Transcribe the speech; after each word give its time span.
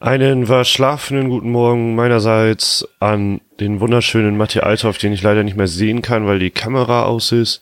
Einen 0.00 0.46
verschlafenen 0.46 1.28
guten 1.28 1.50
Morgen 1.50 1.94
meinerseits 1.94 2.88
an 3.00 3.42
den 3.60 3.80
wunderschönen 3.80 4.34
Matti 4.38 4.60
Althoff, 4.60 4.96
den 4.96 5.12
ich 5.12 5.20
leider 5.20 5.44
nicht 5.44 5.58
mehr 5.58 5.66
sehen 5.66 6.00
kann, 6.00 6.26
weil 6.26 6.38
die 6.38 6.50
Kamera 6.50 7.04
aus 7.04 7.32
ist. 7.32 7.60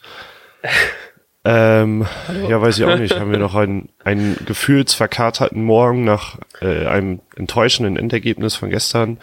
ähm, 1.45 2.07
ja, 2.49 2.63
weiß 2.63 2.79
ich 2.79 2.85
auch 2.85 2.97
nicht. 2.97 3.19
Haben 3.19 3.33
wir 3.33 3.41
noch 3.41 3.57
einen, 3.57 3.89
einen 4.05 4.37
gefühlsverkaterten 4.47 5.65
Morgen 5.65 6.05
nach 6.05 6.39
äh, 6.61 6.87
einem 6.87 7.21
enttäuschenden 7.35 7.97
Endergebnis 7.97 8.55
von 8.55 8.71
gestern. 8.71 9.19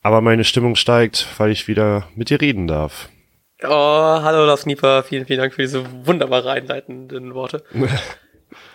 Aber 0.00 0.22
meine 0.22 0.44
Stimmung 0.44 0.74
steigt, 0.74 1.26
weil 1.36 1.50
ich 1.50 1.68
wieder 1.68 2.08
mit 2.14 2.30
dir 2.30 2.40
reden 2.40 2.66
darf. 2.66 3.10
Oh, 3.62 3.68
hallo 3.68 4.46
Lars 4.46 4.64
Nieper, 4.64 5.02
vielen, 5.02 5.26
vielen 5.26 5.38
Dank 5.38 5.52
für 5.52 5.62
diese 5.62 5.84
wunderbar 6.06 6.46
einleitenden 6.46 7.34
Worte. 7.34 7.62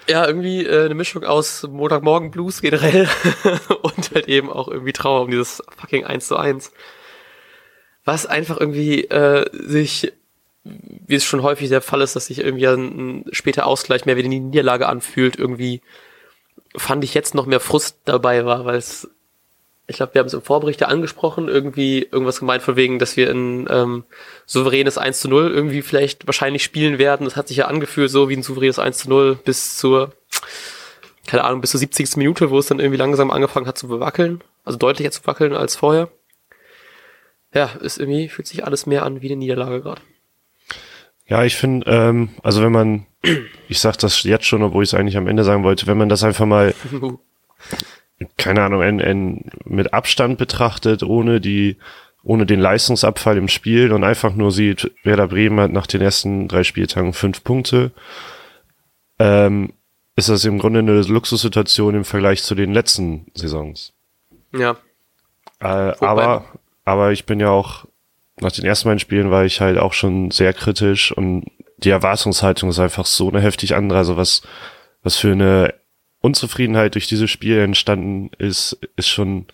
Ja, 0.09 0.25
irgendwie 0.25 0.65
äh, 0.65 0.85
eine 0.85 0.95
Mischung 0.95 1.23
aus 1.25 1.63
Montagmorgen 1.63 2.31
Blues 2.31 2.61
generell 2.61 3.09
und 3.81 4.11
halt 4.13 4.27
eben 4.27 4.49
auch 4.49 4.67
irgendwie 4.67 4.93
Trauer 4.93 5.21
um 5.21 5.31
dieses 5.31 5.61
fucking 5.77 6.05
1 6.05 6.27
zu 6.27 6.37
1. 6.37 6.71
Was 8.05 8.25
einfach 8.25 8.57
irgendwie 8.57 9.03
äh, 9.03 9.49
sich, 9.51 10.13
wie 10.63 11.15
es 11.15 11.25
schon 11.25 11.43
häufig 11.43 11.67
der 11.67 11.81
Fall 11.81 12.01
ist, 12.01 12.15
dass 12.15 12.27
sich 12.27 12.39
irgendwie 12.39 12.67
ein, 12.67 13.19
ein 13.19 13.25
später 13.31 13.67
Ausgleich 13.67 14.05
mehr 14.05 14.15
wie 14.15 14.23
die 14.23 14.39
Niederlage 14.39 14.87
anfühlt, 14.87 15.37
irgendwie 15.37 15.81
fand 16.75 17.03
ich 17.03 17.13
jetzt 17.13 17.35
noch 17.35 17.45
mehr 17.45 17.59
Frust 17.59 17.97
dabei 18.05 18.45
war, 18.45 18.65
weil 18.65 18.77
es 18.77 19.09
ich 19.89 19.95
glaube, 19.95 20.13
wir 20.13 20.19
haben 20.19 20.27
es 20.27 20.33
im 20.33 20.41
Vorbericht 20.41 20.81
ja 20.81 20.87
angesprochen, 20.87 21.47
irgendwie 21.47 22.07
irgendwas 22.11 22.39
gemeint 22.39 22.61
von 22.61 22.75
wegen, 22.75 22.99
dass 22.99 23.15
wir 23.15 23.31
ein 23.31 23.67
ähm, 23.69 24.03
souveränes 24.45 24.97
1 24.97 25.21
zu 25.21 25.29
0 25.29 25.49
irgendwie 25.49 25.81
vielleicht 25.81 26.27
wahrscheinlich 26.27 26.63
spielen 26.63 26.97
werden. 26.97 27.23
Das 27.23 27.37
hat 27.37 27.47
sich 27.47 27.57
ja 27.57 27.67
angefühlt 27.67 28.11
so 28.11 28.27
wie 28.27 28.35
ein 28.35 28.43
souveränes 28.43 28.79
1 28.79 28.97
zu 28.97 29.09
0 29.09 29.39
bis 29.45 29.77
zur, 29.77 30.13
keine 31.25 31.45
Ahnung, 31.45 31.61
bis 31.61 31.71
zur 31.71 31.79
70. 31.79 32.17
Minute, 32.17 32.49
wo 32.49 32.59
es 32.59 32.67
dann 32.67 32.79
irgendwie 32.79 32.97
langsam 32.97 33.31
angefangen 33.31 33.65
hat 33.65 33.77
zu 33.77 33.89
wackeln. 34.01 34.43
Also 34.65 34.77
deutlicher 34.77 35.11
zu 35.11 35.25
wackeln 35.25 35.53
als 35.53 35.77
vorher. 35.77 36.09
Ja, 37.53 37.69
ist 37.79 37.97
irgendwie, 37.97 38.27
fühlt 38.27 38.47
sich 38.47 38.65
alles 38.65 38.87
mehr 38.87 39.03
an 39.03 39.21
wie 39.21 39.27
eine 39.27 39.37
Niederlage 39.37 39.81
gerade. 39.81 40.01
Ja, 41.27 41.45
ich 41.45 41.55
finde, 41.55 41.89
ähm, 41.89 42.29
also 42.43 42.61
wenn 42.61 42.73
man, 42.73 43.05
ich 43.69 43.79
sag 43.79 43.97
das 43.99 44.23
jetzt 44.23 44.45
schon, 44.45 44.63
obwohl 44.63 44.83
ich 44.83 44.89
es 44.89 44.93
eigentlich 44.93 45.15
am 45.15 45.27
Ende 45.27 45.45
sagen 45.45 45.63
wollte, 45.63 45.87
wenn 45.87 45.97
man 45.97 46.09
das 46.09 46.23
einfach 46.23 46.45
mal 46.45 46.73
keine 48.37 48.63
Ahnung, 48.63 48.81
ein, 48.81 49.01
ein, 49.01 49.45
mit 49.65 49.93
Abstand 49.93 50.37
betrachtet, 50.37 51.03
ohne 51.03 51.39
die, 51.39 51.77
ohne 52.23 52.45
den 52.45 52.59
Leistungsabfall 52.59 53.37
im 53.37 53.47
Spiel 53.47 53.91
und 53.91 54.03
einfach 54.03 54.33
nur 54.33 54.51
sieht, 54.51 54.91
Werder 55.03 55.27
Bremen 55.27 55.59
hat 55.59 55.71
nach 55.71 55.87
den 55.87 56.01
ersten 56.01 56.47
drei 56.47 56.63
Spieltagen 56.63 57.13
fünf 57.13 57.43
Punkte, 57.43 57.91
ähm, 59.19 59.73
ist 60.15 60.29
das 60.29 60.45
im 60.45 60.57
Grunde 60.57 60.79
eine 60.79 61.01
Luxussituation 61.01 61.95
im 61.95 62.05
Vergleich 62.05 62.43
zu 62.43 62.55
den 62.55 62.73
letzten 62.73 63.27
Saisons. 63.35 63.93
Ja. 64.51 64.77
Äh, 65.59 65.93
aber, 65.99 66.45
aber 66.85 67.11
ich 67.11 67.25
bin 67.25 67.39
ja 67.39 67.49
auch, 67.49 67.85
nach 68.39 68.51
den 68.51 68.65
ersten 68.65 68.89
beiden 68.89 68.99
Spielen 68.99 69.31
war 69.31 69.45
ich 69.45 69.61
halt 69.61 69.77
auch 69.77 69.93
schon 69.93 70.31
sehr 70.31 70.53
kritisch 70.53 71.11
und 71.11 71.45
die 71.77 71.91
Erwartungshaltung 71.91 72.69
ist 72.69 72.79
einfach 72.79 73.05
so 73.05 73.29
eine 73.29 73.41
heftig 73.41 73.75
andere. 73.75 73.99
Also 73.99 74.17
was, 74.17 74.41
was 75.03 75.15
für 75.15 75.31
eine 75.31 75.73
Unzufriedenheit 76.21 76.95
durch 76.95 77.07
dieses 77.07 77.29
Spiel 77.29 77.59
entstanden 77.59 78.31
ist, 78.37 78.77
ist 78.95 79.07
schon, 79.07 79.45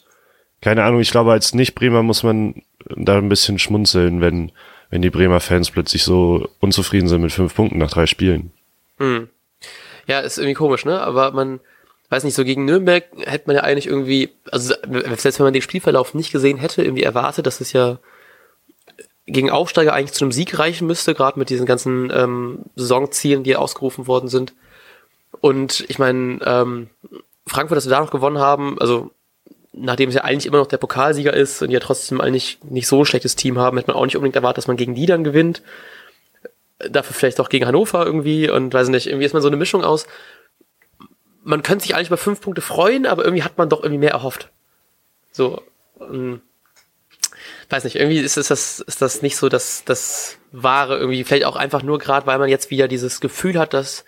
keine 0.61 0.83
Ahnung, 0.83 1.01
ich 1.01 1.11
glaube, 1.11 1.31
als 1.31 1.53
Nicht-Bremer 1.53 2.03
muss 2.03 2.23
man 2.23 2.63
da 2.95 3.17
ein 3.17 3.29
bisschen 3.29 3.59
schmunzeln, 3.59 4.21
wenn, 4.21 4.51
wenn 4.89 5.01
die 5.01 5.09
Bremer 5.09 5.39
Fans 5.39 5.71
plötzlich 5.71 6.03
so 6.03 6.49
unzufrieden 6.59 7.07
sind 7.07 7.21
mit 7.21 7.31
fünf 7.31 7.55
Punkten 7.55 7.77
nach 7.77 7.91
drei 7.91 8.05
Spielen. 8.05 8.51
Hm. 8.97 9.29
Ja, 10.07 10.19
ist 10.19 10.37
irgendwie 10.37 10.53
komisch, 10.53 10.85
ne? 10.85 11.01
Aber 11.01 11.31
man, 11.31 11.59
weiß 12.09 12.23
nicht, 12.23 12.35
so 12.35 12.43
gegen 12.43 12.65
Nürnberg 12.65 13.05
hätte 13.25 13.47
man 13.47 13.55
ja 13.55 13.63
eigentlich 13.63 13.87
irgendwie, 13.87 14.29
also 14.51 14.73
selbst 15.15 15.39
wenn 15.39 15.45
man 15.45 15.53
den 15.53 15.61
Spielverlauf 15.61 16.13
nicht 16.13 16.31
gesehen 16.31 16.57
hätte, 16.57 16.83
irgendwie 16.83 17.03
erwartet, 17.03 17.45
dass 17.47 17.61
es 17.61 17.73
ja 17.73 17.99
gegen 19.25 19.49
Aufsteiger 19.49 19.93
eigentlich 19.93 20.13
zu 20.13 20.25
einem 20.25 20.31
Sieg 20.31 20.59
reichen 20.59 20.85
müsste, 20.85 21.13
gerade 21.13 21.39
mit 21.39 21.49
diesen 21.49 21.65
ganzen 21.65 22.11
ähm, 22.13 22.59
Saisonzielen, 22.75 23.43
die 23.43 23.55
ausgerufen 23.55 24.05
worden 24.05 24.27
sind. 24.27 24.53
Und 25.43 25.83
ich 25.89 25.99
meine, 25.99 26.39
ähm, 26.45 26.89
Frankfurt, 27.45 27.75
dass 27.75 27.85
wir 27.85 27.89
da 27.89 27.99
noch 27.99 28.11
gewonnen 28.11 28.37
haben, 28.37 28.79
also 28.79 29.11
nachdem 29.73 30.07
es 30.07 30.15
ja 30.15 30.23
eigentlich 30.23 30.45
immer 30.45 30.59
noch 30.59 30.67
der 30.67 30.77
Pokalsieger 30.77 31.33
ist 31.33 31.61
und 31.61 31.69
ja 31.69 31.81
trotzdem 31.81 32.21
eigentlich 32.21 32.59
nicht 32.63 32.87
so 32.87 33.01
ein 33.01 33.05
schlechtes 33.05 33.35
Team 33.35 33.59
haben, 33.59 33.75
hätte 33.75 33.91
man 33.91 33.97
auch 33.97 34.05
nicht 34.05 34.15
unbedingt 34.15 34.37
erwartet, 34.37 34.59
dass 34.59 34.67
man 34.67 34.77
gegen 34.77 34.95
die 34.95 35.05
dann 35.05 35.25
gewinnt. 35.25 35.61
Dafür 36.77 37.13
vielleicht 37.13 37.41
auch 37.41 37.49
gegen 37.49 37.65
Hannover 37.65 38.05
irgendwie 38.05 38.49
und 38.49 38.73
weiß 38.73 38.87
nicht, 38.87 39.07
irgendwie 39.07 39.25
ist 39.25 39.33
man 39.33 39.41
so 39.41 39.49
eine 39.49 39.57
Mischung 39.57 39.83
aus. 39.83 40.07
Man 41.43 41.61
könnte 41.61 41.83
sich 41.83 41.93
eigentlich 41.93 42.07
über 42.07 42.15
fünf 42.15 42.39
Punkte 42.39 42.61
freuen, 42.61 43.05
aber 43.05 43.25
irgendwie 43.25 43.43
hat 43.43 43.57
man 43.57 43.67
doch 43.67 43.83
irgendwie 43.83 43.99
mehr 43.99 44.11
erhofft. 44.11 44.49
So, 45.33 45.61
ähm, 45.99 46.39
weiß 47.67 47.83
nicht, 47.83 47.97
irgendwie 47.97 48.19
ist, 48.19 48.37
ist, 48.37 48.49
das, 48.49 48.79
ist 48.79 49.01
das 49.01 49.21
nicht 49.21 49.35
so 49.35 49.49
das, 49.49 49.83
das 49.83 50.37
Wahre 50.53 50.99
irgendwie. 50.99 51.25
Vielleicht 51.25 51.43
auch 51.43 51.57
einfach 51.57 51.83
nur 51.83 51.99
gerade, 51.99 52.27
weil 52.27 52.39
man 52.39 52.47
jetzt 52.47 52.71
wieder 52.71 52.87
dieses 52.87 53.19
Gefühl 53.19 53.59
hat, 53.59 53.73
dass 53.73 54.05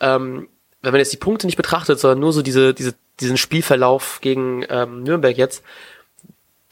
ähm, 0.00 0.48
wenn 0.82 0.92
man 0.92 0.98
jetzt 0.98 1.12
die 1.12 1.18
Punkte 1.18 1.46
nicht 1.46 1.56
betrachtet, 1.56 1.98
sondern 1.98 2.18
nur 2.18 2.32
so 2.32 2.42
diese, 2.42 2.74
diese, 2.74 2.94
diesen 3.20 3.36
Spielverlauf 3.36 4.18
gegen 4.20 4.64
ähm, 4.68 5.02
Nürnberg 5.04 5.36
jetzt, 5.36 5.62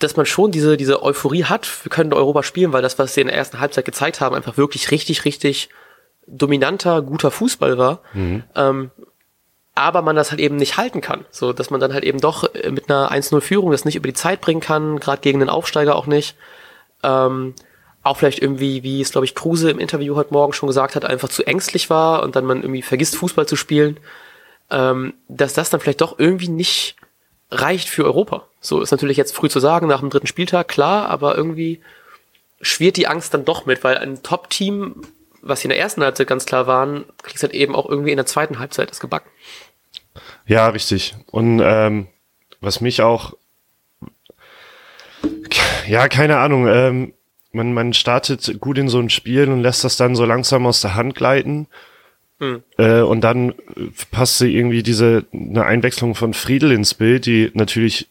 dass 0.01 0.17
man 0.17 0.27
schon 0.27 0.51
diese, 0.51 0.77
diese 0.77 1.03
Euphorie 1.03 1.45
hat, 1.45 1.85
wir 1.85 1.91
können 1.91 2.13
Europa 2.13 2.43
spielen, 2.43 2.73
weil 2.73 2.83
das, 2.83 2.99
was 2.99 3.15
sie 3.15 3.21
in 3.21 3.29
der 3.29 3.37
ersten 3.37 3.61
Halbzeit 3.61 3.85
gezeigt 3.85 4.21
haben, 4.21 4.35
einfach 4.35 4.57
wirklich 4.57 4.91
richtig, 4.91 5.25
richtig 5.25 5.69
dominanter, 6.27 7.03
guter 7.03 7.31
Fußball 7.31 7.79
war. 7.79 8.01
Mhm. 8.15 8.43
Ähm, 8.57 8.91
aber 9.75 10.03
man 10.03 10.17
das 10.17 10.31
halt 10.31 10.41
eben 10.41 10.57
nicht 10.57 10.77
halten 10.77 11.01
kann. 11.01 11.25
So, 11.31 11.53
dass 11.53 11.71
man 11.71 11.81
dann 11.81 11.93
halt 11.93 12.05
eben 12.05 12.21
doch 12.21 12.53
äh, 12.55 12.71
mit 12.71 12.91
einer 12.91 13.13
1-0-Führung 13.13 13.71
das 13.71 13.85
nicht 13.85 13.97
über 13.97 14.09
die 14.09 14.15
Zeit 14.15 14.41
bringen 14.41 14.61
kann, 14.61 14.99
gerade 14.99 15.21
gegen 15.21 15.39
den 15.39 15.49
Aufsteiger 15.49 15.97
auch 15.97 16.07
nicht. 16.07 16.37
Ähm, 17.03 17.55
auch 18.03 18.17
vielleicht 18.17 18.41
irgendwie, 18.41 18.83
wie 18.83 19.01
es, 19.01 19.13
glaube 19.13 19.27
ich, 19.27 19.35
Kruse 19.35 19.71
im 19.71 19.79
Interview 19.79 20.17
heute 20.17 20.33
Morgen 20.33 20.53
schon 20.53 20.67
gesagt 20.67 20.97
hat, 20.97 21.05
einfach 21.05 21.29
zu 21.29 21.47
ängstlich 21.47 21.91
war 21.91 22.23
und 22.23 22.37
dann 22.37 22.47
man 22.47 22.63
irgendwie 22.63 22.83
vergisst, 22.83 23.17
Fußball 23.17 23.47
zu 23.47 23.57
spielen, 23.57 23.99
ähm, 24.71 25.15
dass 25.29 25.53
das 25.53 25.71
dann 25.71 25.81
vielleicht 25.81 26.01
doch 26.01 26.19
irgendwie 26.19 26.49
nicht 26.49 26.97
reicht 27.51 27.89
für 27.89 28.05
Europa. 28.05 28.47
So 28.61 28.81
ist 28.81 28.91
natürlich 28.91 29.17
jetzt 29.17 29.35
früh 29.35 29.49
zu 29.49 29.61
sagen, 29.61 29.87
nach 29.87 30.01
dem 30.01 30.11
dritten 30.11 30.27
Spieltag, 30.27 30.69
klar, 30.69 31.09
aber 31.09 31.37
irgendwie 31.37 31.81
schwirrt 32.61 32.97
die 32.97 33.07
Angst 33.07 33.35
dann 33.35 33.45
doch 33.45 33.67
mit, 33.67 33.85
weil 33.85 33.99
ein 33.99 34.23
Top-Team, 34.23 35.03
was 35.43 35.61
sie 35.61 35.67
in 35.67 35.71
der 35.71 35.79
ersten 35.79 36.03
Halbzeit 36.03 36.27
ganz 36.27 36.47
klar 36.47 36.67
waren, 36.67 37.05
kriegst 37.23 37.43
halt 37.43 37.55
eben 37.55 37.75
auch 37.75 37.89
irgendwie 37.89 38.11
in 38.11 38.17
der 38.17 38.27
zweiten 38.27 38.59
Halbzeit 38.59 38.91
das 38.91 39.01
gebacken. 39.01 39.31
Ja, 40.47 40.69
richtig. 40.69 41.15
Und 41.31 41.61
ähm, 41.63 42.09
was 42.61 42.81
mich 42.81 43.03
auch, 43.03 43.35
ja, 45.87 46.09
keine 46.09 46.39
Ahnung, 46.39 46.67
ähm, 46.69 47.15
man, 47.53 47.73
man 47.73 47.93
startet 47.93 48.61
gut 48.61 48.79
in 48.79 48.89
so 48.89 48.99
ein 48.99 49.11
Spiel 49.11 49.49
und 49.49 49.63
lässt 49.63 49.85
das 49.85 49.97
dann 49.97 50.15
so 50.15 50.25
langsam 50.25 50.67
aus 50.67 50.81
der 50.81 50.95
Hand 50.95 51.15
gleiten. 51.15 51.67
Hm. 52.39 52.63
Äh, 52.79 53.01
und 53.01 53.23
dann 53.23 53.55
passte 54.11 54.49
irgendwie 54.49 54.83
diese 54.83 55.25
eine 55.33 55.65
Einwechslung 55.65 56.15
von 56.15 56.33
Friedel 56.33 56.73
ins 56.73 56.95
Bild, 56.95 57.27
die 57.27 57.51
natürlich, 57.55 58.09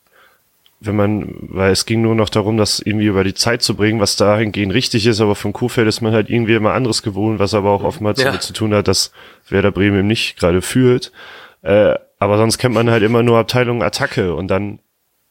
wenn 0.80 0.96
man, 0.96 1.36
weil 1.42 1.72
es 1.72 1.86
ging 1.86 2.02
nur 2.02 2.16
noch 2.16 2.30
darum, 2.30 2.58
das 2.58 2.80
irgendwie 2.80 3.08
über 3.08 3.24
die 3.24 3.34
Zeit 3.34 3.64
zu 3.64 3.76
bringen, 3.76 4.00
was 4.00 4.18
dahingehend 4.18 4.74
richtig 4.74 5.08
ist, 5.08 5.20
aber 5.20 5.36
vom 5.36 5.54
Kuhfeld 5.54 5.88
ist 5.88 6.02
man 6.02 6.14
halt 6.14 6.30
irgendwie 6.30 6.54
immer 6.54 6.74
anderes 6.74 7.02
gewohnt, 7.02 7.40
was 7.40 7.54
aber 7.54 7.72
auch 7.72 7.84
oftmals 7.84 8.20
ja. 8.20 8.28
damit 8.28 8.44
zu 8.44 8.54
tun 8.54 8.74
hat, 8.74 8.88
dass 8.88 9.12
Werder 9.50 9.72
Bremen 9.72 10.00
eben 10.00 10.08
nicht 10.08 10.38
gerade 10.38 10.62
führt. 10.62 11.12
Äh, 11.64 11.96
aber 12.20 12.38
sonst 12.38 12.58
kennt 12.58 12.76
man 12.76 12.90
halt 12.90 13.04
immer 13.04 13.24
nur 13.24 13.40
Abteilung 13.40 13.82
Attacke 13.82 14.36
und 14.36 14.48
dann 14.48 14.80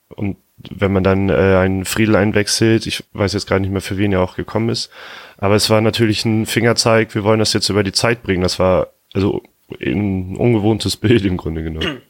und 0.09 0.37
wenn 0.71 0.93
man 0.93 1.05
dann 1.05 1.29
äh, 1.29 1.33
einen 1.33 1.85
Friedel 1.85 2.17
einwechselt, 2.17 2.87
ich 2.87 3.05
weiß 3.13 3.33
jetzt 3.33 3.47
gar 3.47 3.59
nicht 3.59 3.71
mehr, 3.71 3.81
für 3.81 3.97
wen 3.97 4.13
er 4.13 4.21
auch 4.21 4.37
gekommen 4.37 4.69
ist, 4.69 4.91
aber 5.39 5.55
es 5.55 5.71
war 5.71 5.81
natürlich 5.81 6.25
ein 6.25 6.47
Fingerzeig, 6.47 7.15
wir 7.15 7.25
wollen 7.25 7.39
das 7.39 7.53
jetzt 7.53 7.69
über 7.69 7.85
die 7.85 7.93
Zeit 7.93 8.23
bringen. 8.23 8.43
Das 8.43 8.59
war 8.59 8.89
also 9.15 9.43
ein 9.81 10.37
ungewohntes 10.37 10.97
Bild 10.99 11.25
im 11.25 11.37
Grunde 11.37 11.63
genommen. 11.63 12.03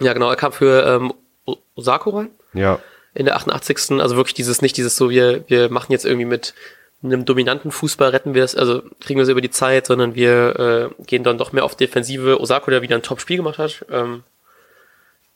Ja, 0.00 0.12
genau, 0.12 0.30
er 0.30 0.36
kam 0.36 0.52
für 0.52 0.86
ähm, 0.86 1.12
Osako 1.74 2.10
rein. 2.10 2.30
Ja. 2.54 2.78
In 3.14 3.24
der 3.24 3.36
88. 3.36 4.00
Also 4.00 4.16
wirklich 4.16 4.34
dieses, 4.34 4.62
nicht 4.62 4.76
dieses 4.76 4.96
so, 4.96 5.10
wir, 5.10 5.44
wir 5.48 5.70
machen 5.70 5.90
jetzt 5.90 6.04
irgendwie 6.04 6.26
mit 6.26 6.54
einem 7.02 7.24
dominanten 7.24 7.70
Fußball 7.70 8.10
retten 8.10 8.34
wir 8.34 8.44
es, 8.44 8.56
also 8.56 8.82
kriegen 9.00 9.18
wir 9.18 9.22
es 9.22 9.28
über 9.28 9.40
die 9.40 9.50
Zeit, 9.50 9.86
sondern 9.86 10.14
wir 10.14 10.92
äh, 10.98 11.04
gehen 11.04 11.24
dann 11.24 11.38
doch 11.38 11.52
mehr 11.52 11.64
auf 11.64 11.76
Defensive. 11.76 12.40
Osako, 12.40 12.70
der 12.70 12.82
wieder 12.82 12.96
ein 12.96 13.02
Top-Spiel 13.02 13.38
gemacht 13.38 13.58
hat, 13.58 13.84
ähm, 13.90 14.22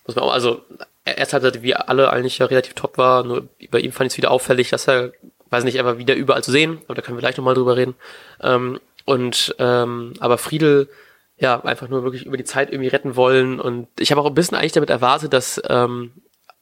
muss 0.06 0.16
man 0.16 0.24
auch, 0.24 0.32
also 0.32 0.62
erst 1.04 1.32
halt 1.32 1.62
wie 1.62 1.74
alle 1.74 2.10
eigentlich 2.10 2.38
ja 2.38 2.46
relativ 2.46 2.74
top 2.74 2.98
war, 2.98 3.24
nur 3.24 3.48
bei 3.70 3.80
ihm 3.80 3.92
fand 3.92 4.06
ich 4.06 4.14
es 4.14 4.18
wieder 4.18 4.30
auffällig, 4.30 4.70
dass 4.70 4.88
er, 4.88 5.12
weiß 5.50 5.64
nicht, 5.64 5.82
war 5.82 5.98
wieder 5.98 6.14
überall 6.14 6.42
zu 6.42 6.50
sehen, 6.50 6.80
aber 6.84 6.94
da 6.94 7.02
können 7.02 7.16
wir 7.16 7.22
gleich 7.22 7.36
nochmal 7.36 7.54
drüber 7.54 7.76
reden. 7.76 7.94
Ähm, 8.40 8.80
und 9.04 9.54
ähm, 9.58 10.14
aber 10.20 10.38
Friedel, 10.38 10.88
ja, 11.36 11.60
einfach 11.64 11.88
nur 11.88 12.04
wirklich 12.04 12.26
über 12.26 12.36
die 12.36 12.44
Zeit 12.44 12.70
irgendwie 12.70 12.88
retten 12.88 13.16
wollen. 13.16 13.60
Und 13.60 13.88
ich 13.98 14.12
habe 14.12 14.20
auch 14.20 14.26
ein 14.26 14.34
bisschen 14.34 14.56
eigentlich 14.56 14.72
damit 14.72 14.90
erwartet, 14.90 15.32
dass 15.32 15.60
ähm, 15.68 16.12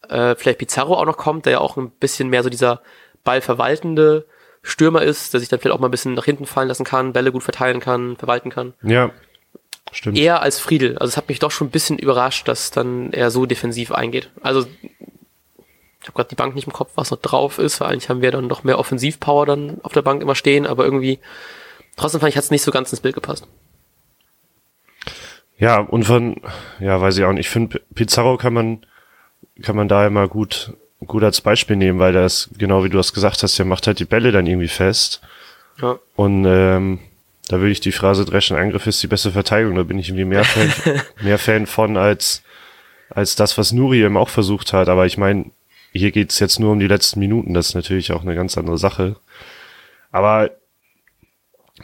äh, 0.08 0.34
vielleicht 0.36 0.58
Pizarro 0.58 0.94
auch 0.94 1.04
noch 1.04 1.18
kommt, 1.18 1.44
der 1.44 1.52
ja 1.52 1.60
auch 1.60 1.76
ein 1.76 1.90
bisschen 1.90 2.28
mehr 2.28 2.42
so 2.42 2.48
dieser 2.48 2.80
ballverwaltende 3.22 4.26
Stürmer 4.62 5.02
ist, 5.02 5.32
der 5.32 5.40
sich 5.40 5.48
dann 5.48 5.60
vielleicht 5.60 5.74
auch 5.74 5.80
mal 5.80 5.88
ein 5.88 5.92
bisschen 5.92 6.14
nach 6.14 6.24
hinten 6.24 6.46
fallen 6.46 6.68
lassen 6.68 6.84
kann, 6.84 7.12
Bälle 7.12 7.32
gut 7.32 7.42
verteilen 7.42 7.80
kann, 7.80 8.16
verwalten 8.16 8.50
kann. 8.50 8.74
Ja. 8.82 9.10
Stimmt. 9.92 10.18
eher 10.18 10.42
als 10.42 10.58
Friedel. 10.58 10.98
Also 10.98 11.10
es 11.10 11.16
hat 11.16 11.28
mich 11.28 11.38
doch 11.38 11.50
schon 11.50 11.68
ein 11.68 11.70
bisschen 11.70 11.98
überrascht, 11.98 12.48
dass 12.48 12.70
dann 12.70 13.12
er 13.12 13.30
so 13.30 13.46
defensiv 13.46 13.92
eingeht. 13.92 14.30
Also 14.42 14.66
ich 16.00 16.06
habe 16.06 16.14
gerade 16.14 16.28
die 16.28 16.34
Bank 16.34 16.54
nicht 16.54 16.66
im 16.66 16.72
Kopf, 16.72 16.92
was 16.94 17.10
noch 17.10 17.20
drauf 17.20 17.58
ist, 17.58 17.80
weil 17.80 17.88
eigentlich 17.88 18.08
haben 18.08 18.22
wir 18.22 18.30
dann 18.30 18.46
noch 18.46 18.64
mehr 18.64 18.78
Offensivpower 18.78 19.46
dann 19.46 19.80
auf 19.82 19.92
der 19.92 20.02
Bank 20.02 20.22
immer 20.22 20.34
stehen, 20.34 20.66
aber 20.66 20.84
irgendwie 20.84 21.18
trotzdem 21.96 22.20
fand 22.20 22.30
ich, 22.30 22.36
hat 22.36 22.44
es 22.44 22.50
nicht 22.50 22.62
so 22.62 22.70
ganz 22.70 22.90
ins 22.90 23.00
Bild 23.00 23.14
gepasst. 23.14 23.46
Ja, 25.58 25.78
und 25.80 26.04
von, 26.04 26.40
ja, 26.78 26.98
weiß 27.00 27.18
ich 27.18 27.24
auch 27.24 27.32
nicht, 27.32 27.46
ich 27.46 27.50
finde, 27.50 27.82
Pizarro 27.94 28.38
kann 28.38 28.54
man, 28.54 28.86
kann 29.62 29.76
man 29.76 29.88
da 29.88 30.06
immer 30.06 30.26
gut, 30.26 30.72
gut 31.06 31.22
als 31.22 31.42
Beispiel 31.42 31.76
nehmen, 31.76 31.98
weil 31.98 32.14
der 32.14 32.24
ist, 32.24 32.50
genau 32.56 32.82
wie 32.82 32.88
du 32.88 32.96
das 32.96 33.12
gesagt 33.12 33.42
hast, 33.42 33.58
der 33.58 33.66
macht 33.66 33.86
halt 33.86 33.98
die 33.98 34.06
Bälle 34.06 34.32
dann 34.32 34.46
irgendwie 34.46 34.68
fest. 34.68 35.20
Ja. 35.82 35.98
Und 36.16 36.46
ähm, 36.46 36.98
da 37.50 37.58
würde 37.58 37.72
ich 37.72 37.80
die 37.80 37.90
Phrase 37.90 38.24
dreschen, 38.24 38.56
Angriff 38.56 38.86
ist 38.86 39.02
die 39.02 39.08
beste 39.08 39.32
Verteidigung, 39.32 39.74
da 39.74 39.82
bin 39.82 39.98
ich 39.98 40.08
irgendwie 40.08 40.24
mehr 40.24 40.44
Fan, 40.44 40.72
mehr 41.20 41.36
Fan 41.36 41.66
von 41.66 41.96
als, 41.96 42.44
als 43.08 43.34
das, 43.34 43.58
was 43.58 43.72
Nuri 43.72 44.04
eben 44.04 44.16
auch 44.16 44.28
versucht 44.28 44.72
hat. 44.72 44.88
Aber 44.88 45.04
ich 45.04 45.18
meine, 45.18 45.46
hier 45.92 46.12
geht's 46.12 46.38
jetzt 46.38 46.60
nur 46.60 46.70
um 46.70 46.78
die 46.78 46.86
letzten 46.86 47.18
Minuten, 47.18 47.52
das 47.52 47.70
ist 47.70 47.74
natürlich 47.74 48.12
auch 48.12 48.22
eine 48.22 48.36
ganz 48.36 48.56
andere 48.56 48.78
Sache. 48.78 49.16
Aber 50.12 50.52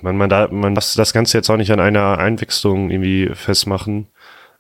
man, 0.03 0.17
man, 0.17 0.31
da, 0.31 0.47
man 0.53 0.77
darf 0.77 0.95
das 0.95 1.13
Ganze 1.13 1.37
jetzt 1.37 1.51
auch 1.51 1.57
nicht 1.57 1.73
an 1.73 1.81
einer 1.81 2.17
Einwechslung 2.19 2.89
irgendwie 2.93 3.31
festmachen. 3.35 4.07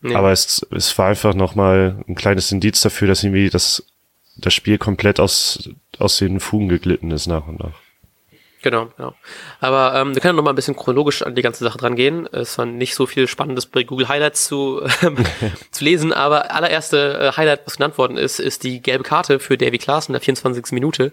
Nee. 0.00 0.16
Aber 0.16 0.32
es, 0.32 0.66
es 0.72 0.98
war 0.98 1.06
einfach 1.06 1.34
nochmal 1.34 2.04
ein 2.08 2.16
kleines 2.16 2.50
Indiz 2.50 2.80
dafür, 2.80 3.06
dass 3.06 3.22
irgendwie 3.22 3.48
das, 3.48 3.86
das 4.36 4.54
Spiel 4.54 4.76
komplett 4.76 5.20
aus, 5.20 5.70
aus 6.00 6.18
den 6.18 6.40
Fugen 6.40 6.68
geglitten 6.68 7.12
ist 7.12 7.28
nach 7.28 7.46
und 7.46 7.60
nach. 7.60 7.85
Genau, 8.62 8.88
genau. 8.96 9.14
Aber 9.60 9.94
ähm, 9.94 10.14
wir 10.14 10.22
können 10.22 10.36
noch 10.36 10.42
mal 10.42 10.50
ein 10.50 10.56
bisschen 10.56 10.76
chronologisch 10.76 11.22
an 11.22 11.34
die 11.34 11.42
ganze 11.42 11.62
Sache 11.62 11.78
dran 11.78 11.94
gehen. 11.94 12.26
Es 12.32 12.56
war 12.58 12.66
nicht 12.66 12.94
so 12.94 13.06
viel 13.06 13.28
Spannendes 13.28 13.66
bei 13.66 13.84
Google 13.84 14.08
Highlights 14.08 14.46
zu, 14.46 14.82
ähm, 15.02 15.16
zu 15.70 15.84
lesen, 15.84 16.12
aber 16.12 16.52
allererste 16.52 17.18
äh, 17.18 17.36
Highlight, 17.36 17.62
was 17.66 17.76
genannt 17.76 17.98
worden 17.98 18.16
ist, 18.16 18.40
ist 18.40 18.64
die 18.64 18.80
gelbe 18.80 19.04
Karte 19.04 19.38
für 19.38 19.56
Davy 19.56 19.78
Klaassen 19.78 20.12
in 20.12 20.14
der 20.14 20.22
24. 20.22 20.72
Minute. 20.72 21.12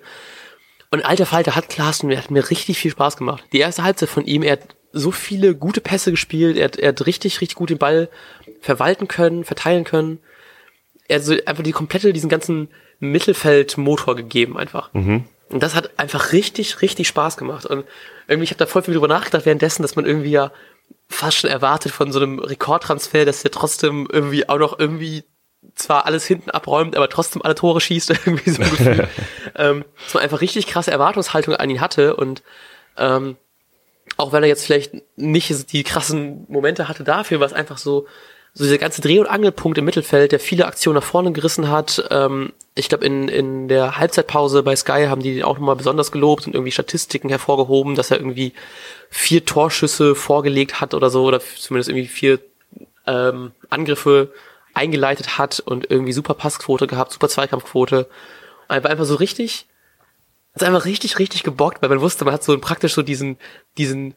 Und 0.91 1.05
alter 1.05 1.25
Falter 1.25 1.55
hat 1.55 1.69
Klaassen, 1.69 2.09
der 2.09 2.19
hat 2.19 2.31
mir 2.31 2.49
richtig 2.49 2.77
viel 2.77 2.91
Spaß 2.91 3.17
gemacht. 3.17 3.43
Die 3.51 3.59
erste 3.59 3.83
Halbzeit 3.83 4.09
von 4.09 4.25
ihm, 4.25 4.43
er 4.43 4.53
hat 4.53 4.75
so 4.91 5.11
viele 5.11 5.55
gute 5.55 5.81
Pässe 5.81 6.11
gespielt, 6.11 6.55
er 6.55 6.65
hat, 6.65 6.77
er 6.77 6.89
hat 6.89 7.05
richtig, 7.07 7.41
richtig 7.41 7.55
gut 7.55 7.71
den 7.71 7.79
Ball 7.79 8.09
verwalten 8.61 9.07
können, 9.07 9.43
verteilen 9.43 9.83
können. 9.83 10.19
Er 11.07 11.17
hat 11.17 11.25
so 11.25 11.35
einfach 11.45 11.63
die 11.63 11.71
komplette, 11.71 12.13
diesen 12.13 12.29
ganzen 12.29 12.69
Mittelfeldmotor 12.99 14.15
gegeben 14.15 14.57
einfach. 14.57 14.93
Mhm. 14.93 15.25
Und 15.49 15.61
das 15.61 15.75
hat 15.75 15.99
einfach 15.99 16.31
richtig, 16.31 16.81
richtig 16.81 17.07
Spaß 17.07 17.37
gemacht. 17.37 17.65
Und 17.65 17.85
irgendwie, 18.27 18.45
ich 18.45 18.51
habe 18.51 18.59
da 18.59 18.65
voll 18.65 18.83
viel 18.83 18.93
drüber 18.93 19.07
nachgedacht 19.07 19.45
währenddessen, 19.45 19.81
dass 19.81 19.95
man 19.95 20.05
irgendwie 20.05 20.31
ja 20.31 20.51
fast 21.07 21.37
schon 21.37 21.49
erwartet 21.49 21.91
von 21.91 22.11
so 22.11 22.19
einem 22.19 22.39
Rekordtransfer, 22.39 23.25
dass 23.25 23.43
er 23.43 23.51
trotzdem 23.51 24.07
irgendwie 24.11 24.49
auch 24.49 24.57
noch 24.57 24.79
irgendwie 24.79 25.23
zwar 25.75 26.05
alles 26.05 26.25
hinten 26.25 26.49
abräumt, 26.49 26.95
aber 26.95 27.09
trotzdem 27.09 27.41
alle 27.41 27.55
Tore 27.55 27.81
schießt, 27.81 28.09
irgendwie 28.25 28.49
so 28.49 28.61
gefühlt. 28.61 29.07
ähm, 29.55 29.85
dass 30.03 30.13
man 30.13 30.23
einfach 30.23 30.41
richtig 30.41 30.67
krasse 30.67 30.91
Erwartungshaltung 30.91 31.55
an 31.55 31.69
ihn 31.69 31.81
hatte 31.81 32.15
und 32.15 32.43
ähm, 32.97 33.37
auch 34.17 34.31
wenn 34.31 34.43
er 34.43 34.49
jetzt 34.49 34.65
vielleicht 34.65 34.93
nicht 35.15 35.71
die 35.71 35.83
krassen 35.83 36.45
Momente 36.47 36.87
hatte 36.87 37.03
dafür, 37.03 37.39
was 37.39 37.53
einfach 37.53 37.77
so, 37.77 38.05
so 38.53 38.63
dieser 38.63 38.77
ganze 38.77 39.01
Dreh- 39.01 39.19
und 39.19 39.27
Angelpunkt 39.27 39.77
im 39.77 39.85
Mittelfeld, 39.85 40.31
der 40.31 40.39
viele 40.39 40.67
Aktionen 40.67 40.95
nach 40.95 41.03
vorne 41.03 41.31
gerissen 41.31 41.69
hat. 41.69 42.03
Ähm, 42.11 42.53
ich 42.75 42.87
glaube, 42.87 43.05
in, 43.05 43.27
in 43.27 43.67
der 43.67 43.97
Halbzeitpause 43.97 44.61
bei 44.61 44.75
Sky 44.75 45.05
haben 45.07 45.21
die 45.21 45.37
ihn 45.37 45.43
auch 45.43 45.57
nochmal 45.57 45.75
besonders 45.75 46.11
gelobt 46.11 46.45
und 46.45 46.53
irgendwie 46.53 46.71
Statistiken 46.71 47.29
hervorgehoben, 47.29 47.95
dass 47.95 48.11
er 48.11 48.17
irgendwie 48.17 48.53
vier 49.09 49.43
Torschüsse 49.45 50.15
vorgelegt 50.15 50.81
hat 50.81 50.93
oder 50.93 51.09
so, 51.09 51.23
oder 51.23 51.39
zumindest 51.39 51.89
irgendwie 51.89 52.07
vier 52.07 52.39
ähm, 53.07 53.51
Angriffe 53.69 54.31
eingeleitet 54.75 55.37
hat 55.37 55.59
und 55.59 55.89
irgendwie 55.89 56.13
super 56.13 56.33
Passquote 56.33 56.87
gehabt, 56.87 57.11
super 57.11 57.29
Zweikampfquote. 57.29 58.07
Einfach, 58.67 58.89
einfach 58.89 59.05
so 59.05 59.15
richtig, 59.15 59.65
hat 60.55 60.63
einfach 60.63 60.85
richtig, 60.85 61.19
richtig 61.19 61.43
gebockt, 61.43 61.81
weil 61.81 61.89
man 61.89 62.01
wusste, 62.01 62.25
man 62.25 62.33
hat 62.33 62.43
so 62.43 62.57
praktisch 62.59 62.93
so 62.93 63.01
diesen, 63.01 63.37
diesen 63.77 64.15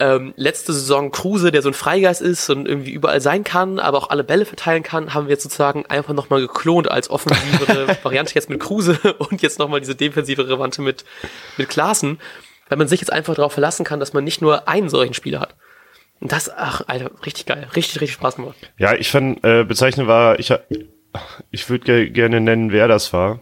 ähm, 0.00 0.32
letzte 0.36 0.72
Saison 0.72 1.10
Kruse, 1.10 1.50
der 1.50 1.62
so 1.62 1.68
ein 1.68 1.74
Freigeist 1.74 2.20
ist 2.22 2.48
und 2.50 2.68
irgendwie 2.68 2.92
überall 2.92 3.20
sein 3.20 3.42
kann, 3.42 3.80
aber 3.80 3.98
auch 3.98 4.10
alle 4.10 4.22
Bälle 4.22 4.44
verteilen 4.44 4.82
kann, 4.82 5.12
haben 5.12 5.26
wir 5.26 5.32
jetzt 5.32 5.42
sozusagen 5.42 5.86
einfach 5.86 6.14
nochmal 6.14 6.40
geklont 6.40 6.90
als 6.90 7.10
offensivere 7.10 7.96
Variante 8.02 8.34
jetzt 8.34 8.48
mit 8.48 8.60
Kruse 8.60 8.98
und 9.18 9.42
jetzt 9.42 9.58
nochmal 9.58 9.80
diese 9.80 9.96
defensive 9.96 10.48
Variante 10.48 10.82
mit, 10.82 11.04
mit 11.56 11.68
Klaassen, 11.68 12.20
weil 12.68 12.78
man 12.78 12.86
sich 12.86 13.00
jetzt 13.00 13.12
einfach 13.12 13.34
darauf 13.34 13.52
verlassen 13.52 13.84
kann, 13.84 13.98
dass 13.98 14.12
man 14.12 14.22
nicht 14.22 14.40
nur 14.40 14.68
einen 14.68 14.88
solchen 14.88 15.14
Spieler 15.14 15.40
hat. 15.40 15.56
Und 16.20 16.32
das, 16.32 16.50
ach, 16.50 16.82
Alter, 16.86 17.10
richtig 17.24 17.46
geil. 17.46 17.68
Richtig, 17.76 18.00
richtig 18.00 18.14
Spaß 18.14 18.36
gemacht. 18.36 18.56
Ja, 18.76 18.94
ich 18.94 19.10
fand, 19.10 19.44
äh, 19.44 19.64
bezeichnend 19.64 20.08
war, 20.08 20.38
ich, 20.38 20.52
ich 21.50 21.70
würde 21.70 21.84
ge 21.84 22.10
gerne 22.10 22.40
nennen, 22.40 22.72
wer 22.72 22.88
das 22.88 23.12
war. 23.12 23.40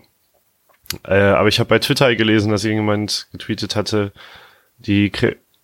Äh, 1.05 1.15
aber 1.17 1.49
ich 1.49 1.59
habe 1.59 1.69
bei 1.69 1.79
Twitter 1.79 2.15
gelesen, 2.15 2.51
dass 2.51 2.65
irgendjemand 2.65 3.29
getweetet 3.33 3.77
hatte, 3.77 4.13
die 4.79 5.11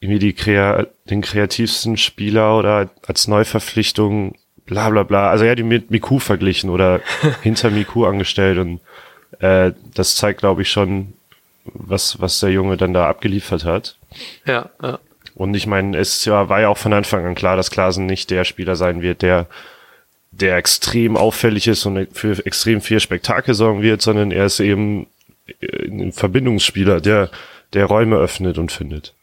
irgendwie 0.02 0.18
die 0.18 0.32
Krea 0.32 0.88
den 1.08 1.20
kreativsten 1.20 1.96
Spieler 1.96 2.58
oder 2.58 2.90
als 3.06 3.28
Neuverpflichtung, 3.28 4.34
bla 4.66 4.90
bla 4.90 5.04
bla. 5.04 5.30
Also 5.30 5.44
ja, 5.44 5.54
die 5.54 5.62
mit 5.62 5.92
Miku 5.92 6.18
verglichen 6.18 6.70
oder 6.70 7.00
hinter 7.42 7.70
Miku 7.70 8.04
angestellt 8.04 8.58
und 8.58 8.80
äh, 9.38 9.70
das 9.94 10.16
zeigt, 10.16 10.40
glaube 10.40 10.62
ich, 10.62 10.70
schon, 10.70 11.12
was, 11.64 12.20
was 12.20 12.40
der 12.40 12.50
Junge 12.50 12.76
dann 12.76 12.92
da 12.92 13.08
abgeliefert 13.08 13.64
hat. 13.64 13.96
Ja, 14.44 14.70
ja. 14.82 14.98
Und 15.36 15.54
ich 15.54 15.68
meine, 15.68 15.96
es 15.96 16.24
ja, 16.24 16.48
war 16.48 16.60
ja 16.60 16.68
auch 16.68 16.78
von 16.78 16.92
Anfang 16.92 17.24
an 17.24 17.36
klar, 17.36 17.56
dass 17.56 17.70
Klaasen 17.70 18.06
nicht 18.06 18.30
der 18.30 18.42
Spieler 18.42 18.74
sein 18.74 19.02
wird, 19.02 19.22
der, 19.22 19.46
der 20.32 20.56
extrem 20.56 21.16
auffällig 21.16 21.68
ist 21.68 21.86
und 21.86 22.08
für 22.12 22.44
extrem 22.44 22.80
viel 22.80 22.98
Spektakel 22.98 23.54
sorgen 23.54 23.82
wird, 23.82 24.02
sondern 24.02 24.32
er 24.32 24.46
ist 24.46 24.58
eben 24.58 25.06
ein 25.60 26.10
Verbindungsspieler, 26.12 27.00
der, 27.00 27.30
der 27.72 27.86
Räume 27.86 28.16
öffnet 28.16 28.58
und 28.58 28.72
findet. 28.72 29.14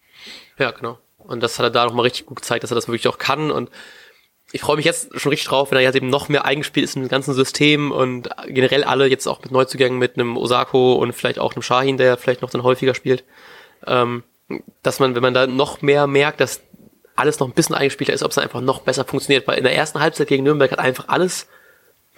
Ja, 0.59 0.71
genau. 0.71 0.99
Und 1.17 1.41
das 1.41 1.57
hat 1.57 1.65
er 1.65 1.69
da 1.69 1.85
nochmal 1.85 2.03
richtig 2.03 2.25
gut 2.25 2.37
gezeigt, 2.37 2.63
dass 2.63 2.71
er 2.71 2.75
das 2.75 2.87
wirklich 2.87 3.07
auch 3.07 3.17
kann. 3.17 3.49
Und 3.49 3.69
ich 4.51 4.61
freue 4.61 4.77
mich 4.77 4.85
jetzt 4.85 5.19
schon 5.19 5.29
richtig 5.29 5.47
drauf, 5.47 5.71
wenn 5.71 5.77
er 5.77 5.83
jetzt 5.83 5.95
eben 5.95 6.09
noch 6.09 6.27
mehr 6.27 6.45
eingespielt 6.45 6.83
ist 6.83 6.95
dem 6.95 7.07
ganzen 7.07 7.33
System 7.33 7.91
und 7.91 8.29
generell 8.47 8.83
alle 8.83 9.07
jetzt 9.07 9.27
auch 9.27 9.41
mit 9.41 9.51
Neuzugängen 9.51 9.99
mit 9.99 10.15
einem 10.15 10.37
Osako 10.37 10.93
und 10.93 11.13
vielleicht 11.13 11.39
auch 11.39 11.53
einem 11.53 11.61
Shahin, 11.61 11.97
der 11.97 12.17
vielleicht 12.17 12.41
noch 12.41 12.49
dann 12.49 12.63
häufiger 12.63 12.95
spielt. 12.95 13.23
Ähm, 13.85 14.23
dass 14.81 14.99
man, 14.99 15.13
wenn 15.15 15.21
man 15.21 15.33
da 15.33 15.45
noch 15.45 15.81
mehr 15.81 16.07
merkt, 16.07 16.41
dass 16.41 16.61
alles 17.15 17.39
noch 17.39 17.47
ein 17.47 17.53
bisschen 17.53 17.75
eingespielter 17.75 18.13
ist, 18.13 18.23
ob 18.23 18.31
es 18.31 18.37
einfach 18.37 18.61
noch 18.61 18.81
besser 18.81 19.05
funktioniert. 19.05 19.47
Weil 19.47 19.57
in 19.57 19.63
der 19.63 19.75
ersten 19.75 19.99
Halbzeit 19.99 20.27
gegen 20.27 20.43
Nürnberg 20.43 20.71
hat 20.71 20.79
einfach 20.79 21.07
alles 21.09 21.47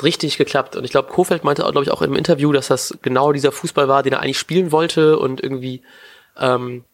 richtig 0.02 0.38
geklappt. 0.38 0.76
Und 0.76 0.86
ich 0.86 0.92
glaube, 0.92 1.10
Kofeld 1.10 1.44
meinte, 1.44 1.64
glaube 1.64 1.84
ich, 1.84 1.92
auch 1.92 2.02
im 2.02 2.16
Interview, 2.16 2.54
dass 2.54 2.68
das 2.68 2.98
genau 3.02 3.34
dieser 3.34 3.52
Fußball 3.52 3.88
war, 3.88 4.04
den 4.04 4.14
er 4.14 4.22
eigentlich 4.22 4.40
spielen 4.40 4.72
wollte 4.72 5.20
und 5.20 5.44
irgendwie 5.44 5.82
ähm, 6.38 6.86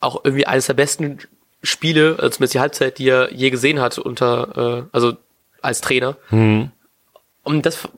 auch 0.00 0.24
irgendwie 0.24 0.46
eines 0.46 0.66
der 0.66 0.74
besten 0.74 1.18
Spiele, 1.62 2.16
also 2.18 2.30
zumindest 2.30 2.54
die 2.54 2.60
Halbzeit, 2.60 2.98
die 2.98 3.08
er 3.08 3.32
je 3.32 3.50
gesehen 3.50 3.80
hat 3.80 3.98
unter, 3.98 4.82
äh, 4.82 4.82
also 4.92 5.16
als 5.60 5.80
Trainer. 5.80 6.16
Mhm. 6.30 6.70
Und 7.42 7.64
das 7.64 7.88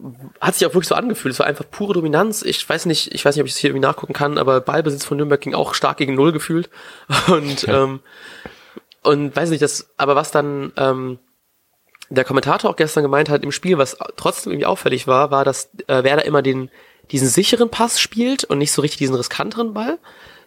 hat 0.40 0.54
sich 0.54 0.66
auch 0.66 0.74
wirklich 0.74 0.88
so 0.88 0.94
angefühlt. 0.94 1.34
Es 1.34 1.40
war 1.40 1.46
einfach 1.46 1.64
pure 1.68 1.94
Dominanz. 1.94 2.42
Ich 2.42 2.66
weiß 2.66 2.86
nicht, 2.86 3.12
ich 3.12 3.24
weiß 3.24 3.34
nicht, 3.34 3.42
ob 3.42 3.46
ich 3.48 3.52
das 3.52 3.58
hier 3.58 3.70
irgendwie 3.70 3.84
nachgucken 3.86 4.12
kann, 4.12 4.38
aber 4.38 4.60
Ballbesitz 4.60 5.04
von 5.04 5.16
Nürnberg 5.16 5.40
ging 5.40 5.54
auch 5.54 5.74
stark 5.74 5.96
gegen 5.96 6.14
Null 6.14 6.30
gefühlt. 6.32 6.70
Und, 7.26 7.62
ja. 7.62 7.82
ähm, 7.82 8.00
und 9.02 9.34
weiß 9.34 9.50
nicht, 9.50 9.62
das, 9.62 9.88
aber 9.96 10.14
was 10.14 10.30
dann 10.30 10.72
ähm, 10.76 11.18
der 12.10 12.24
Kommentator 12.24 12.70
auch 12.70 12.76
gestern 12.76 13.02
gemeint 13.02 13.30
hat 13.30 13.42
im 13.42 13.50
Spiel, 13.50 13.78
was 13.78 13.96
trotzdem 14.16 14.52
irgendwie 14.52 14.66
auffällig 14.66 15.06
war, 15.06 15.30
war, 15.30 15.44
dass 15.44 15.70
äh, 15.86 16.04
Werder 16.04 16.26
immer 16.26 16.42
den, 16.42 16.70
diesen 17.10 17.28
sicheren 17.28 17.70
Pass 17.70 17.98
spielt 17.98 18.44
und 18.44 18.58
nicht 18.58 18.72
so 18.72 18.82
richtig 18.82 18.98
diesen 18.98 19.14
riskanteren 19.14 19.72
Ball. 19.72 19.98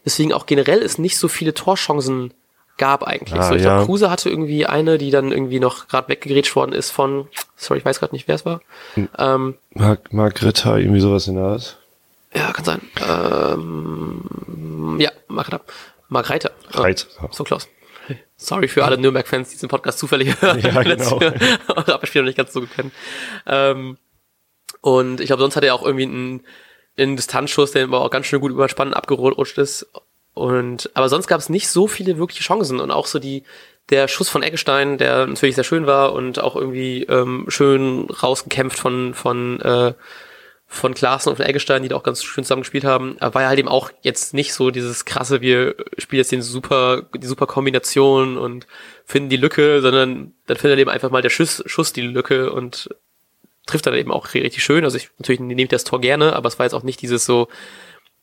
Deswegen 0.05 0.33
auch 0.33 0.45
generell 0.45 0.79
ist 0.79 0.99
nicht 0.99 1.17
so 1.17 1.27
viele 1.27 1.53
Torchancen 1.53 2.33
gab 2.77 3.03
eigentlich. 3.03 3.39
Ah, 3.39 3.49
so, 3.49 3.55
ich 3.55 3.63
ja. 3.63 3.75
glaube, 3.75 3.85
Kruse 3.85 4.09
hatte 4.09 4.29
irgendwie 4.29 4.65
eine, 4.65 4.97
die 4.97 5.11
dann 5.11 5.31
irgendwie 5.31 5.59
noch 5.59 5.87
gerade 5.87 6.09
weggegrätscht 6.09 6.55
worden 6.55 6.73
ist 6.73 6.91
von, 6.91 7.27
sorry, 7.55 7.79
ich 7.79 7.85
weiß 7.85 7.99
gerade 7.99 8.15
nicht, 8.15 8.27
wer 8.27 8.35
es 8.35 8.45
war. 8.45 8.61
Hm. 8.95 9.09
Ähm, 9.17 9.57
Mark, 9.71 10.11
Margretha, 10.11 10.77
irgendwie 10.77 10.99
sowas 10.99 11.27
in 11.27 11.35
der 11.35 11.43
Art. 11.43 11.77
Ja, 12.33 12.51
kann 12.51 12.65
sein. 12.65 12.81
Ähm, 13.07 14.97
ja, 14.99 15.11
Margretha. 15.27 15.61
Margretha. 16.09 16.49
Reiter. 16.71 17.07
Oh, 17.21 17.27
so 17.31 17.43
close. 17.43 17.67
Sorry 18.35 18.67
für 18.67 18.83
alle 18.83 18.97
Nürnberg-Fans, 18.97 19.49
die 19.49 19.55
diesen 19.55 19.69
Podcast 19.69 19.99
zufällig 19.99 20.35
hören. 20.41 20.59
Ja, 20.59 20.81
genau. 20.81 21.19
eure 21.67 21.93
Abspielung 21.93 22.25
nicht 22.25 22.37
ganz 22.37 22.53
so 22.53 22.61
kennen. 22.61 22.91
Ähm, 23.45 23.97
und 24.81 25.21
ich 25.21 25.27
glaube, 25.27 25.41
sonst 25.41 25.55
hat 25.55 25.63
er 25.63 25.75
auch 25.75 25.83
irgendwie 25.83 26.03
einen, 26.03 26.41
einen 26.97 27.15
Distanzschuss, 27.15 27.71
der 27.71 27.83
aber 27.83 28.01
auch 28.01 28.11
ganz 28.11 28.25
schön 28.25 28.41
gut 28.41 28.51
überspannen 28.51 28.93
abgerutscht 28.93 29.57
ist. 29.57 29.87
Und 30.33 30.89
aber 30.93 31.09
sonst 31.09 31.27
gab 31.27 31.39
es 31.39 31.49
nicht 31.49 31.67
so 31.69 31.87
viele 31.87 32.17
wirkliche 32.17 32.43
Chancen 32.43 32.79
und 32.79 32.91
auch 32.91 33.07
so 33.07 33.19
die 33.19 33.43
der 33.89 34.07
Schuss 34.07 34.29
von 34.29 34.43
Eggestein, 34.43 34.97
der 34.97 35.27
natürlich 35.27 35.55
sehr 35.55 35.63
schön 35.63 35.85
war 35.85 36.13
und 36.13 36.39
auch 36.39 36.55
irgendwie 36.55 37.03
ähm, 37.03 37.45
schön 37.49 38.09
rausgekämpft 38.09 38.79
von 38.79 39.13
von 39.13 39.59
äh, 39.61 39.93
von 40.73 40.95
Klaassen 40.95 41.29
und 41.29 41.35
von 41.35 41.45
Eggestein, 41.45 41.83
die 41.83 41.89
da 41.89 41.95
auch 41.95 42.03
ganz 42.03 42.23
schön 42.23 42.43
zusammen 42.43 42.63
gespielt 42.63 42.83
haben, 42.83 43.15
war 43.19 43.43
ja 43.43 43.47
halt 43.47 43.59
eben 43.59 43.67
auch 43.67 43.91
jetzt 44.01 44.33
nicht 44.33 44.53
so 44.53 44.71
dieses 44.71 45.05
krasse, 45.05 45.39
wir 45.39 45.75
spielen 45.99 46.17
jetzt 46.17 46.31
den 46.31 46.41
super, 46.41 47.03
die 47.15 47.27
super 47.27 47.45
Kombination 47.45 48.39
und 48.39 48.65
finden 49.05 49.29
die 49.29 49.37
Lücke, 49.37 49.81
sondern 49.81 50.33
dann 50.47 50.57
findet 50.57 50.79
eben 50.79 50.89
einfach 50.89 51.11
mal 51.11 51.21
der 51.21 51.29
Schuss, 51.29 51.61
Schuss 51.67 51.93
die 51.93 52.01
Lücke 52.01 52.51
und 52.51 52.89
trifft 53.65 53.85
dann 53.85 53.93
eben 53.93 54.11
auch 54.11 54.33
richtig 54.33 54.63
schön. 54.63 54.83
Also 54.83 54.97
ich 54.97 55.09
natürlich 55.17 55.39
nehme 55.39 55.67
das 55.67 55.83
Tor 55.83 56.01
gerne, 56.01 56.35
aber 56.35 56.47
es 56.47 56.59
war 56.59 56.65
jetzt 56.65 56.73
auch 56.73 56.83
nicht 56.83 57.01
dieses 57.01 57.25
so, 57.25 57.47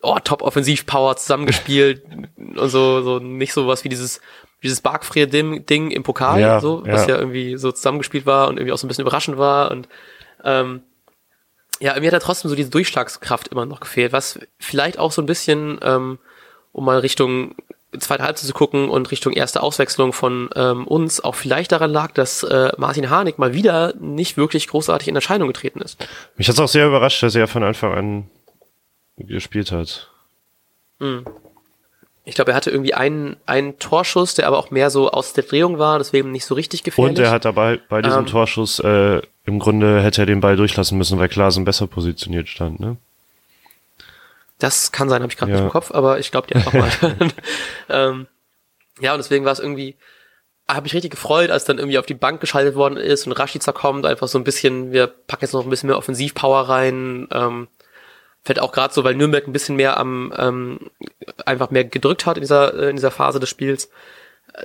oh, 0.02 0.18
Top-Offensiv-Power 0.22 1.16
zusammengespielt 1.16 2.02
und 2.36 2.68
so, 2.68 3.02
so 3.02 3.18
nicht 3.18 3.52
so 3.52 3.66
was 3.66 3.84
wie 3.84 3.88
dieses, 3.88 4.20
dieses 4.62 4.80
Barkfrier-Ding 4.80 5.90
im 5.90 6.02
Pokal, 6.02 6.40
ja, 6.40 6.60
so, 6.60 6.82
was 6.86 7.06
ja. 7.06 7.14
ja 7.14 7.18
irgendwie 7.18 7.56
so 7.56 7.72
zusammengespielt 7.72 8.26
war 8.26 8.48
und 8.48 8.56
irgendwie 8.56 8.72
auch 8.72 8.78
so 8.78 8.86
ein 8.86 8.88
bisschen 8.88 9.02
überraschend 9.02 9.38
war 9.38 9.70
und 9.70 9.88
ähm, 10.44 10.82
ja, 11.80 11.98
mir 11.98 12.08
hat 12.08 12.12
da 12.12 12.18
trotzdem 12.18 12.50
so 12.50 12.54
diese 12.56 12.70
Durchschlagskraft 12.70 13.48
immer 13.48 13.64
noch 13.64 13.80
gefehlt, 13.80 14.12
was 14.12 14.38
vielleicht 14.58 14.98
auch 14.98 15.12
so 15.12 15.22
ein 15.22 15.26
bisschen, 15.26 15.80
ähm, 15.82 16.18
um 16.72 16.84
mal 16.84 16.98
Richtung 16.98 17.54
zweite 17.98 18.22
Halbzeit 18.22 18.46
zu 18.46 18.54
gucken 18.54 18.88
und 18.88 19.10
Richtung 19.10 19.32
erste 19.32 19.62
Auswechslung 19.62 20.12
von 20.12 20.48
ähm, 20.54 20.86
uns 20.86 21.22
auch 21.22 21.34
vielleicht 21.34 21.72
daran 21.72 21.90
lag, 21.90 22.12
dass 22.12 22.42
äh, 22.42 22.70
Martin 22.76 23.10
Harnik 23.10 23.38
mal 23.38 23.52
wieder 23.52 23.94
nicht 23.98 24.36
wirklich 24.36 24.68
großartig 24.68 25.08
in 25.08 25.16
Erscheinung 25.16 25.48
getreten 25.48 25.80
ist. 25.80 26.06
Mich 26.36 26.48
hat 26.48 26.54
es 26.54 26.60
auch 26.60 26.68
sehr 26.68 26.86
überrascht, 26.86 27.22
dass 27.22 27.34
er 27.34 27.48
von 27.48 27.62
Anfang 27.62 27.92
an 27.94 28.30
gespielt 29.16 29.72
hat. 29.72 30.08
Mhm. 30.98 31.24
Ich 32.24 32.34
glaube, 32.34 32.52
er 32.52 32.56
hatte 32.56 32.70
irgendwie 32.70 32.94
einen, 32.94 33.36
einen 33.46 33.78
Torschuss, 33.78 34.34
der 34.34 34.46
aber 34.46 34.58
auch 34.58 34.70
mehr 34.70 34.90
so 34.90 35.10
aus 35.10 35.32
der 35.32 35.42
Drehung 35.42 35.78
war, 35.78 35.98
deswegen 35.98 36.30
nicht 36.30 36.44
so 36.44 36.54
richtig 36.54 36.84
gefährlich. 36.84 37.18
Und 37.18 37.24
er 37.24 37.30
hat 37.30 37.44
dabei 37.44 37.80
bei 37.88 38.02
diesem 38.02 38.20
ähm, 38.20 38.26
Torschuss 38.26 38.78
äh, 38.78 39.20
im 39.46 39.58
Grunde 39.58 40.02
hätte 40.02 40.22
er 40.22 40.26
den 40.26 40.40
Ball 40.40 40.56
durchlassen 40.56 40.96
müssen, 40.96 41.18
weil 41.18 41.28
Klaasen 41.28 41.64
besser 41.64 41.86
positioniert 41.86 42.48
stand, 42.48 42.78
ne? 42.78 42.98
Das 44.60 44.92
kann 44.92 45.08
sein, 45.08 45.22
habe 45.22 45.32
ich 45.32 45.38
gerade 45.38 45.50
ja. 45.50 45.56
nicht 45.56 45.64
im 45.64 45.72
Kopf, 45.72 45.90
aber 45.90 46.18
ich 46.18 46.30
glaube 46.30 46.46
dir 46.46 46.56
einfach 46.56 46.72
mal. 46.72 46.90
ähm, 47.88 48.26
ja, 49.00 49.12
und 49.12 49.18
deswegen 49.18 49.44
war 49.44 49.52
es 49.52 49.58
irgendwie, 49.58 49.96
habe 50.68 50.86
ich 50.86 50.94
richtig 50.94 51.10
gefreut, 51.10 51.50
als 51.50 51.64
dann 51.64 51.78
irgendwie 51.78 51.98
auf 51.98 52.06
die 52.06 52.14
Bank 52.14 52.40
geschaltet 52.40 52.76
worden 52.76 52.96
ist 52.96 53.26
und 53.26 53.32
Rashica 53.32 53.72
kommt, 53.72 54.06
einfach 54.06 54.28
so 54.28 54.38
ein 54.38 54.44
bisschen, 54.44 54.92
wir 54.92 55.08
packen 55.08 55.44
jetzt 55.44 55.52
noch 55.52 55.64
ein 55.64 55.70
bisschen 55.70 55.88
mehr 55.88 55.98
Offensivpower 55.98 56.68
rein. 56.68 57.26
Ähm, 57.32 57.68
fällt 58.44 58.60
auch 58.60 58.72
gerade 58.72 58.94
so, 58.94 59.04
weil 59.04 59.14
Nürnberg 59.14 59.46
ein 59.46 59.52
bisschen 59.52 59.76
mehr 59.76 59.98
am 59.98 60.32
ähm, 60.36 60.90
einfach 61.44 61.70
mehr 61.70 61.84
gedrückt 61.84 62.26
hat 62.26 62.36
in 62.36 62.42
dieser, 62.42 62.74
äh, 62.74 62.90
in 62.90 62.96
dieser 62.96 63.10
Phase 63.10 63.40
des 63.40 63.48
Spiels, 63.48 63.90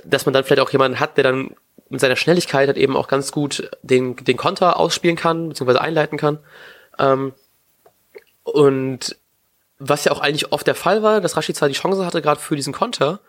dass 0.04 0.26
man 0.26 0.32
dann 0.32 0.44
vielleicht 0.44 0.62
auch 0.62 0.70
jemanden 0.70 1.00
hat, 1.00 1.16
der 1.16 1.24
dann 1.24 1.54
mit 1.88 2.00
seiner 2.00 2.16
Schnelligkeit 2.16 2.68
halt 2.68 2.78
eben 2.78 2.96
auch 2.96 3.08
ganz 3.08 3.32
gut 3.32 3.70
den, 3.82 4.16
den 4.16 4.36
Konter 4.36 4.78
ausspielen 4.78 5.16
kann, 5.16 5.48
beziehungsweise 5.48 5.80
einleiten 5.80 6.18
kann. 6.18 6.38
Ähm, 6.98 7.32
und 8.42 9.16
was 9.78 10.04
ja 10.04 10.12
auch 10.12 10.20
eigentlich 10.20 10.52
oft 10.52 10.66
der 10.66 10.74
Fall 10.74 11.02
war, 11.02 11.20
dass 11.20 11.36
Rashid 11.36 11.56
zwar 11.56 11.68
die 11.68 11.74
Chance 11.74 12.04
hatte, 12.04 12.22
gerade 12.22 12.40
für 12.40 12.56
diesen 12.56 12.72
Konter, 12.72 13.20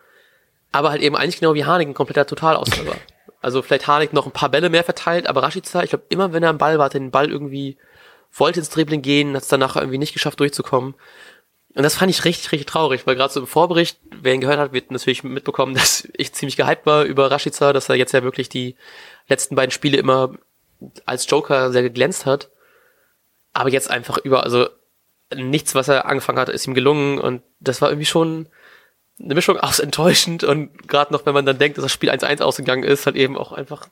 aber 0.72 0.92
halt 0.92 1.02
eben 1.02 1.16
eigentlich 1.16 1.40
genau 1.40 1.54
wie 1.54 1.66
Harnik 1.66 1.90
ein 1.90 1.94
kompletter 1.94 2.26
Totalausfall 2.26 2.88
war. 2.88 2.96
Also 3.40 3.62
vielleicht 3.62 3.86
Harnik 3.86 4.14
noch 4.14 4.26
ein 4.26 4.32
paar 4.32 4.50
Bälle 4.50 4.70
mehr 4.70 4.84
verteilt, 4.84 5.28
aber 5.28 5.44
Rashica, 5.44 5.84
ich 5.84 5.92
glaube, 5.92 6.06
immer 6.10 6.34
wenn 6.34 6.42
er 6.42 6.50
am 6.50 6.58
Ball 6.58 6.80
war, 6.80 6.86
hat 6.86 6.96
er 6.96 7.00
den 7.00 7.12
Ball 7.12 7.30
irgendwie, 7.30 7.78
wollte 8.34 8.60
ins 8.60 8.72
Dribbling 8.72 9.04
gehen, 9.04 9.36
hat 9.36 9.44
es 9.44 9.48
danach 9.48 9.76
irgendwie 9.76 10.00
nicht 10.00 10.14
geschafft 10.14 10.40
durchzukommen. 10.40 10.96
Und 11.76 11.84
das 11.84 11.96
fand 11.96 12.10
ich 12.10 12.26
richtig, 12.26 12.52
richtig 12.52 12.66
traurig, 12.66 13.06
weil 13.06 13.16
gerade 13.16 13.32
so 13.32 13.40
im 13.40 13.46
Vorbericht, 13.46 14.00
wer 14.10 14.34
ihn 14.34 14.42
gehört 14.42 14.58
hat, 14.58 14.74
wird 14.74 14.90
natürlich 14.90 15.24
mitbekommen, 15.24 15.76
dass 15.76 16.08
ich 16.14 16.34
ziemlich 16.34 16.58
gehypt 16.58 16.88
war 16.88 17.04
über 17.04 17.30
Rashica, 17.30 17.74
dass 17.74 17.90
er 17.90 17.96
jetzt 17.96 18.12
ja 18.14 18.24
wirklich 18.24 18.50
die 18.50 18.76
letzten 19.30 19.56
beiden 19.56 19.72
Spiele 19.72 19.98
immer 19.98 20.34
als 21.06 21.30
Joker 21.30 21.72
sehr 21.72 21.84
geglänzt 21.84 22.26
hat. 22.26 22.50
Aber 23.54 23.70
jetzt 23.70 23.92
einfach 23.92 24.18
über, 24.18 24.44
also 24.44 24.68
nichts, 25.36 25.76
was 25.76 25.88
er 25.88 26.06
angefangen 26.06 26.40
hat, 26.40 26.50
ist 26.50 26.68
ihm 26.68 26.74
gelungen 26.74 27.20
und 27.20 27.42
das 27.60 27.82
war 27.82 27.90
irgendwie 27.90 28.06
schon 28.06 28.48
eine 29.20 29.36
Mischung 29.36 29.58
aus 29.58 29.80
enttäuschend 29.80 30.44
und 30.44 30.88
gerade 30.88 31.12
noch, 31.12 31.26
wenn 31.26 31.34
man 31.34 31.46
dann 31.46 31.58
denkt, 31.58 31.78
dass 31.78 31.84
das 31.84 31.92
Spiel 31.92 32.12
1-1 32.12 32.42
ausgegangen 32.42 32.84
ist, 32.84 33.06
halt 33.06 33.16
eben 33.16 33.36
auch 33.36 33.52
einfach 33.52 33.88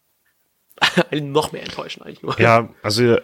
noch 1.12 1.52
mehr 1.52 1.64
enttäuschend 1.64 2.06
eigentlich 2.06 2.22
nur. 2.22 2.40
Ja, 2.40 2.70
also 2.84 3.18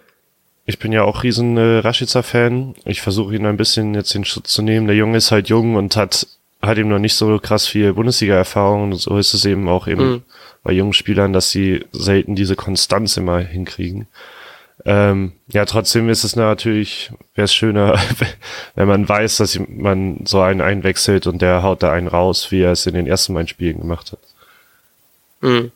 ich 0.65 0.79
bin 0.79 0.91
ja 0.91 1.03
auch 1.03 1.23
riesen 1.23 1.57
äh, 1.57 1.79
Rashica-Fan. 1.79 2.75
Ich 2.85 3.01
versuche 3.01 3.35
ihn 3.35 3.45
ein 3.45 3.57
bisschen 3.57 3.93
jetzt 3.93 4.13
den 4.13 4.25
Schutz 4.25 4.53
zu 4.53 4.61
nehmen. 4.61 4.87
Der 4.87 4.95
Junge 4.95 5.17
ist 5.17 5.31
halt 5.31 5.49
jung 5.49 5.75
und 5.75 5.95
hat, 5.95 6.27
hat 6.61 6.77
eben 6.77 6.89
noch 6.89 6.99
nicht 6.99 7.15
so 7.15 7.39
krass 7.39 7.67
viel 7.67 7.93
Bundesliga-Erfahrung. 7.93 8.91
Und 8.91 8.95
so 8.95 9.17
ist 9.17 9.33
es 9.33 9.43
eben 9.45 9.67
auch 9.67 9.87
eben 9.87 10.09
mhm. 10.09 10.23
bei 10.63 10.71
jungen 10.71 10.93
Spielern, 10.93 11.33
dass 11.33 11.49
sie 11.49 11.85
selten 11.91 12.35
diese 12.35 12.55
Konstanz 12.55 13.17
immer 13.17 13.39
hinkriegen. 13.39 14.07
Ähm, 14.83 15.33
ja, 15.47 15.65
trotzdem 15.65 16.09
ist 16.09 16.23
es 16.23 16.35
natürlich, 16.35 17.11
wäre 17.35 17.45
es 17.45 17.53
schöner, 17.53 17.99
wenn 18.75 18.87
man 18.87 19.07
weiß, 19.07 19.37
dass 19.37 19.59
man 19.67 20.25
so 20.25 20.41
einen 20.41 20.61
einwechselt 20.61 21.27
und 21.27 21.41
der 21.41 21.61
haut 21.61 21.83
da 21.83 21.91
einen 21.91 22.07
raus, 22.07 22.51
wie 22.51 22.61
er 22.61 22.71
es 22.71 22.85
in 22.87 22.95
den 22.95 23.07
ersten 23.07 23.33
beiden 23.33 23.47
Spielen 23.47 23.79
gemacht 23.79 24.11
hat. 24.11 24.19
Mhm. 25.41 25.71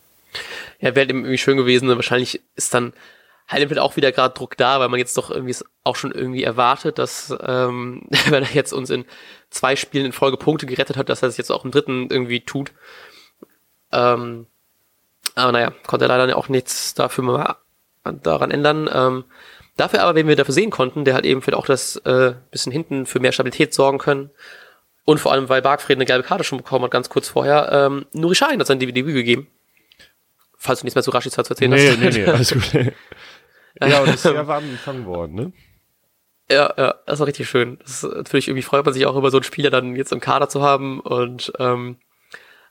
Ja, 0.80 0.96
wäre 0.96 1.08
irgendwie 1.08 1.38
schön 1.38 1.58
gewesen. 1.58 1.88
Wahrscheinlich 1.88 2.42
ist 2.56 2.74
dann 2.74 2.94
halt 3.48 3.78
auch 3.78 3.96
wieder 3.96 4.12
gerade 4.12 4.34
Druck 4.34 4.58
da, 4.58 4.80
weil 4.80 4.90
man 4.90 5.00
jetzt 5.00 5.18
doch 5.18 5.30
irgendwie 5.30 5.56
auch 5.84 5.96
schon 5.96 6.12
irgendwie 6.12 6.44
erwartet, 6.44 6.98
dass 6.98 7.34
ähm, 7.46 8.04
wenn 8.30 8.44
er 8.44 8.54
jetzt 8.54 8.74
uns 8.74 8.90
in 8.90 9.06
zwei 9.50 9.76
Spielen 9.76 10.06
in 10.06 10.12
Folge 10.14 10.38
Punkte 10.38 10.66
gerettet 10.66 10.98
hat, 10.98 11.10
dass 11.10 11.22
er 11.22 11.30
es 11.30 11.38
jetzt 11.38 11.52
auch 11.52 11.64
im 11.64 11.72
dritten 11.72 12.08
irgendwie 12.10 12.42
tut. 12.42 12.72
Ähm, 13.92 14.48
aber 15.36 15.52
naja, 15.52 15.74
konnte 15.86 16.06
er 16.06 16.10
leider 16.10 16.38
auch 16.38 16.50
nichts 16.50 16.94
dafür 16.94 17.24
mal 17.24 17.56
daran 18.12 18.52
ändern. 18.52 18.90
Ähm, 18.92 19.24
dafür 19.78 20.04
aber, 20.04 20.16
wenn 20.16 20.28
wir 20.28 20.36
dafür 20.36 20.54
sehen 20.54 20.72
konnten, 20.72 21.06
der 21.06 21.14
halt 21.14 21.26
eben 21.26 21.42
vielleicht 21.42 21.58
auch 21.58 21.66
das 21.66 21.98
äh, 21.98 22.34
bisschen 22.52 22.72
hinten 22.72 23.06
für 23.06 23.20
mehr 23.20 23.32
Stabilität 23.32 23.74
sorgen 23.74 23.98
können. 23.98 24.30
Und 25.06 25.20
vor 25.20 25.32
allem, 25.32 25.50
weil 25.50 25.62
Bargfried 25.62 25.98
eine 25.98 26.06
gelbe 26.06 26.24
Karte 26.24 26.44
schon 26.44 26.58
bekommen 26.58 26.86
hat, 26.86 26.92
ganz 26.92 27.10
kurz 27.10 27.30
vorher, 27.30 27.70
ähm, 27.72 28.06
Nuri 28.14 28.36
Schein 28.36 28.60
hat 28.60 28.68
sein 28.68 28.80
Debüt 28.80 28.96
gegeben. 28.96 29.48
Falls 30.58 30.80
du 30.80 30.86
nichts 30.86 30.96
mehr 30.96 31.04
zu 31.04 31.12
Rashid 31.12 31.32
zu 31.32 31.42
erzählen 31.42 31.72
nee, 31.72 31.90
hast. 31.90 32.00
Nee, 32.00 32.10
nee, 32.10 32.26
alles 32.26 32.52
gut. 32.54 32.74
ja, 33.82 34.00
und 34.02 34.10
ist 34.10 34.24
sehr 34.24 34.48
warm 34.48 34.64
empfangen 34.64 35.06
worden, 35.06 35.36
ne? 35.36 35.54
Ja, 36.50 36.74
ja, 36.78 36.96
das 37.06 37.20
war 37.20 37.28
richtig 37.28 37.50
schön. 37.50 37.78
Das 37.80 38.04
ist, 38.04 38.04
natürlich 38.04 38.48
irgendwie 38.48 38.64
freut 38.64 38.86
man 38.86 38.94
sich 38.94 39.06
auch 39.06 39.16
über 39.16 39.32
so 39.32 39.38
einen 39.38 39.44
Spieler 39.44 39.70
dann 39.70 39.96
jetzt 39.96 40.12
im 40.12 40.20
Kader 40.20 40.48
zu 40.50 40.62
haben 40.62 41.00
und 41.00 41.52
ähm, 41.60 41.98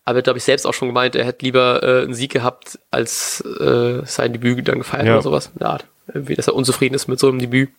aber 0.05 0.23
glaube 0.23 0.39
ich 0.39 0.45
selbst 0.45 0.67
auch 0.67 0.75
schon 0.75 0.89
gemeint, 0.89 1.15
er 1.17 1.25
hätte 1.25 1.45
lieber 1.45 1.83
äh, 1.83 2.03
einen 2.03 2.15
Sieg 2.15 2.33
gehabt, 2.33 2.79
als 2.91 3.41
äh, 3.41 4.03
sein 4.05 4.33
Debüt 4.33 4.69
dann 4.69 4.79
gefeiert 4.79 5.07
ja. 5.07 5.15
oder 5.15 5.23
sowas. 5.23 5.51
Ja, 5.61 5.79
irgendwie, 6.13 6.35
dass 6.35 6.49
er 6.49 6.55
unzufrieden 6.55 6.95
ist 6.95 7.09
mit 7.09 7.19
so 7.19 7.29
einem 7.29 7.39
Debüt. 7.39 7.71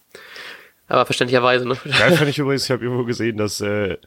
Aber 0.87 1.05
verständlicherweise, 1.05 1.67
ne? 1.67 1.75
Geil 1.83 2.15
fand 2.15 2.29
ich 2.29 2.37
übrigens, 2.37 2.65
ich 2.65 2.71
habe 2.71 2.83
irgendwo 2.83 3.05
gesehen, 3.05 3.37
dass 3.37 3.61
äh, 3.61 3.97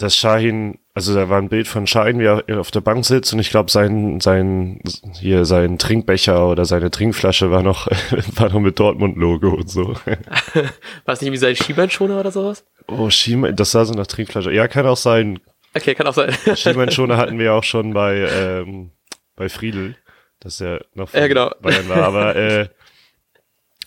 dass 0.00 0.16
Shahin, 0.16 0.78
also 0.94 1.14
da 1.14 1.28
war 1.28 1.38
ein 1.38 1.48
Bild 1.48 1.68
von 1.68 1.86
Shahin, 1.86 2.18
wie 2.18 2.24
er 2.24 2.60
auf 2.60 2.70
der 2.70 2.80
Bank 2.80 3.04
sitzt 3.04 3.32
und 3.32 3.38
ich 3.38 3.50
glaube 3.50 3.70
sein, 3.70 4.20
sein, 4.20 4.80
hier 5.18 5.44
sein 5.44 5.78
Trinkbecher 5.78 6.48
oder 6.48 6.64
seine 6.64 6.90
Trinkflasche 6.90 7.50
war 7.50 7.62
noch, 7.62 7.86
war 8.36 8.50
noch 8.50 8.60
mit 8.60 8.78
Dortmund-Logo 8.78 9.48
und 9.48 9.70
so. 9.70 9.94
war 11.04 11.14
es 11.14 11.20
nicht 11.20 11.32
wie 11.32 11.36
sein 11.36 11.56
Schienbeinschoner 11.56 12.18
oder 12.18 12.30
sowas? 12.30 12.64
Oh, 12.86 13.10
Schienbein, 13.10 13.56
das 13.56 13.72
sah 13.72 13.84
so 13.84 13.94
nach 13.94 14.06
Trinkflasche. 14.06 14.52
Ja, 14.52 14.68
kann 14.68 14.86
auch 14.86 14.96
sein. 14.96 15.38
Okay, 15.74 15.94
kann 15.94 16.06
auch 16.06 16.14
sein. 16.14 16.34
Schienbeinschoner 16.56 17.16
hatten 17.16 17.38
wir 17.38 17.54
auch 17.54 17.64
schon 17.64 17.92
bei, 17.92 18.16
ähm, 18.16 18.90
bei 19.36 19.48
Friedel, 19.48 19.96
dass 20.40 20.60
er 20.60 20.84
noch 20.94 21.12
ja, 21.14 21.26
genau. 21.28 21.52
Bayern 21.60 21.88
war, 21.88 22.02
aber, 22.02 22.36
äh, 22.36 22.68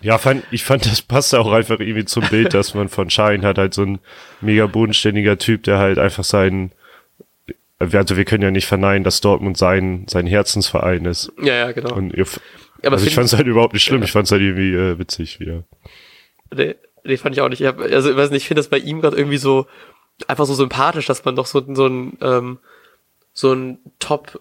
ja, 0.01 0.17
fand, 0.17 0.43
ich 0.51 0.63
fand, 0.63 0.85
das 0.85 1.01
passt 1.01 1.33
auch 1.33 1.51
einfach 1.51 1.79
irgendwie 1.79 2.03
zum 2.05 2.27
Bild, 2.27 2.53
dass 2.53 2.73
man 2.73 2.89
von 2.89 3.09
Schein 3.09 3.45
hat 3.45 3.57
halt 3.57 3.73
so 3.73 3.83
ein 3.83 3.99
mega 4.41 4.67
bodenständiger 4.67 5.37
Typ, 5.37 5.63
der 5.63 5.77
halt 5.77 5.97
einfach 5.97 6.25
seinen, 6.25 6.73
also 7.79 8.17
wir 8.17 8.25
können 8.25 8.43
ja 8.43 8.51
nicht 8.51 8.67
verneinen, 8.67 9.05
dass 9.05 9.21
Dortmund 9.21 9.57
sein, 9.57 10.05
sein 10.09 10.27
Herzensverein 10.27 11.05
ist. 11.05 11.31
Ja, 11.41 11.55
ja, 11.55 11.71
genau. 11.71 11.95
Und 11.95 12.13
ihr, 12.13 12.25
aber 12.81 12.93
also 12.93 13.07
ich 13.07 13.15
fand 13.15 13.27
es 13.27 13.33
halt 13.33 13.47
überhaupt 13.47 13.73
nicht 13.73 13.83
schlimm, 13.83 14.01
ja. 14.01 14.05
ich 14.05 14.11
fand 14.11 14.25
es 14.25 14.31
halt 14.31 14.41
irgendwie 14.41 14.73
äh, 14.73 14.99
witzig 14.99 15.39
wieder. 15.39 15.63
Nee, 16.53 16.75
nee, 17.05 17.17
fand 17.17 17.35
ich 17.35 17.41
auch 17.41 17.49
nicht. 17.49 17.61
Ich 17.61 17.67
hab, 17.67 17.79
also 17.79 18.11
ich 18.11 18.17
weiß 18.17 18.29
nicht, 18.31 18.43
ich 18.43 18.47
finde 18.47 18.59
das 18.59 18.69
bei 18.69 18.79
ihm 18.79 18.99
gerade 18.99 19.15
irgendwie 19.15 19.37
so 19.37 19.67
einfach 20.27 20.45
so 20.45 20.53
sympathisch, 20.53 21.05
dass 21.05 21.25
man 21.25 21.35
doch 21.35 21.45
so, 21.45 21.63
so 21.73 21.87
ein 21.87 22.17
ähm, 22.21 22.59
so 23.33 23.53
ein 23.53 23.79
Top 23.99 24.39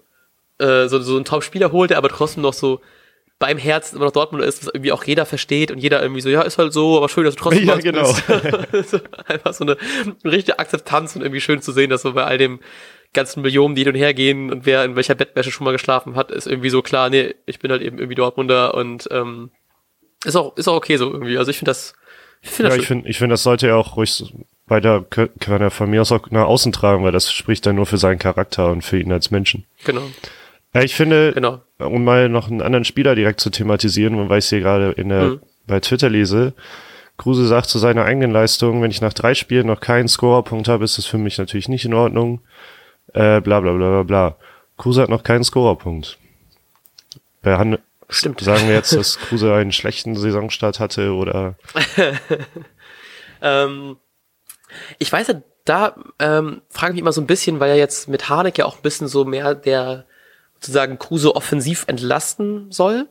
äh, 0.58 0.88
so, 0.88 1.00
so 1.00 1.16
ein 1.16 1.24
Top-Spieler 1.24 1.72
holt, 1.72 1.90
der 1.90 1.98
aber 1.98 2.08
trotzdem 2.08 2.42
noch 2.42 2.52
so 2.52 2.80
beim 3.38 3.58
Herzen 3.58 3.96
immer 3.96 4.04
noch 4.04 4.12
Dortmund 4.12 4.44
ist, 4.44 4.62
was 4.62 4.72
irgendwie 4.72 4.92
auch 4.92 5.02
jeder 5.02 5.26
versteht 5.26 5.72
und 5.72 5.78
jeder 5.78 6.00
irgendwie 6.00 6.20
so, 6.20 6.28
ja, 6.28 6.42
ist 6.42 6.58
halt 6.58 6.72
so, 6.72 6.96
aber 6.96 7.08
schön, 7.08 7.24
dass 7.24 7.34
du 7.34 7.42
trotzdem 7.42 7.64
ja, 7.68 7.76
genau. 7.76 8.04
so, 8.86 9.00
einfach 9.26 9.52
so 9.52 9.64
eine, 9.64 9.76
eine 10.22 10.32
richtige 10.32 10.60
Akzeptanz 10.60 11.16
und 11.16 11.22
irgendwie 11.22 11.40
schön 11.40 11.60
zu 11.60 11.72
sehen, 11.72 11.90
dass 11.90 12.02
so 12.02 12.12
bei 12.12 12.24
all 12.24 12.38
dem 12.38 12.60
ganzen 13.12 13.42
Millionen, 13.42 13.74
die 13.74 13.82
hin 13.82 13.92
und 13.92 13.98
her 13.98 14.14
gehen 14.14 14.52
und 14.52 14.64
wer 14.64 14.84
in 14.84 14.94
welcher 14.94 15.16
Bettwäsche 15.16 15.50
schon 15.50 15.64
mal 15.64 15.72
geschlafen 15.72 16.14
hat, 16.14 16.30
ist 16.30 16.46
irgendwie 16.46 16.70
so 16.70 16.82
klar, 16.82 17.10
nee, 17.10 17.34
ich 17.46 17.58
bin 17.58 17.72
halt 17.72 17.82
eben 17.82 17.98
irgendwie 17.98 18.14
Dortmunder 18.14 18.74
und 18.74 19.08
ähm, 19.10 19.50
ist 20.24 20.36
auch, 20.36 20.56
ist 20.56 20.68
auch 20.68 20.76
okay 20.76 20.96
so 20.96 21.12
irgendwie. 21.12 21.36
Also 21.36 21.50
ich 21.50 21.58
finde 21.58 21.70
das, 21.70 21.94
ich 22.42 22.50
finde 22.50 22.70
ja, 22.70 22.76
das 22.76 22.82
ich 22.82 22.86
finde, 22.86 23.08
ich 23.08 23.18
finde, 23.18 23.32
das 23.32 23.42
sollte 23.42 23.66
er 23.66 23.76
auch 23.76 23.96
ruhig 23.96 24.24
bei 24.66 24.80
der, 24.80 25.04
kann 25.10 25.60
er 25.60 25.70
von 25.70 25.90
mir 25.90 26.02
aus 26.02 26.12
auch 26.12 26.30
nach 26.30 26.46
außen 26.46 26.72
tragen, 26.72 27.04
weil 27.04 27.12
das 27.12 27.32
spricht 27.32 27.66
dann 27.66 27.76
nur 27.76 27.86
für 27.86 27.98
seinen 27.98 28.18
Charakter 28.18 28.70
und 28.70 28.82
für 28.82 28.98
ihn 28.98 29.12
als 29.12 29.30
Menschen. 29.30 29.64
Genau. 29.84 30.02
Ja, 30.74 30.82
ich 30.82 30.94
finde, 30.94 31.32
genau. 31.32 31.60
um 31.78 32.04
mal 32.04 32.28
noch 32.28 32.50
einen 32.50 32.62
anderen 32.62 32.84
Spieler 32.84 33.14
direkt 33.14 33.40
zu 33.40 33.50
thematisieren, 33.50 34.28
weil 34.28 34.38
ich 34.38 34.46
hier 34.46 34.60
gerade 34.60 34.92
in 34.92 35.10
der, 35.10 35.24
mhm. 35.24 35.40
bei 35.66 35.80
Twitter 35.80 36.08
lese, 36.08 36.54
Kruse 37.18 37.46
sagt 37.46 37.68
zu 37.68 37.78
seiner 37.78 38.04
eigenen 38.04 38.30
Leistung, 38.30 38.82
wenn 38.82 38.90
ich 38.90 39.02
nach 39.02 39.12
drei 39.12 39.34
Spielen 39.34 39.66
noch 39.66 39.80
keinen 39.80 40.08
Scorerpunkt 40.08 40.68
habe, 40.68 40.84
ist 40.84 40.96
das 40.96 41.06
für 41.06 41.18
mich 41.18 41.38
natürlich 41.38 41.68
nicht 41.68 41.84
in 41.84 41.94
Ordnung. 41.94 42.40
Äh, 43.12 43.40
bla 43.42 43.60
bla 43.60 43.72
bla 43.72 43.90
bla 43.90 44.02
bla. 44.02 44.36
Kruse 44.78 45.02
hat 45.02 45.10
noch 45.10 45.22
keinen 45.22 45.44
Scorerpunkt. 45.44 46.18
Behandel 47.42 47.80
Stimmt. 48.12 48.40
Sagen 48.40 48.68
wir 48.68 48.74
jetzt, 48.74 48.92
dass 48.96 49.18
Kruse 49.18 49.54
einen 49.54 49.72
schlechten 49.72 50.14
Saisonstart 50.14 50.80
hatte 50.80 51.14
oder? 51.14 51.56
ähm, 53.42 53.96
ich 54.98 55.12
weiß 55.12 55.28
ja, 55.28 55.42
da 55.64 55.96
ähm, 56.18 56.62
frage 56.68 56.92
ich 56.92 56.94
mich 56.94 57.00
immer 57.02 57.12
so 57.12 57.20
ein 57.20 57.26
bisschen, 57.26 57.60
weil 57.60 57.70
ja 57.70 57.76
jetzt 57.76 58.08
mit 58.08 58.28
Harnik 58.28 58.58
ja 58.58 58.66
auch 58.66 58.76
ein 58.76 58.82
bisschen 58.82 59.08
so 59.08 59.24
mehr 59.24 59.54
der 59.54 60.06
sozusagen 60.54 60.98
Kruse 60.98 61.34
offensiv 61.34 61.84
entlasten 61.86 62.70
soll. 62.70 63.08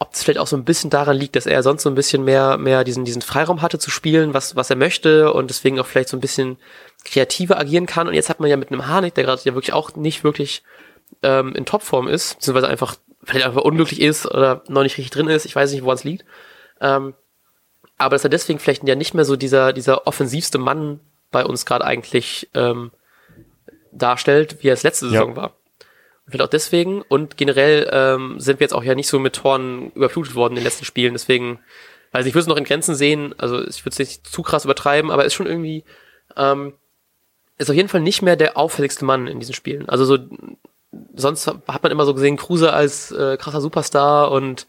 Ob 0.00 0.14
es 0.14 0.22
vielleicht 0.22 0.38
auch 0.38 0.46
so 0.46 0.56
ein 0.56 0.64
bisschen 0.64 0.90
daran 0.90 1.16
liegt, 1.16 1.34
dass 1.34 1.46
er 1.46 1.62
sonst 1.64 1.82
so 1.82 1.90
ein 1.90 1.96
bisschen 1.96 2.22
mehr, 2.22 2.56
mehr 2.56 2.84
diesen, 2.84 3.04
diesen 3.04 3.22
Freiraum 3.22 3.62
hatte 3.62 3.80
zu 3.80 3.90
spielen, 3.90 4.32
was, 4.32 4.54
was 4.54 4.70
er 4.70 4.76
möchte 4.76 5.32
und 5.32 5.50
deswegen 5.50 5.80
auch 5.80 5.86
vielleicht 5.86 6.08
so 6.08 6.16
ein 6.16 6.20
bisschen 6.20 6.56
kreativer 7.04 7.58
agieren 7.58 7.86
kann. 7.86 8.06
Und 8.06 8.14
jetzt 8.14 8.28
hat 8.28 8.38
man 8.38 8.48
ja 8.48 8.56
mit 8.56 8.70
einem 8.70 8.86
Harnik, 8.86 9.14
der 9.14 9.24
gerade 9.24 9.42
ja 9.44 9.54
wirklich 9.54 9.72
auch 9.72 9.96
nicht 9.96 10.22
wirklich 10.22 10.62
ähm, 11.24 11.54
in 11.56 11.66
Topform 11.66 12.06
ist, 12.06 12.34
beziehungsweise 12.36 12.68
einfach 12.68 12.94
vielleicht 13.24 13.46
einfach 13.46 13.62
unglücklich 13.62 14.00
ist 14.00 14.26
oder 14.26 14.62
noch 14.68 14.82
nicht 14.82 14.98
richtig 14.98 15.10
drin 15.10 15.28
ist. 15.28 15.44
Ich 15.46 15.56
weiß 15.56 15.72
nicht, 15.72 15.82
woran 15.82 15.96
es 15.96 16.04
liegt. 16.04 16.24
Ähm, 16.80 17.14
aber 17.98 18.14
dass 18.14 18.24
er 18.24 18.30
deswegen 18.30 18.58
vielleicht 18.58 18.86
ja 18.86 18.94
nicht 18.94 19.14
mehr 19.14 19.24
so 19.24 19.36
dieser, 19.36 19.72
dieser 19.72 20.06
offensivste 20.06 20.58
Mann 20.58 21.00
bei 21.30 21.44
uns 21.44 21.66
gerade 21.66 21.84
eigentlich 21.84 22.48
ähm, 22.54 22.92
darstellt, 23.92 24.62
wie 24.62 24.68
er 24.68 24.74
es 24.74 24.82
letzte 24.84 25.08
Saison 25.10 25.30
ja. 25.30 25.36
war. 25.36 25.56
Und 26.24 26.32
vielleicht 26.32 26.48
auch 26.48 26.50
deswegen 26.50 27.02
und 27.02 27.36
generell 27.36 27.88
ähm, 27.92 28.38
sind 28.38 28.60
wir 28.60 28.64
jetzt 28.64 28.74
auch 28.74 28.84
ja 28.84 28.94
nicht 28.94 29.08
so 29.08 29.18
mit 29.18 29.34
Toren 29.34 29.90
überflutet 29.92 30.34
worden 30.34 30.52
in 30.52 30.60
den 30.60 30.64
letzten 30.64 30.84
Spielen. 30.84 31.14
Deswegen, 31.14 31.58
also 32.12 32.28
ich 32.28 32.34
würde 32.34 32.42
es 32.42 32.48
noch 32.48 32.56
in 32.56 32.64
Grenzen 32.64 32.94
sehen, 32.94 33.34
also 33.38 33.60
ich 33.66 33.84
würde 33.84 33.90
es 33.90 33.98
nicht 33.98 34.26
zu 34.26 34.42
krass 34.42 34.64
übertreiben, 34.64 35.10
aber 35.10 35.24
ist 35.24 35.34
schon 35.34 35.46
irgendwie, 35.46 35.84
ähm, 36.36 36.74
ist 37.58 37.68
auf 37.68 37.76
jeden 37.76 37.88
Fall 37.88 38.00
nicht 38.00 38.22
mehr 38.22 38.36
der 38.36 38.56
auffälligste 38.56 39.04
Mann 39.04 39.26
in 39.26 39.40
diesen 39.40 39.54
Spielen. 39.54 39.88
Also 39.88 40.04
so 40.04 40.18
sonst 41.14 41.46
hat 41.46 41.82
man 41.82 41.92
immer 41.92 42.06
so 42.06 42.14
gesehen, 42.14 42.36
Kruse 42.36 42.72
als 42.72 43.10
äh, 43.10 43.36
krasser 43.36 43.60
Superstar 43.60 44.30
und 44.30 44.66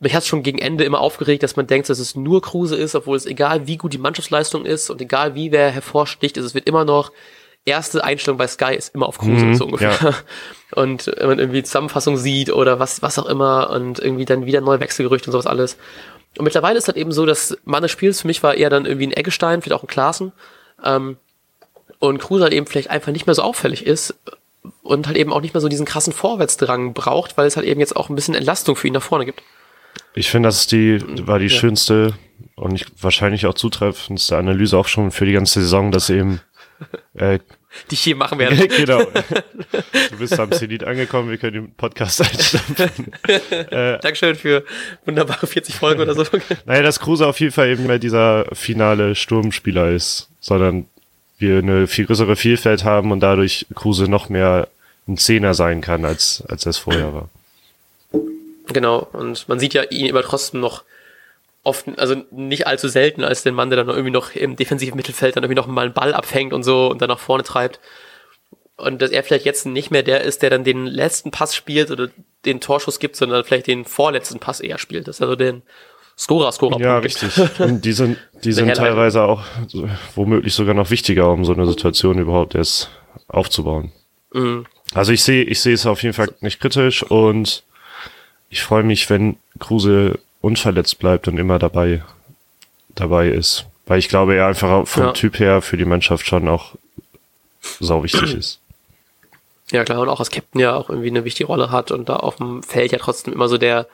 mich 0.00 0.14
hat 0.14 0.26
schon 0.26 0.42
gegen 0.42 0.58
Ende 0.58 0.84
immer 0.84 1.00
aufgeregt, 1.00 1.42
dass 1.42 1.56
man 1.56 1.66
denkt, 1.66 1.88
dass 1.88 1.98
es 1.98 2.16
nur 2.16 2.42
Kruse 2.42 2.76
ist, 2.76 2.94
obwohl 2.94 3.16
es 3.16 3.26
egal 3.26 3.66
wie 3.66 3.76
gut 3.76 3.92
die 3.92 3.98
Mannschaftsleistung 3.98 4.64
ist 4.64 4.90
und 4.90 5.00
egal 5.00 5.34
wie 5.34 5.52
wer 5.52 5.70
hervorsticht, 5.70 6.36
ist, 6.36 6.44
es 6.44 6.54
wird 6.54 6.66
immer 6.66 6.84
noch 6.84 7.12
erste 7.66 8.02
Einstellung 8.02 8.38
bei 8.38 8.46
Sky 8.46 8.74
ist 8.74 8.94
immer 8.94 9.06
auf 9.06 9.18
Kruse 9.18 9.44
mhm, 9.44 9.54
so 9.54 9.66
ungefähr. 9.66 9.96
Ja. 10.00 10.14
Und 10.80 11.08
wenn 11.08 11.28
man 11.28 11.38
irgendwie 11.38 11.62
Zusammenfassung 11.62 12.16
sieht 12.16 12.50
oder 12.50 12.78
was 12.78 13.02
was 13.02 13.18
auch 13.18 13.26
immer 13.26 13.70
und 13.70 13.98
irgendwie 13.98 14.24
dann 14.24 14.46
wieder 14.46 14.60
neue 14.60 14.78
Wechselgerüchte 14.78 15.28
und 15.28 15.32
sowas 15.32 15.48
alles. 15.48 15.76
Und 16.38 16.44
mittlerweile 16.44 16.78
ist 16.78 16.86
halt 16.86 16.96
eben 16.96 17.10
so, 17.10 17.26
dass 17.26 17.58
Mann 17.64 17.82
des 17.82 17.90
Spiels 17.90 18.20
für 18.20 18.28
mich 18.28 18.42
war 18.44 18.54
eher 18.54 18.70
dann 18.70 18.86
irgendwie 18.86 19.08
ein 19.08 19.12
Eggestein, 19.12 19.62
vielleicht 19.62 19.80
auch 19.80 19.82
ein 19.82 19.88
Klaassen. 19.88 20.30
Ähm, 20.84 21.16
und 21.98 22.18
Kruse 22.18 22.44
halt 22.44 22.52
eben 22.52 22.66
vielleicht 22.66 22.88
einfach 22.88 23.10
nicht 23.10 23.26
mehr 23.26 23.34
so 23.34 23.42
auffällig 23.42 23.84
ist, 23.84 24.14
und 24.82 25.06
halt 25.06 25.16
eben 25.16 25.32
auch 25.32 25.40
nicht 25.40 25.54
mehr 25.54 25.60
so 25.60 25.68
diesen 25.68 25.86
krassen 25.86 26.12
Vorwärtsdrang 26.12 26.92
braucht, 26.92 27.36
weil 27.36 27.46
es 27.46 27.56
halt 27.56 27.66
eben 27.66 27.80
jetzt 27.80 27.96
auch 27.96 28.08
ein 28.08 28.14
bisschen 28.14 28.34
Entlastung 28.34 28.76
für 28.76 28.88
ihn 28.88 28.94
nach 28.94 29.02
vorne 29.02 29.24
gibt. 29.24 29.42
Ich 30.14 30.30
finde, 30.30 30.48
das 30.48 30.60
ist 30.60 30.72
die, 30.72 31.00
war 31.26 31.38
die 31.38 31.46
ja. 31.46 31.56
schönste 31.56 32.14
und 32.56 32.74
ich, 32.74 32.86
wahrscheinlich 33.00 33.46
auch 33.46 33.54
zutreffendste 33.54 34.36
Analyse 34.36 34.76
auch 34.76 34.88
schon 34.88 35.10
für 35.10 35.24
die 35.24 35.32
ganze 35.32 35.60
Saison, 35.60 35.92
dass 35.92 36.10
eben 36.10 36.40
äh, 37.14 37.38
die 37.90 37.94
ich 37.94 38.00
hier 38.00 38.16
machen 38.16 38.38
werde. 38.38 38.66
genau. 38.68 39.02
Du 39.02 40.16
bist 40.18 40.38
am 40.38 40.50
Zenit 40.52 40.82
angekommen, 40.84 41.30
wir 41.30 41.38
können 41.38 41.52
den 41.52 41.74
Podcast 41.74 42.20
einstampfen. 42.20 43.12
äh, 43.28 43.98
Dankeschön 44.00 44.34
für 44.34 44.64
wunderbare 45.04 45.46
40 45.46 45.76
Folgen 45.76 46.00
oder 46.00 46.14
so. 46.14 46.24
naja, 46.66 46.82
dass 46.82 46.98
Kruse 46.98 47.26
auf 47.26 47.38
jeden 47.38 47.52
Fall 47.52 47.68
eben 47.68 47.86
mehr 47.86 47.98
dieser 47.98 48.46
finale 48.52 49.14
Sturmspieler 49.14 49.90
ist, 49.90 50.28
sondern 50.40 50.86
wir 51.38 51.58
eine 51.58 51.86
viel 51.86 52.06
größere 52.06 52.36
Vielfalt 52.36 52.84
haben 52.84 53.12
und 53.12 53.20
dadurch 53.20 53.66
Kruse 53.74 54.08
noch 54.08 54.28
mehr 54.28 54.68
ein 55.08 55.16
Zehner 55.16 55.54
sein 55.54 55.80
kann, 55.80 56.04
als, 56.04 56.42
als 56.48 56.66
es 56.66 56.78
vorher 56.78 57.14
war. 57.14 57.28
Genau, 58.72 59.08
und 59.12 59.48
man 59.48 59.58
sieht 59.58 59.74
ja 59.74 59.82
ihn 59.84 60.06
immer 60.06 60.22
trotzdem 60.22 60.60
noch 60.60 60.84
oft, 61.62 61.86
also 61.98 62.16
nicht 62.30 62.66
allzu 62.66 62.88
selten 62.88 63.24
als 63.24 63.42
den 63.42 63.54
Mann, 63.54 63.70
der 63.70 63.78
dann 63.78 63.88
irgendwie 63.88 64.10
noch 64.10 64.34
im 64.34 64.56
defensiven 64.56 64.96
Mittelfeld 64.96 65.36
dann 65.36 65.44
irgendwie 65.44 65.60
noch 65.60 65.66
mal 65.66 65.84
einen 65.86 65.94
Ball 65.94 66.14
abfängt 66.14 66.52
und 66.52 66.62
so 66.62 66.88
und 66.88 67.02
dann 67.02 67.08
nach 67.08 67.18
vorne 67.18 67.42
treibt. 67.42 67.80
Und 68.76 69.02
dass 69.02 69.10
er 69.10 69.22
vielleicht 69.22 69.44
jetzt 69.44 69.66
nicht 69.66 69.90
mehr 69.90 70.02
der 70.02 70.22
ist, 70.22 70.42
der 70.42 70.48
dann 70.48 70.64
den 70.64 70.86
letzten 70.86 71.30
Pass 71.30 71.54
spielt 71.54 71.90
oder 71.90 72.08
den 72.46 72.60
Torschuss 72.60 72.98
gibt, 72.98 73.16
sondern 73.16 73.44
vielleicht 73.44 73.66
den 73.66 73.84
vorletzten 73.84 74.38
Pass 74.38 74.60
eher 74.60 74.78
spielt. 74.78 75.06
Das 75.06 75.16
ist 75.16 75.22
also 75.22 75.36
den, 75.36 75.62
Scorer, 76.20 76.52
Scorer. 76.52 76.78
Ja, 76.78 76.98
richtig. 76.98 77.32
Und 77.60 77.82
die 77.86 77.92
sind, 77.92 78.18
die 78.44 78.52
sind 78.52 78.74
teilweise 78.74 79.22
auch 79.22 79.42
so, 79.68 79.88
womöglich 80.14 80.52
sogar 80.52 80.74
noch 80.74 80.90
wichtiger, 80.90 81.30
um 81.30 81.46
so 81.46 81.54
eine 81.54 81.66
Situation 81.66 82.18
überhaupt 82.18 82.54
erst 82.54 82.90
aufzubauen. 83.26 83.92
Mhm. 84.34 84.66
Also 84.92 85.12
ich 85.12 85.22
sehe, 85.22 85.44
ich 85.44 85.60
sehe 85.60 85.72
es 85.72 85.86
auf 85.86 86.02
jeden 86.02 86.12
Fall 86.12 86.34
nicht 86.40 86.60
kritisch 86.60 87.02
und 87.02 87.64
ich 88.50 88.62
freue 88.62 88.82
mich, 88.82 89.08
wenn 89.08 89.36
Kruse 89.58 90.18
unverletzt 90.40 90.98
bleibt 90.98 91.28
und 91.28 91.38
immer 91.38 91.58
dabei, 91.58 92.02
dabei 92.94 93.28
ist. 93.28 93.64
Weil 93.86 93.98
ich 93.98 94.08
glaube, 94.08 94.34
er 94.34 94.46
einfach 94.46 94.86
vom 94.86 95.04
ja. 95.04 95.12
Typ 95.12 95.38
her 95.38 95.62
für 95.62 95.76
die 95.76 95.84
Mannschaft 95.84 96.26
schon 96.26 96.48
auch 96.48 96.74
sau 97.78 98.02
wichtig 98.02 98.34
ist. 98.34 98.60
Ja, 99.70 99.84
klar, 99.84 100.00
und 100.00 100.08
auch 100.08 100.18
als 100.18 100.30
Captain 100.30 100.60
ja 100.60 100.74
auch 100.74 100.90
irgendwie 100.90 101.08
eine 101.08 101.24
wichtige 101.24 101.46
Rolle 101.46 101.70
hat 101.70 101.92
und 101.92 102.08
da 102.08 102.16
auf 102.16 102.36
dem 102.36 102.62
Feld 102.62 102.90
ja 102.90 102.98
trotzdem 102.98 103.32
immer 103.32 103.48
so 103.48 103.56
der, 103.56 103.86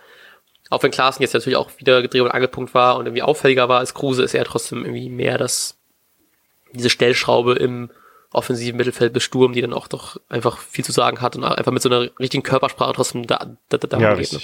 auch 0.71 0.83
wenn 0.83 0.91
Klaassen 0.91 1.23
jetzt 1.23 1.35
natürlich 1.35 1.57
auch 1.57 1.71
wieder 1.79 2.01
gedreht 2.01 2.23
und 2.23 2.31
Angelpunkt 2.31 2.73
war 2.73 2.97
und 2.97 3.07
irgendwie 3.07 3.23
auffälliger 3.23 3.69
war 3.69 3.81
als 3.81 3.93
Kruse, 3.93 4.23
ist 4.23 4.35
er 4.35 4.45
trotzdem 4.45 4.85
irgendwie 4.85 5.11
mehr 5.11 5.37
das, 5.37 5.77
diese 6.73 6.89
Stellschraube 6.89 7.55
im 7.55 7.91
offensiven 8.33 8.77
Mittelfeld 8.77 9.13
bis 9.13 9.23
Sturm, 9.23 9.53
die 9.53 9.61
dann 9.61 9.73
auch 9.73 9.89
doch 9.89 10.21
einfach 10.29 10.59
viel 10.59 10.85
zu 10.85 10.93
sagen 10.93 11.21
hat 11.21 11.37
und 11.37 11.45
einfach 11.45 11.73
mit 11.73 11.83
so 11.83 11.89
einer 11.89 12.11
richtigen 12.19 12.43
Körpersprache 12.43 12.93
trotzdem 12.95 13.27
da, 13.27 13.57
da, 13.69 13.79
da 13.79 13.99
ja, 13.99 14.15
geht. 14.15 14.33
Ne? 14.33 14.41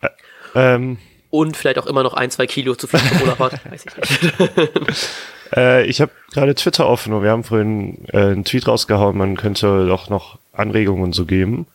Äh, 0.00 0.08
ähm, 0.54 0.98
und 1.30 1.56
vielleicht 1.56 1.78
auch 1.78 1.86
immer 1.86 2.02
noch 2.02 2.14
ein, 2.14 2.30
zwei 2.30 2.46
Kilo 2.46 2.74
zu 2.74 2.86
viel 2.86 3.00
Cola 3.18 3.38
hat, 3.38 3.64
weiß 3.70 3.84
ich 3.86 3.96
nicht. 3.96 5.08
äh, 5.56 5.84
ich 5.84 6.00
habe 6.00 6.10
gerade 6.32 6.54
Twitter 6.54 6.88
offen 6.88 7.12
und 7.12 7.22
wir 7.22 7.30
haben 7.30 7.44
vorhin 7.44 8.06
äh, 8.12 8.18
einen 8.18 8.44
Tweet 8.44 8.66
rausgehauen, 8.66 9.16
man 9.16 9.36
könnte 9.36 9.86
doch 9.86 10.08
noch 10.08 10.38
Anregungen 10.52 11.12
so 11.12 11.26
geben. 11.26 11.66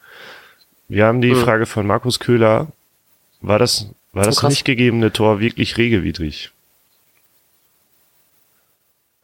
Wir 0.88 1.06
haben 1.06 1.22
die 1.22 1.32
mhm. 1.32 1.42
Frage 1.42 1.66
von 1.66 1.86
Markus 1.86 2.20
Köhler 2.20 2.68
war 3.42 3.60
das, 3.60 3.88
war 4.12 4.24
das, 4.24 4.38
das 4.38 4.50
nicht 4.50 4.66
gegebene 4.66 5.12
Tor 5.12 5.40
wirklich 5.40 5.78
regelwidrig? 5.78 6.52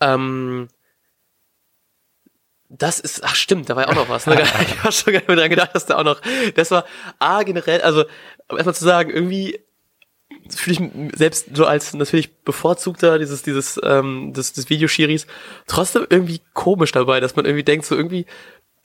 Ähm, 0.01 0.67
das 2.69 2.99
ist, 2.99 3.23
ach 3.23 3.35
stimmt, 3.35 3.69
da 3.69 3.75
war 3.75 3.83
ja 3.83 3.89
auch 3.89 3.95
noch 3.95 4.09
was. 4.09 4.27
Ne? 4.27 4.35
Ich 4.61 4.83
habe 4.83 4.91
schon 4.91 5.13
gar 5.13 5.19
nicht 5.19 5.27
mehr 5.27 5.37
dran 5.37 5.49
gedacht, 5.49 5.71
dass 5.73 5.87
da 5.87 5.97
auch 5.97 6.03
noch, 6.03 6.21
das 6.55 6.71
war 6.71 6.85
A, 7.17 7.43
generell, 7.43 7.81
also 7.81 8.05
erstmal 8.49 8.75
zu 8.75 8.85
sagen, 8.85 9.09
irgendwie 9.09 9.59
fühle 10.49 10.77
ich 10.77 11.17
selbst 11.17 11.55
so 11.55 11.65
als 11.65 11.93
natürlich 11.93 12.37
bevorzugter 12.43 13.19
dieses, 13.19 13.41
dieses, 13.41 13.79
ähm, 13.83 14.33
des, 14.33 14.53
des 14.53 14.69
Videoschiris 14.69 15.27
trotzdem 15.67 16.05
irgendwie 16.09 16.41
komisch 16.53 16.91
dabei, 16.91 17.19
dass 17.19 17.35
man 17.35 17.45
irgendwie 17.45 17.63
denkt, 17.63 17.85
so 17.85 17.95
irgendwie, 17.95 18.25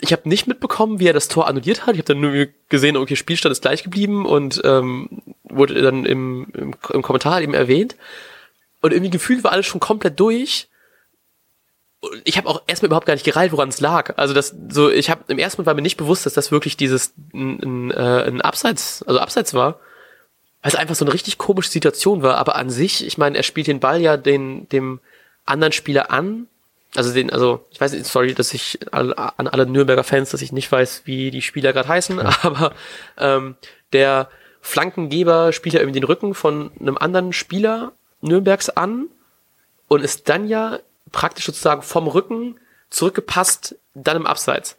ich 0.00 0.12
habe 0.12 0.28
nicht 0.28 0.46
mitbekommen, 0.46 0.98
wie 0.98 1.06
er 1.06 1.12
das 1.12 1.28
Tor 1.28 1.46
annulliert 1.46 1.86
hat. 1.86 1.94
Ich 1.94 1.98
habe 1.98 2.14
dann 2.14 2.20
nur 2.20 2.48
gesehen, 2.68 2.96
okay, 2.96 3.16
Spielstand 3.16 3.52
ist 3.52 3.62
gleich 3.62 3.82
geblieben 3.82 4.26
und 4.26 4.60
ähm, 4.64 5.22
wurde 5.44 5.80
dann 5.80 6.04
im, 6.04 6.48
im, 6.54 6.74
im 6.92 7.02
Kommentar 7.02 7.40
eben 7.40 7.54
erwähnt. 7.54 7.96
Und 8.80 8.92
irgendwie 8.92 9.10
gefühlt 9.10 9.44
war 9.44 9.52
alles 9.52 9.66
schon 9.66 9.80
komplett 9.80 10.18
durch. 10.18 10.68
Ich 12.24 12.36
habe 12.36 12.48
auch 12.48 12.62
erstmal 12.66 12.88
überhaupt 12.88 13.06
gar 13.06 13.14
nicht 13.14 13.24
gereilt, 13.24 13.52
woran 13.52 13.68
es 13.68 13.80
lag. 13.80 14.16
Also 14.16 14.34
das 14.34 14.54
so, 14.68 14.90
ich 14.90 15.10
habe 15.10 15.24
im 15.28 15.38
ersten 15.38 15.62
Mal 15.62 15.66
war 15.66 15.74
mir 15.74 15.82
nicht 15.82 15.96
bewusst, 15.96 16.26
dass 16.26 16.34
das 16.34 16.50
wirklich 16.52 16.76
dieses 16.76 17.14
ein, 17.32 17.60
ein, 17.62 17.90
äh, 17.90 18.24
ein 18.26 18.40
Abseits, 18.40 19.02
also 19.02 19.20
Abseits 19.20 19.54
war, 19.54 19.80
weil 20.62 20.72
es 20.72 20.74
einfach 20.74 20.94
so 20.94 21.04
eine 21.04 21.14
richtig 21.14 21.38
komische 21.38 21.70
Situation 21.70 22.22
war. 22.22 22.36
Aber 22.36 22.56
an 22.56 22.70
sich, 22.70 23.06
ich 23.06 23.18
meine, 23.18 23.36
er 23.36 23.42
spielt 23.42 23.66
den 23.66 23.80
Ball 23.80 24.00
ja 24.00 24.16
den 24.16 24.68
dem 24.68 25.00
anderen 25.44 25.72
Spieler 25.72 26.10
an 26.10 26.46
also 26.96 27.12
den, 27.12 27.30
also 27.30 27.66
ich 27.70 27.80
weiß 27.80 27.92
nicht, 27.92 28.06
sorry, 28.06 28.34
dass 28.34 28.54
ich 28.54 28.78
an 28.92 29.12
alle 29.12 29.66
Nürnberger 29.66 30.04
Fans, 30.04 30.30
dass 30.30 30.42
ich 30.42 30.52
nicht 30.52 30.70
weiß, 30.70 31.02
wie 31.04 31.30
die 31.30 31.42
Spieler 31.42 31.72
gerade 31.72 31.88
heißen, 31.88 32.18
ja. 32.18 32.30
aber 32.42 32.72
ähm, 33.18 33.56
der 33.92 34.28
Flankengeber 34.60 35.52
spielt 35.52 35.74
ja 35.74 35.80
irgendwie 35.80 36.00
den 36.00 36.06
Rücken 36.06 36.34
von 36.34 36.70
einem 36.80 36.96
anderen 36.96 37.32
Spieler 37.32 37.92
Nürnbergs 38.20 38.70
an 38.70 39.08
und 39.88 40.02
ist 40.02 40.28
dann 40.28 40.48
ja 40.48 40.78
praktisch 41.14 41.46
sozusagen 41.46 41.80
vom 41.80 42.08
Rücken 42.08 42.56
zurückgepasst, 42.90 43.76
dann 43.94 44.16
im 44.16 44.26
Abseits. 44.26 44.76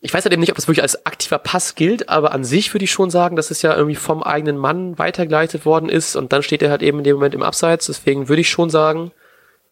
Ich 0.00 0.12
weiß 0.12 0.24
halt 0.24 0.32
eben 0.32 0.40
nicht, 0.40 0.50
ob 0.50 0.56
das 0.56 0.68
wirklich 0.68 0.82
als 0.82 1.04
aktiver 1.06 1.38
Pass 1.38 1.74
gilt, 1.74 2.08
aber 2.08 2.32
an 2.32 2.44
sich 2.44 2.72
würde 2.72 2.84
ich 2.84 2.92
schon 2.92 3.10
sagen, 3.10 3.36
dass 3.36 3.50
es 3.50 3.62
ja 3.62 3.74
irgendwie 3.74 3.96
vom 3.96 4.22
eigenen 4.22 4.56
Mann 4.56 4.98
weitergeleitet 4.98 5.64
worden 5.66 5.88
ist 5.88 6.14
und 6.14 6.32
dann 6.32 6.42
steht 6.42 6.62
er 6.62 6.70
halt 6.70 6.82
eben 6.82 6.98
in 6.98 7.04
dem 7.04 7.16
Moment 7.16 7.34
im 7.34 7.42
Abseits. 7.42 7.86
Deswegen 7.86 8.28
würde 8.28 8.42
ich 8.42 8.50
schon 8.50 8.70
sagen, 8.70 9.12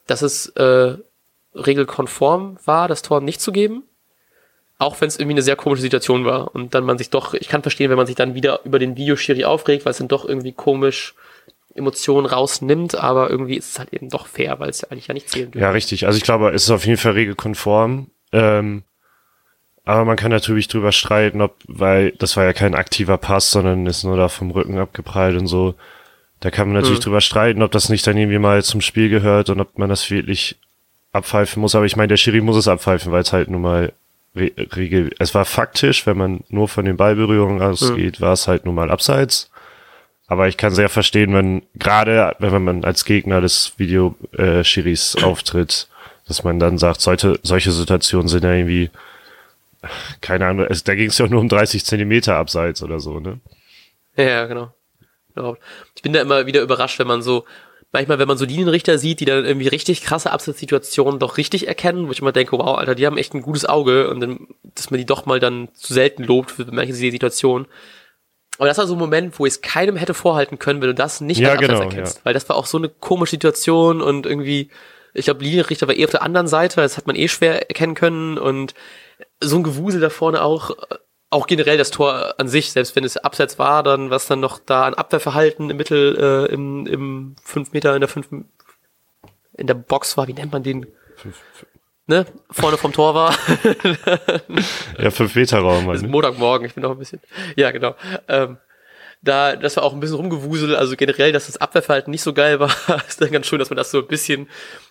dass 0.07 0.23
es 0.23 0.49
äh, 0.57 0.97
regelkonform 1.55 2.59
war, 2.65 2.89
das 2.89 3.03
Tor 3.03 3.21
nicht 3.21 3.41
zu 3.41 3.53
geben. 3.53 3.85
Auch 4.79 5.01
wenn 5.01 5.09
es 5.09 5.19
irgendwie 5.19 5.35
eine 5.35 5.43
sehr 5.43 5.55
komische 5.55 5.83
Situation 5.83 6.25
war. 6.25 6.55
Und 6.55 6.75
dann 6.75 6.85
man 6.85 6.99
sich 6.99 7.11
doch, 7.11 7.35
ich 7.35 7.49
kann 7.49 7.63
verstehen, 7.63 7.91
wenn 7.91 7.99
man 7.99 8.07
sich 8.07 8.17
dann 8.17 8.35
wieder 8.35 8.61
über 8.65 8.79
den 8.79 8.97
Videoschiri 8.97 9.45
aufregt, 9.45 9.85
weil 9.85 9.93
es 9.93 9.99
dann 9.99 10.09
doch 10.09 10.25
irgendwie 10.25 10.53
komisch 10.53 11.15
Emotionen 11.75 12.27
rausnimmt, 12.27 12.95
aber 12.95 13.31
irgendwie 13.31 13.57
ist 13.57 13.73
es 13.73 13.79
halt 13.79 13.93
eben 13.93 14.09
doch 14.09 14.27
fair, 14.27 14.61
weil 14.61 14.71
es 14.71 14.83
ja 14.83 14.89
eigentlich 14.91 15.09
ja 15.09 15.15
nicht 15.15 15.29
zählen 15.29 15.51
dürfen. 15.51 15.63
Ja, 15.63 15.71
richtig. 15.71 16.07
Also 16.07 16.17
ich 16.17 16.25
glaube, 16.25 16.51
es 16.51 16.65
ist 16.65 16.71
auf 16.71 16.87
jeden 16.87 16.99
Fall 16.99 17.13
regelkonform. 17.13 18.09
Ähm, 18.33 18.83
aber 19.85 20.05
man 20.05 20.17
kann 20.17 20.31
natürlich 20.31 20.69
drüber 20.69 20.93
streiten, 20.93 21.41
ob, 21.41 21.57
weil 21.67 22.13
das 22.13 22.37
war 22.37 22.45
ja 22.45 22.53
kein 22.53 22.75
aktiver 22.75 23.19
Pass, 23.19 23.51
sondern 23.51 23.87
ist 23.87 24.05
nur 24.05 24.17
da 24.17 24.29
vom 24.29 24.51
Rücken 24.51 24.79
abgeprallt 24.79 25.37
und 25.39 25.47
so. 25.47 25.75
Da 26.41 26.51
kann 26.51 26.69
man 26.69 26.77
natürlich 26.77 27.01
mhm. 27.01 27.05
drüber 27.05 27.21
streiten, 27.21 27.63
ob 27.63 27.73
das 27.73 27.89
nicht 27.89 28.07
dann 28.07 28.17
irgendwie 28.17 28.39
mal 28.39 28.63
zum 28.63 28.81
Spiel 28.81 29.09
gehört 29.09 29.51
und 29.51 29.61
ob 29.61 29.79
man 29.79 29.89
das 29.89 30.11
wirklich 30.11 30.57
abpfeifen 31.13 31.61
muss. 31.61 31.75
Aber 31.75 31.85
ich 31.85 31.97
meine, 31.97 32.09
der 32.09 32.17
Schiri 32.17 32.41
muss 32.41 32.57
es 32.57 32.69
abpfeifen, 32.69 33.13
weil 33.13 33.23
es 33.23 33.33
halt 33.33 33.49
nun 33.49 33.63
mal 33.63 33.93
Regel, 34.35 35.11
es 35.19 35.35
war 35.35 35.45
faktisch, 35.45 36.07
wenn 36.07 36.17
man 36.17 36.41
nur 36.49 36.67
von 36.67 36.87
den 36.87 36.97
Ballberührungen 36.97 37.61
ausgeht, 37.61 38.19
mhm. 38.19 38.25
war 38.25 38.33
es 38.33 38.49
halt 38.49 38.65
nun 38.65 38.75
mal 38.75 38.91
abseits. 38.91 39.52
Aber 40.33 40.49
ich 40.49 40.57
kann 40.57 40.75
sehr 40.75 40.89
verstehen, 40.89 41.35
wenn 41.35 41.63
gerade 41.75 42.35
wenn 42.39 42.65
man 42.65 42.85
als 42.87 43.05
Gegner 43.05 43.43
des 43.43 43.75
Video 43.77 44.17
äh, 44.33 44.65
auftritt, 45.23 45.89
dass 46.27 46.43
man 46.43 46.59
dann 46.59 46.79
sagt, 46.79 47.03
solche, 47.03 47.39
solche 47.43 47.71
Situationen 47.71 48.29
sind 48.29 48.43
ja 48.43 48.55
irgendwie, 48.55 48.89
keine 50.23 50.47
Ahnung, 50.47 50.67
es, 50.71 50.85
da 50.85 50.95
ging 50.95 51.11
es 51.11 51.19
ja 51.19 51.27
nur 51.27 51.39
um 51.39 51.51
30 51.51 51.85
Zentimeter 51.85 52.37
abseits 52.37 52.83
oder 52.83 52.99
so, 52.99 53.21
ne? 53.21 53.41
Ja, 54.17 54.47
genau. 54.47 54.73
Ich 55.97 56.01
bin 56.01 56.15
da 56.15 56.23
immer 56.23 56.47
wieder 56.47 56.63
überrascht, 56.63 56.99
wenn 56.99 57.09
man 57.09 57.21
so 57.21 57.45
manchmal, 57.93 58.19
wenn 58.19 58.29
man 58.29 58.39
so 58.39 58.47
Linienrichter 58.47 58.97
sieht, 58.97 59.21
die 59.21 59.27
dann 59.27 59.45
irgendwie 59.45 59.69
richtig 59.69 60.01
krasse 60.01 60.31
Absatzsituationen 60.31 61.21
doch 61.21 61.37
richtig 61.37 61.69
erkennen, 61.69 62.07
wo 62.09 62.13
ich 62.13 62.21
immer 62.21 62.33
denke, 62.33 62.57
wow, 62.57 62.79
Alter, 62.79 62.95
die 62.95 63.05
haben 63.05 63.19
echt 63.19 63.35
ein 63.35 63.43
gutes 63.43 63.67
Auge 63.67 64.09
und 64.09 64.21
dann, 64.21 64.47
dass 64.63 64.91
man 64.91 64.97
die 64.97 65.05
doch 65.05 65.27
mal 65.27 65.41
dann 65.41 65.69
zu 65.75 65.93
selten 65.93 66.25
lobt 66.25 66.53
für 66.53 66.65
manche 66.73 66.95
Situationen. 66.95 67.67
Aber 68.59 68.69
das 68.69 68.79
war 68.79 68.87
so 68.87 68.95
ein 68.95 68.99
Moment, 68.99 69.39
wo 69.39 69.47
ich 69.47 69.55
es 69.55 69.61
keinem 69.61 69.97
hätte 69.97 70.15
vorhalten 70.15 70.59
können, 70.59 70.81
wenn 70.81 70.89
du 70.89 70.95
das 70.95 71.21
nicht 71.21 71.39
ja, 71.39 71.51
als 71.51 71.59
Absatz 71.59 71.71
genau, 71.71 71.83
erkennst. 71.83 72.17
Ja. 72.19 72.25
Weil 72.25 72.35
das 72.35 72.49
war 72.49 72.57
auch 72.57 72.67
so 72.67 72.79
eine 72.79 72.89
komische 72.89 73.33
Situation 73.33 74.01
und 74.01 74.27
irgendwie, 74.27 74.69
ich 75.15 75.25
glaube, 75.25 75.43
Linienrichter 75.43 75.89
war 75.89 75.97
eh 75.97 76.05
auf 76.05 76.11
der 76.11 76.23
anderen 76.23 76.47
Seite, 76.47 76.81
das 76.81 76.97
hat 76.97 77.07
man 77.07 77.17
eh 77.17 77.29
schwer 77.29 77.69
erkennen 77.69 77.95
können 77.95 78.39
und 78.39 78.75
so 79.41 79.57
ein 79.57 79.63
Gewusel 79.63 80.01
da 80.01 80.11
vorne 80.11 80.43
auch, 80.43 80.77
auch 81.31 81.47
generell 81.47 81.79
das 81.79 81.91
Tor 81.91 82.35
an 82.39 82.47
sich, 82.47 82.73
selbst 82.73 82.95
wenn 82.95 83.05
es 83.05 83.17
abseits 83.17 83.59
war, 83.59 83.83
dann 83.83 84.11
was 84.11 84.27
dann 84.27 84.41
noch 84.41 84.59
da 84.59 84.85
an 84.85 84.95
Abwehrverhalten 84.95 85.71
im 85.71 85.77
Mittel 85.77 86.17
äh, 86.19 86.53
im, 86.53 86.87
im 86.87 87.37
fünf 87.43 87.73
Meter 87.73 87.95
in 87.95 88.01
der 88.01 88.09
fünf 88.09 88.29
in 89.55 89.67
der 89.67 89.75
Box 89.75 90.17
war, 90.17 90.29
wie 90.29 90.35
nennt 90.35 90.53
man 90.53 90.63
den? 90.63 90.87
Ne? 92.07 92.27
Vorne 92.51 92.77
vom 92.77 92.93
Tor 92.93 93.15
war. 93.15 93.35
ja, 94.99 95.11
fünf 95.11 95.35
Meter 95.35 95.61
Raum. 95.61 95.87
Halt, 95.87 96.03
ne? 96.03 96.09
Montagmorgen, 96.09 96.67
ich 96.67 96.75
bin 96.75 96.83
noch 96.83 96.91
ein 96.91 96.99
bisschen. 96.99 97.21
Ja, 97.57 97.71
genau. 97.71 97.95
Ähm, 98.29 98.59
da, 99.23 99.55
das 99.55 99.77
war 99.77 99.85
auch 99.85 99.93
ein 99.93 100.01
bisschen 100.01 100.17
rumgewusel, 100.17 100.75
also 100.75 100.97
generell, 100.97 101.33
dass 101.33 101.47
das 101.47 101.57
Abwehrverhalten 101.57 102.11
nicht 102.11 102.23
so 102.23 102.33
geil 102.33 102.59
war, 102.59 102.71
ist 103.09 103.21
dann 103.21 103.31
ganz 103.31 103.47
schön, 103.47 103.61
dass 103.61 103.71
man 103.71 103.77
das 103.77 103.91
so 103.91 104.01
ein 104.01 104.09
bisschen 104.09 104.49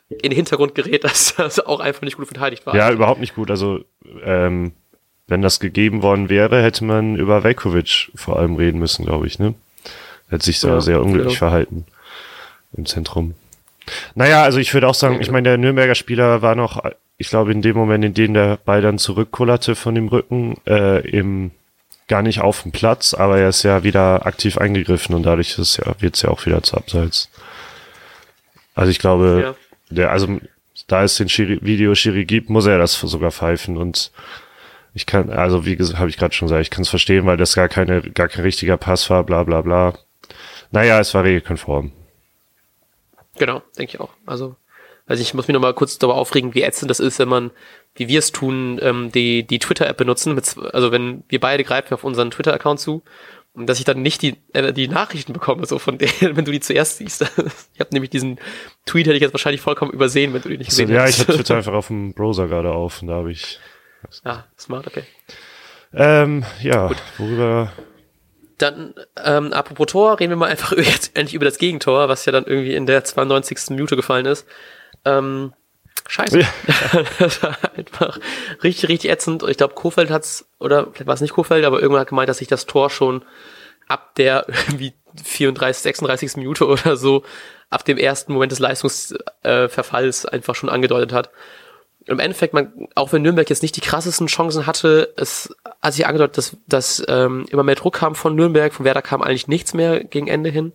in 0.09 0.29
den 0.29 0.31
Hintergrund 0.31 0.73
gerät, 0.73 1.03
dass 1.03 1.35
das 1.35 1.59
auch 1.59 1.79
einfach 1.79 2.01
nicht 2.01 2.17
gut 2.17 2.27
verteidigt 2.27 2.65
war. 2.65 2.75
Ja, 2.75 2.91
überhaupt 2.91 3.19
nicht 3.19 3.35
gut. 3.35 3.51
Also 3.51 3.83
ähm, 4.23 4.71
wenn 5.27 5.41
das 5.41 5.59
gegeben 5.59 6.01
worden 6.01 6.29
wäre, 6.29 6.61
hätte 6.63 6.85
man 6.85 7.15
über 7.15 7.43
Velkovic 7.43 8.11
vor 8.15 8.39
allem 8.39 8.55
reden 8.55 8.79
müssen, 8.79 9.05
glaube 9.05 9.27
ich, 9.27 9.39
ne? 9.39 9.53
Hätte 10.29 10.45
sich 10.45 10.61
ja, 10.61 10.79
sehr 10.79 11.01
unglücklich 11.01 11.33
genau. 11.33 11.49
verhalten 11.49 11.85
im 12.75 12.85
Zentrum. 12.85 13.35
Naja, 14.15 14.43
also 14.43 14.59
ich 14.59 14.73
würde 14.73 14.87
auch 14.87 14.95
sagen, 14.95 15.19
ich 15.21 15.31
meine, 15.31 15.49
der 15.49 15.57
Nürnberger 15.57 15.95
Spieler 15.95 16.41
war 16.41 16.55
noch, 16.55 16.83
ich 17.17 17.29
glaube, 17.29 17.51
in 17.51 17.61
dem 17.61 17.75
Moment, 17.75 18.03
in 18.03 18.13
dem 18.13 18.33
der 18.33 18.57
Ball 18.57 18.81
dann 18.81 18.97
zurückkullerte 18.97 19.75
von 19.75 19.95
dem 19.95 20.07
Rücken, 20.07 20.55
äh, 20.67 21.07
im, 21.07 21.51
gar 22.07 22.21
nicht 22.21 22.41
auf 22.41 22.63
dem 22.63 22.71
Platz, 22.71 23.13
aber 23.13 23.39
er 23.39 23.49
ist 23.49 23.63
ja 23.63 23.83
wieder 23.83 24.25
aktiv 24.25 24.57
eingegriffen 24.57 25.15
und 25.15 25.23
dadurch 25.23 25.57
ist 25.57 25.77
ja, 25.77 25.93
wird 25.99 26.15
es 26.15 26.23
ja 26.23 26.29
auch 26.29 26.45
wieder 26.45 26.63
zu 26.63 26.77
Abseits. 26.77 27.29
Also 28.75 28.91
ich 28.91 28.99
glaube, 28.99 29.55
ja. 29.89 29.95
der, 29.95 30.11
also 30.11 30.39
da 30.87 31.03
es 31.03 31.15
den 31.15 31.29
Schiri, 31.29 31.59
Video 31.61 31.95
Schiri 31.95 32.25
gibt, 32.25 32.49
muss 32.49 32.65
er 32.65 32.77
das 32.77 32.93
sogar 32.93 33.31
pfeifen 33.31 33.77
und 33.77 34.11
ich 34.93 35.05
kann, 35.05 35.29
also 35.29 35.65
wie 35.65 35.75
gesagt, 35.75 35.99
habe 35.99 36.09
ich 36.09 36.17
gerade 36.17 36.33
schon 36.33 36.47
gesagt, 36.47 36.63
ich 36.63 36.69
kann 36.69 36.81
es 36.81 36.89
verstehen, 36.89 37.25
weil 37.25 37.37
das 37.37 37.55
gar 37.55 37.69
keine, 37.69 38.01
gar 38.01 38.27
kein 38.27 38.43
richtiger 38.43 38.77
Pass 38.77 39.09
war, 39.09 39.23
bla 39.23 39.43
bla 39.43 39.61
bla. 39.61 39.93
Naja, 40.71 40.99
es 40.99 41.13
war 41.13 41.23
regelkonform. 41.23 41.91
Genau, 43.41 43.63
denke 43.75 43.95
ich 43.95 43.99
auch. 43.99 44.11
Also, 44.27 44.55
also 45.07 45.19
ich 45.19 45.33
muss 45.33 45.47
mich 45.47 45.55
noch 45.55 45.61
mal 45.61 45.73
kurz 45.73 45.97
darüber 45.97 46.15
aufregen, 46.15 46.53
wie 46.53 46.61
ätzend 46.61 46.91
das 46.91 46.99
ist, 46.99 47.17
wenn 47.17 47.27
man, 47.27 47.49
wie 47.95 48.07
wir 48.07 48.19
es 48.19 48.31
tun, 48.31 48.77
ähm, 48.83 49.11
die, 49.11 49.41
die 49.41 49.57
Twitter-App 49.57 49.97
benutzen. 49.97 50.35
Mit, 50.35 50.55
also 50.71 50.91
wenn 50.91 51.23
wir 51.27 51.39
beide 51.39 51.63
greifen 51.63 51.95
auf 51.95 52.03
unseren 52.03 52.29
Twitter-Account 52.29 52.79
zu 52.79 53.01
und 53.53 53.65
dass 53.65 53.79
ich 53.79 53.83
dann 53.83 54.03
nicht 54.03 54.21
die, 54.21 54.35
äh, 54.53 54.71
die 54.73 54.87
Nachrichten 54.87 55.33
bekomme, 55.33 55.65
so 55.65 55.79
von 55.79 55.97
denen, 55.97 56.11
wenn 56.37 56.45
du 56.45 56.51
die 56.51 56.59
zuerst 56.59 56.97
siehst. 56.97 57.23
ich 57.73 57.79
habe 57.79 57.89
nämlich 57.93 58.11
diesen 58.11 58.39
Tweet 58.85 59.07
hätte 59.07 59.15
ich 59.15 59.23
jetzt 59.23 59.33
wahrscheinlich 59.33 59.61
vollkommen 59.61 59.91
übersehen, 59.91 60.35
wenn 60.35 60.43
du 60.43 60.49
den 60.49 60.59
nicht 60.59 60.69
gesehen 60.69 60.91
also, 60.91 60.93
ja, 60.93 61.01
hättest. 61.01 61.17
Ja, 61.17 61.23
ich 61.23 61.29
habe 61.29 61.37
Twitter 61.43 61.55
einfach 61.55 61.73
auf 61.73 61.87
dem 61.87 62.13
Browser 62.13 62.47
gerade 62.47 62.71
auf 62.71 63.01
und 63.01 63.07
da 63.07 63.15
habe 63.15 63.31
ich 63.31 63.59
Ah, 64.23 64.43
smart, 64.55 64.85
okay. 64.85 65.03
Ähm, 65.93 66.45
ja, 66.61 66.89
Gut. 66.89 67.01
worüber. 67.17 67.71
Dann, 68.61 68.93
ähm, 69.23 69.53
apropos 69.53 69.87
Tor, 69.87 70.19
reden 70.19 70.31
wir 70.31 70.37
mal 70.37 70.49
einfach 70.49 70.71
jetzt 70.77 71.15
endlich 71.15 71.33
über 71.35 71.45
das 71.45 71.57
Gegentor, 71.57 72.09
was 72.09 72.25
ja 72.25 72.31
dann 72.31 72.45
irgendwie 72.45 72.75
in 72.75 72.85
der 72.85 73.03
92. 73.03 73.69
Minute 73.69 73.95
gefallen 73.95 74.25
ist. 74.25 74.45
Ähm, 75.05 75.53
scheiße. 76.07 76.39
Ja. 76.39 76.47
das 77.19 77.41
war 77.43 77.57
einfach 77.75 78.19
richtig, 78.63 78.89
richtig 78.89 79.11
ätzend. 79.11 79.43
Ich 79.43 79.57
glaube, 79.57 79.73
Kofeld 79.73 80.09
hat's, 80.09 80.45
oder 80.59 80.87
vielleicht 80.91 81.07
war 81.07 81.15
es 81.15 81.21
nicht 81.21 81.33
Kofeld, 81.33 81.65
aber 81.65 81.81
irgendwann 81.81 82.01
hat 82.01 82.09
gemeint, 82.09 82.29
dass 82.29 82.37
sich 82.37 82.47
das 82.47 82.65
Tor 82.65 82.89
schon 82.89 83.23
ab 83.87 84.15
der 84.15 84.45
irgendwie 84.67 84.93
34, 85.23 85.81
36. 85.81 86.37
Minute 86.37 86.67
oder 86.67 86.95
so, 86.95 87.23
ab 87.69 87.83
dem 87.85 87.97
ersten 87.97 88.33
Moment 88.33 88.51
des 88.51 88.59
Leistungsverfalls 88.59 90.25
einfach 90.25 90.55
schon 90.55 90.69
angedeutet 90.69 91.13
hat 91.13 91.31
im 92.05 92.19
Endeffekt, 92.19 92.53
man, 92.53 92.87
auch 92.95 93.13
wenn 93.13 93.21
Nürnberg 93.21 93.49
jetzt 93.49 93.61
nicht 93.61 93.75
die 93.75 93.81
krassesten 93.81 94.27
Chancen 94.27 94.65
hatte, 94.65 95.13
es 95.17 95.53
hat 95.81 95.93
sich 95.93 96.05
angedeutet, 96.05 96.37
dass, 96.37 96.57
dass 96.67 97.03
ähm, 97.07 97.45
immer 97.49 97.63
mehr 97.63 97.75
Druck 97.75 97.95
kam 97.95 98.15
von 98.15 98.35
Nürnberg, 98.35 98.73
von 98.73 98.85
Werder 98.85 99.01
kam 99.01 99.21
eigentlich 99.21 99.47
nichts 99.47 99.73
mehr 99.73 100.03
gegen 100.03 100.27
Ende 100.27 100.49
hin. 100.49 100.73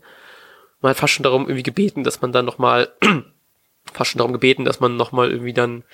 Man 0.81 0.91
hat 0.91 0.97
fast 0.97 1.15
schon 1.15 1.25
darum 1.25 1.45
irgendwie 1.45 1.63
gebeten, 1.63 2.05
dass 2.05 2.21
man 2.21 2.33
dann 2.33 2.45
nochmal, 2.45 2.93
fast 3.93 4.11
schon 4.11 4.19
darum 4.19 4.33
gebeten, 4.33 4.65
dass 4.65 4.81
man 4.81 4.97
nochmal 4.97 5.31
irgendwie 5.31 5.53
dann 5.53 5.85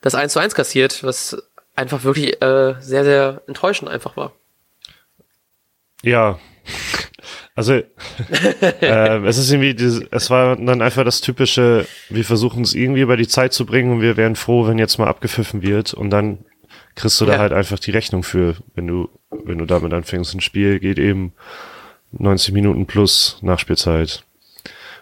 das 0.00 0.14
1 0.14 0.32
zu 0.32 0.40
1 0.40 0.54
kassiert, 0.54 1.04
was 1.04 1.36
einfach 1.76 2.04
wirklich 2.04 2.42
äh, 2.42 2.74
sehr, 2.80 3.04
sehr 3.04 3.42
enttäuschend 3.46 3.90
einfach 3.90 4.16
war. 4.16 4.32
Ja, 6.02 6.38
also 7.54 7.74
äh, 8.80 9.26
es 9.26 9.38
ist 9.38 9.50
irgendwie, 9.50 9.74
dieses, 9.74 10.04
es 10.10 10.30
war 10.30 10.56
dann 10.56 10.82
einfach 10.82 11.04
das 11.04 11.20
typische, 11.20 11.86
wir 12.10 12.24
versuchen 12.24 12.62
es 12.62 12.74
irgendwie 12.74 13.02
über 13.02 13.16
die 13.16 13.28
Zeit 13.28 13.52
zu 13.52 13.66
bringen 13.66 13.92
und 13.92 14.00
wir 14.00 14.16
wären 14.16 14.36
froh, 14.36 14.66
wenn 14.66 14.78
jetzt 14.78 14.98
mal 14.98 15.08
abgepfiffen 15.08 15.62
wird 15.62 15.94
und 15.94 16.10
dann 16.10 16.38
kriegst 16.94 17.20
du 17.20 17.24
ja. 17.26 17.32
da 17.32 17.38
halt 17.38 17.52
einfach 17.52 17.78
die 17.78 17.90
Rechnung 17.90 18.22
für, 18.22 18.56
wenn 18.74 18.86
du, 18.86 19.08
wenn 19.30 19.58
du 19.58 19.66
damit 19.66 19.92
anfängst. 19.92 20.34
Ein 20.34 20.40
Spiel 20.40 20.78
geht 20.78 20.98
eben 20.98 21.32
90 22.12 22.54
Minuten 22.54 22.86
plus 22.86 23.38
Nachspielzeit. 23.42 24.24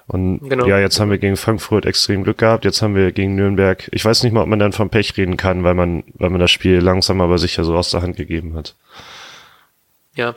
Und 0.08 0.40
genau. 0.40 0.66
ja, 0.66 0.78
jetzt 0.78 0.98
haben 0.98 1.10
wir 1.10 1.18
gegen 1.18 1.36
Frankfurt 1.36 1.86
extrem 1.86 2.24
Glück 2.24 2.38
gehabt. 2.38 2.64
Jetzt 2.64 2.82
haben 2.82 2.94
wir 2.94 3.12
gegen 3.12 3.34
Nürnberg. 3.34 3.88
Ich 3.92 4.04
weiß 4.04 4.22
nicht 4.22 4.32
mal, 4.32 4.42
ob 4.42 4.48
man 4.48 4.58
dann 4.58 4.72
vom 4.72 4.90
Pech 4.90 5.16
reden 5.16 5.36
kann, 5.36 5.64
weil 5.64 5.74
man, 5.74 6.04
weil 6.14 6.30
man 6.30 6.40
das 6.40 6.50
Spiel 6.50 6.78
langsam 6.78 7.20
aber 7.20 7.38
sicher 7.38 7.64
so 7.64 7.76
aus 7.76 7.90
der 7.90 8.02
Hand 8.02 8.16
gegeben 8.16 8.54
hat. 8.54 8.76
Ja. 10.14 10.34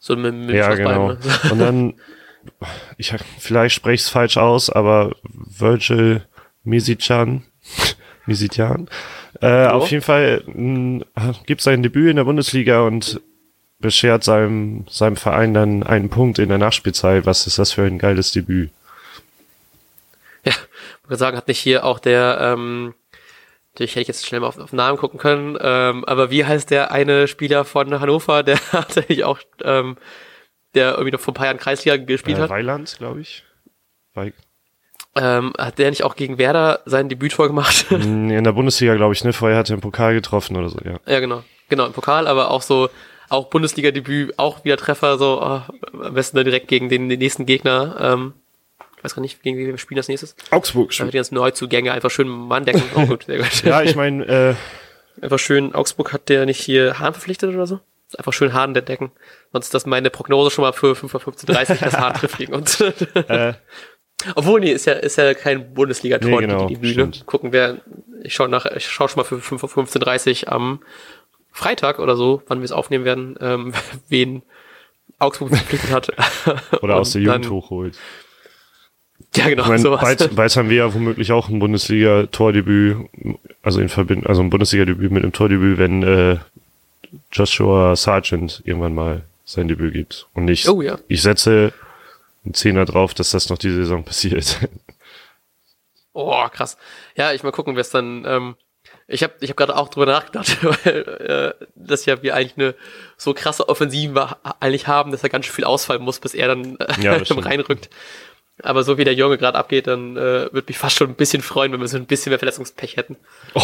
So 0.00 0.16
mit, 0.16 0.34
mit 0.34 0.56
Ja, 0.56 0.74
genau. 0.74 1.10
Und 1.50 1.58
dann, 1.58 1.94
ich 2.96 3.14
vielleicht 3.38 3.76
spreche 3.76 3.94
ich 3.94 4.00
es 4.00 4.08
falsch 4.08 4.38
aus, 4.38 4.70
aber 4.70 5.14
Virgil 5.22 6.26
Misicjan, 6.64 7.44
Misicjan, 8.26 8.88
äh, 9.40 9.66
oh. 9.66 9.70
auf 9.70 9.90
jeden 9.90 10.02
Fall 10.02 10.42
mh, 10.46 11.04
gibt 11.46 11.60
sein 11.60 11.82
Debüt 11.82 12.10
in 12.10 12.16
der 12.16 12.24
Bundesliga 12.24 12.80
und 12.80 13.20
beschert 13.78 14.24
seinem, 14.24 14.86
seinem 14.88 15.16
Verein 15.16 15.54
dann 15.54 15.82
einen 15.82 16.08
Punkt 16.08 16.38
in 16.38 16.48
der 16.48 16.58
Nachspielzeit. 16.58 17.26
Was 17.26 17.46
ist 17.46 17.58
das 17.58 17.72
für 17.72 17.82
ein 17.82 17.98
geiles 17.98 18.32
Debüt? 18.32 18.70
Ja, 20.44 20.52
ich 20.52 21.08
würde 21.08 21.18
sagen, 21.18 21.36
hat 21.36 21.48
nicht 21.48 21.60
hier 21.60 21.84
auch 21.84 21.98
der 21.98 22.38
ähm, 22.40 22.94
Natürlich 23.72 23.92
hätte 23.92 24.02
ich 24.02 24.08
jetzt 24.08 24.26
schnell 24.26 24.40
mal 24.40 24.48
auf, 24.48 24.58
auf 24.58 24.72
Namen 24.72 24.98
gucken 24.98 25.18
können. 25.18 25.56
Ähm, 25.60 26.04
aber 26.04 26.30
wie 26.30 26.44
heißt 26.44 26.70
der 26.70 26.90
eine 26.92 27.28
Spieler 27.28 27.64
von 27.64 28.00
Hannover, 28.00 28.42
der 28.44 28.58
tatsächlich 28.58 29.24
auch, 29.24 29.38
ähm, 29.62 29.96
der 30.74 30.92
irgendwie 30.92 31.12
noch 31.12 31.20
vor 31.20 31.32
ein 31.32 31.36
paar 31.36 31.46
Jahren 31.46 31.58
Kreisliga 31.58 31.96
gespielt 31.96 32.38
äh, 32.38 32.42
hat? 32.42 32.50
Weiland, 32.50 32.96
glaube 32.98 33.20
ich. 33.20 33.44
Weig 34.14 34.34
ähm, 35.16 35.52
hat 35.58 35.78
der 35.78 35.90
nicht 35.90 36.04
auch 36.04 36.14
gegen 36.14 36.38
Werder 36.38 36.80
sein 36.84 37.08
Debüt 37.08 37.36
gemacht? 37.36 37.86
In 37.90 38.44
der 38.44 38.52
Bundesliga, 38.52 38.94
glaube 38.94 39.14
ich, 39.14 39.24
ne? 39.24 39.32
Vorher 39.32 39.58
hat 39.58 39.70
er 39.70 39.74
im 39.74 39.80
Pokal 39.80 40.14
getroffen 40.14 40.56
oder 40.56 40.68
so, 40.68 40.78
ja. 40.84 41.00
Ja, 41.06 41.20
genau. 41.20 41.42
Genau, 41.68 41.86
im 41.86 41.92
Pokal, 41.92 42.26
aber 42.26 42.50
auch 42.50 42.62
so, 42.62 42.90
auch 43.28 43.48
Bundesliga-Debüt, 43.48 44.38
auch 44.38 44.64
wieder 44.64 44.76
Treffer, 44.76 45.18
so, 45.18 45.40
oh, 45.40 45.60
am 46.02 46.14
besten 46.14 46.36
dann 46.36 46.44
direkt 46.44 46.66
gegen 46.66 46.88
den, 46.88 47.08
den 47.08 47.20
nächsten 47.20 47.46
Gegner. 47.46 47.96
Ähm, 48.00 48.34
ich 49.00 49.04
weiß 49.04 49.14
gar 49.14 49.22
nicht, 49.22 49.42
gegen 49.42 49.56
wie 49.56 49.66
wir 49.66 49.78
spielen 49.78 49.96
das 49.96 50.08
nächstes. 50.08 50.36
Augsburg. 50.50 50.94
Damit 50.98 51.14
die 51.14 51.18
ganzen 51.18 51.34
Neuzugänge 51.34 51.92
einfach 51.92 52.10
schön 52.10 52.28
Mann 52.28 52.66
decken. 52.66 52.82
Oh 52.94 53.06
gut, 53.06 53.24
sehr 53.24 53.38
gut. 53.38 53.64
ja, 53.64 53.82
ich 53.82 53.96
meine, 53.96 54.26
äh, 54.26 54.54
einfach 55.24 55.38
schön, 55.38 55.74
Augsburg 55.74 56.12
hat 56.12 56.28
der 56.28 56.44
nicht 56.44 56.60
hier 56.60 56.98
Hahn 56.98 57.14
verpflichtet 57.14 57.54
oder 57.54 57.66
so? 57.66 57.80
einfach 58.18 58.32
schön 58.32 58.52
Hahn 58.52 58.74
entdecken. 58.74 59.12
Sonst 59.52 59.66
ist 59.66 59.74
das 59.74 59.86
meine 59.86 60.10
Prognose 60.10 60.50
schon 60.50 60.62
mal 60.62 60.72
für 60.72 60.92
5.15.30 60.92 61.84
das 61.84 61.96
Hahn 61.96 62.14
trifft 62.14 62.38
gegen 62.38 62.54
uns. 62.54 62.80
äh. 62.80 63.54
Obwohl, 64.34 64.60
nee, 64.60 64.72
ist 64.72 64.84
ja, 64.84 64.94
ist 64.94 65.16
ja 65.16 65.32
kein 65.32 65.72
Bundesliga-Tor, 65.72 66.40
nee, 66.40 66.46
genau, 66.46 66.66
die, 66.66 66.74
die 66.74 66.80
Bühne. 66.80 67.10
Gucken 67.24 67.52
wir, 67.52 67.80
ich 68.22 68.34
schaue 68.34 68.50
nach, 68.50 68.66
ich 68.66 68.86
schaue 68.86 69.08
schon 69.08 69.20
mal 69.20 69.24
für 69.24 69.36
5.15.30 69.36 70.46
am 70.48 70.80
Freitag 71.52 71.98
oder 72.00 72.16
so, 72.16 72.42
wann 72.46 72.58
wir 72.58 72.64
es 72.64 72.72
aufnehmen 72.72 73.04
werden, 73.04 73.38
ähm, 73.40 73.72
wen 74.08 74.42
Augsburg 75.18 75.50
verpflichtet 75.50 75.90
hat. 75.90 76.82
Oder 76.82 76.96
aus 76.96 77.12
der 77.12 77.22
Jugend 77.22 77.48
hochholt. 77.48 77.98
Ja, 79.36 79.48
genau. 79.48 79.62
Ich 79.62 79.68
mein, 79.68 79.78
sowas. 79.78 80.00
Bald, 80.00 80.34
bald 80.34 80.56
haben 80.56 80.70
wir 80.70 80.76
ja 80.76 80.92
womöglich 80.92 81.30
auch 81.30 81.48
ein 81.48 81.60
Bundesliga-Tordebüt, 81.60 82.96
also 83.62 83.80
in 83.80 83.88
Verbindung, 83.88 84.26
also 84.26 84.42
ein 84.42 84.50
Bundesliga-Debüt 84.50 85.12
mit 85.12 85.22
einem 85.22 85.32
Tordebüt, 85.32 85.78
wenn 85.78 86.02
äh, 86.02 86.38
Joshua 87.30 87.94
Sargent 87.94 88.60
irgendwann 88.64 88.94
mal 88.94 89.22
sein 89.44 89.68
Debüt 89.68 89.92
gibt. 89.92 90.26
Und 90.34 90.48
ich, 90.48 90.68
oh, 90.68 90.82
ja. 90.82 90.98
ich 91.08 91.22
setze 91.22 91.72
einen 92.44 92.54
Zehner 92.54 92.84
drauf, 92.84 93.14
dass 93.14 93.30
das 93.30 93.48
noch 93.50 93.58
diese 93.58 93.76
Saison 93.76 94.04
passiert. 94.04 94.58
Oh, 96.12 96.44
krass. 96.48 96.76
Ja, 97.14 97.32
ich 97.32 97.44
mal 97.44 97.52
gucken, 97.52 97.76
wer 97.76 97.82
es 97.82 97.90
dann. 97.90 98.24
Ähm, 98.26 98.56
ich 99.06 99.22
habe 99.22 99.34
ich 99.40 99.50
hab 99.50 99.56
gerade 99.56 99.76
auch 99.76 99.88
drüber 99.88 100.06
nachgedacht, 100.06 100.58
weil 100.84 101.54
äh, 101.60 101.66
dass 101.76 102.04
ja 102.04 102.20
wir 102.22 102.34
eigentlich 102.34 102.56
eine 102.56 102.74
so 103.16 103.32
krasse 103.32 103.68
Offensive 103.68 104.36
eigentlich 104.58 104.88
haben, 104.88 105.12
dass 105.12 105.22
er 105.22 105.28
ganz 105.28 105.46
schön 105.46 105.54
viel 105.54 105.64
ausfallen 105.64 106.02
muss, 106.02 106.18
bis 106.18 106.34
er 106.34 106.48
dann 106.48 106.76
äh, 106.78 107.00
ja, 107.00 107.16
reinrückt. 107.16 107.90
Aber 108.62 108.82
so 108.82 108.98
wie 108.98 109.04
der 109.04 109.14
Junge 109.14 109.38
gerade 109.38 109.58
abgeht, 109.58 109.86
dann 109.86 110.16
äh, 110.16 110.52
würde 110.52 110.64
mich 110.68 110.78
fast 110.78 110.96
schon 110.96 111.08
ein 111.08 111.14
bisschen 111.14 111.42
freuen, 111.42 111.72
wenn 111.72 111.80
wir 111.80 111.88
so 111.88 111.96
ein 111.96 112.06
bisschen 112.06 112.30
mehr 112.30 112.38
Verletzungspech 112.38 112.96
hätten. 112.96 113.16
Oh. 113.54 113.62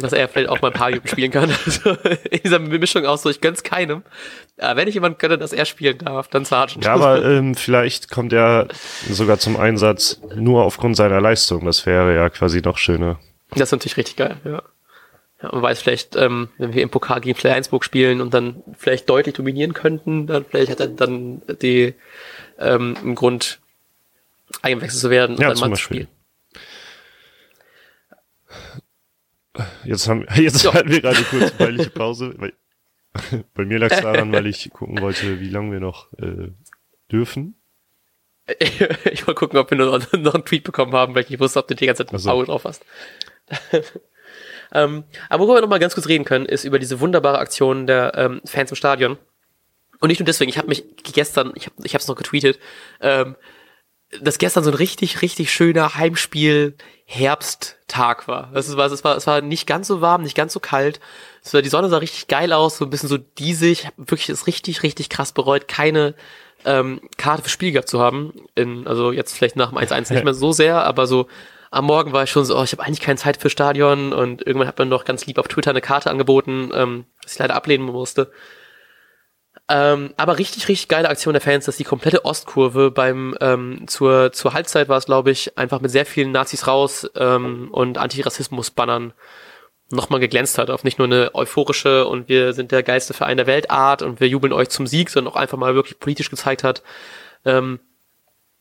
Dass 0.00 0.12
er 0.12 0.28
vielleicht 0.28 0.48
auch 0.48 0.60
mal 0.60 0.68
ein 0.68 0.74
paar 0.74 0.88
Minuten 0.88 1.08
spielen 1.08 1.30
kann. 1.30 1.50
Also 1.66 1.90
in 2.30 2.40
dieser 2.42 2.58
Mischung 2.58 3.06
aus 3.06 3.22
so, 3.22 3.30
ich 3.30 3.40
gönn's 3.40 3.62
keinem. 3.62 4.02
Aber 4.58 4.76
wenn 4.76 4.88
ich 4.88 4.94
jemand 4.94 5.18
gönne, 5.18 5.38
dass 5.38 5.52
er 5.52 5.64
spielen 5.64 5.98
darf, 5.98 6.28
dann 6.28 6.44
Sargent. 6.44 6.84
Ja, 6.84 6.94
aber 6.94 7.24
ähm, 7.24 7.54
vielleicht 7.54 8.10
kommt 8.10 8.32
er 8.32 8.68
sogar 9.08 9.38
zum 9.38 9.56
Einsatz 9.56 10.20
nur 10.34 10.64
aufgrund 10.64 10.96
seiner 10.96 11.20
Leistung. 11.20 11.64
Das 11.64 11.86
wäre 11.86 12.14
ja 12.14 12.30
quasi 12.30 12.60
noch 12.60 12.78
schöner. 12.78 13.18
Das 13.50 13.62
ist 13.62 13.72
natürlich 13.72 13.96
richtig 13.96 14.16
geil, 14.16 14.36
ja. 14.44 14.62
Ja, 15.42 15.50
man 15.52 15.62
weiß 15.62 15.82
vielleicht, 15.82 16.16
ähm, 16.16 16.48
wenn 16.56 16.72
wir 16.72 16.82
im 16.82 16.88
Pokal 16.88 17.20
gegen 17.20 17.38
Flensburg 17.38 17.84
spielen 17.84 18.20
und 18.20 18.32
dann 18.32 18.62
vielleicht 18.78 19.08
deutlich 19.10 19.34
dominieren 19.34 19.74
könnten, 19.74 20.26
dann 20.26 20.46
vielleicht 20.48 20.70
hat 20.70 20.80
er 20.80 20.88
dann 20.88 21.42
die 21.60 21.94
ähm, 22.58 22.96
im 23.02 23.14
Grund 23.14 23.60
eingewechselt 24.62 25.00
zu 25.00 25.10
werden 25.10 25.36
und 25.36 25.42
ja, 25.42 25.52
dann 25.52 25.70
mal 25.70 25.76
zu 25.76 25.82
spielen. 25.82 26.08
Jetzt 29.84 30.08
haben 30.08 30.26
jetzt 30.36 30.58
so. 30.58 30.74
hatten 30.74 30.90
wir 30.90 31.00
gerade 31.00 31.22
kurz 31.24 31.42
eine 31.42 31.50
peinliche 31.58 31.90
Pause. 31.90 32.34
Weil, 32.38 32.52
bei 33.54 33.64
mir 33.64 33.78
lag 33.78 33.90
es 33.90 34.00
daran, 34.00 34.32
weil 34.32 34.46
ich 34.46 34.70
gucken 34.70 35.00
wollte, 35.00 35.40
wie 35.40 35.48
lange 35.48 35.72
wir 35.72 35.80
noch 35.80 36.12
äh, 36.14 36.50
dürfen. 37.10 37.54
ich 38.60 39.26
wollte 39.26 39.34
gucken, 39.34 39.58
ob 39.58 39.70
wir 39.70 39.78
noch, 39.78 40.12
noch 40.12 40.34
einen 40.34 40.44
Tweet 40.44 40.64
bekommen 40.64 40.92
haben, 40.92 41.14
weil 41.14 41.24
ich 41.24 41.30
nicht 41.30 41.40
wusste, 41.40 41.58
ob 41.58 41.68
du 41.68 41.74
die 41.74 41.86
ganze 41.86 42.06
Zeit 42.06 42.14
ein 42.14 42.28
Auge 42.28 42.46
drauf 42.46 42.64
hast. 42.64 42.84
ähm, 44.72 45.04
aber 45.28 45.44
worüber 45.44 45.58
wir 45.58 45.62
noch 45.62 45.68
mal 45.68 45.78
ganz 45.78 45.94
kurz 45.94 46.08
reden 46.08 46.24
können, 46.24 46.46
ist 46.46 46.64
über 46.64 46.78
diese 46.78 47.00
wunderbare 47.00 47.38
Aktion 47.38 47.86
der 47.86 48.12
ähm, 48.14 48.40
Fans 48.44 48.70
im 48.70 48.76
Stadion. 48.76 49.18
Und 49.98 50.08
nicht 50.08 50.20
nur 50.20 50.26
deswegen, 50.26 50.50
ich 50.50 50.58
habe 50.58 50.68
mich 50.68 50.84
gestern, 51.02 51.52
ich 51.56 51.66
habe 51.66 51.76
ich 51.82 51.94
es 51.94 52.06
noch 52.06 52.16
getweetet, 52.16 52.60
ähm, 53.00 53.34
dass 54.20 54.38
gestern 54.38 54.64
so 54.64 54.70
ein 54.70 54.76
richtig, 54.76 55.20
richtig 55.22 55.52
schöner 55.52 55.96
Heimspiel-Herbsttag 55.96 58.28
war. 58.28 58.50
Es 58.54 58.76
war, 58.76 58.86
es 58.90 59.02
war, 59.04 59.16
es 59.16 59.26
war 59.26 59.40
nicht 59.40 59.66
ganz 59.66 59.88
so 59.88 60.00
warm, 60.00 60.22
nicht 60.22 60.36
ganz 60.36 60.52
so 60.52 60.60
kalt. 60.60 61.00
Es 61.42 61.52
war, 61.52 61.62
die 61.62 61.68
Sonne 61.68 61.88
sah 61.88 61.96
richtig 61.98 62.28
geil 62.28 62.52
aus, 62.52 62.78
so 62.78 62.84
ein 62.84 62.90
bisschen 62.90 63.08
so 63.08 63.18
diesig. 63.18 63.80
Ich 63.80 63.86
habe 63.86 63.96
wirklich 63.98 64.28
es 64.28 64.46
richtig, 64.46 64.84
richtig 64.84 65.08
krass 65.08 65.32
bereut, 65.32 65.66
keine 65.68 66.14
ähm, 66.64 67.00
Karte 67.16 67.42
für 67.42 67.50
Spiel 67.50 67.72
gehabt 67.72 67.88
zu 67.88 67.98
haben. 68.00 68.32
In, 68.54 68.86
also 68.86 69.10
jetzt 69.12 69.36
vielleicht 69.36 69.56
nach 69.56 69.70
dem 69.70 69.78
1-1 69.78 70.12
nicht 70.12 70.24
mehr 70.24 70.34
so 70.34 70.52
sehr, 70.52 70.84
aber 70.84 71.06
so 71.06 71.26
am 71.70 71.86
Morgen 71.86 72.12
war 72.12 72.22
ich 72.22 72.30
schon 72.30 72.44
so, 72.44 72.56
oh, 72.56 72.62
ich 72.62 72.70
habe 72.72 72.84
eigentlich 72.84 73.00
keine 73.00 73.18
Zeit 73.18 73.38
für 73.38 73.50
Stadion 73.50 74.12
und 74.12 74.46
irgendwann 74.46 74.68
hat 74.68 74.78
man 74.78 74.88
doch 74.88 75.04
ganz 75.04 75.26
lieb 75.26 75.38
auf 75.38 75.48
Twitter 75.48 75.70
eine 75.70 75.80
Karte 75.80 76.10
angeboten, 76.10 76.70
ähm, 76.72 77.06
was 77.22 77.32
ich 77.32 77.38
leider 77.38 77.56
ablehnen 77.56 77.86
musste. 77.86 78.30
Ähm, 79.68 80.14
aber 80.16 80.38
richtig, 80.38 80.68
richtig 80.68 80.86
geile 80.86 81.08
Aktion 81.08 81.34
der 81.34 81.40
Fans, 81.40 81.64
dass 81.64 81.76
die 81.76 81.84
komplette 81.84 82.24
Ostkurve 82.24 82.92
beim 82.92 83.36
ähm, 83.40 83.88
zur, 83.88 84.32
zur 84.32 84.54
Halbzeit 84.54 84.88
war 84.88 84.98
es, 84.98 85.06
glaube 85.06 85.32
ich, 85.32 85.58
einfach 85.58 85.80
mit 85.80 85.90
sehr 85.90 86.06
vielen 86.06 86.30
Nazis 86.30 86.68
raus 86.68 87.10
ähm, 87.16 87.68
und 87.72 87.98
Antirassismus-Bannern 87.98 89.12
nochmal 89.90 90.20
geglänzt 90.20 90.58
hat 90.58 90.70
auf 90.70 90.84
nicht 90.84 90.98
nur 90.98 91.06
eine 91.06 91.34
euphorische 91.34 92.06
und 92.06 92.28
wir 92.28 92.52
sind 92.52 92.72
der 92.72 92.82
geilste 92.82 93.14
Verein 93.14 93.36
der 93.36 93.46
Welt 93.46 93.70
Art 93.70 94.02
und 94.02 94.20
wir 94.20 94.28
jubeln 94.28 94.52
euch 94.52 94.68
zum 94.68 94.86
Sieg, 94.86 95.10
sondern 95.10 95.32
auch 95.32 95.36
einfach 95.36 95.58
mal 95.58 95.74
wirklich 95.74 95.98
politisch 95.98 96.30
gezeigt 96.30 96.64
hat, 96.64 96.82
ähm, 97.44 97.80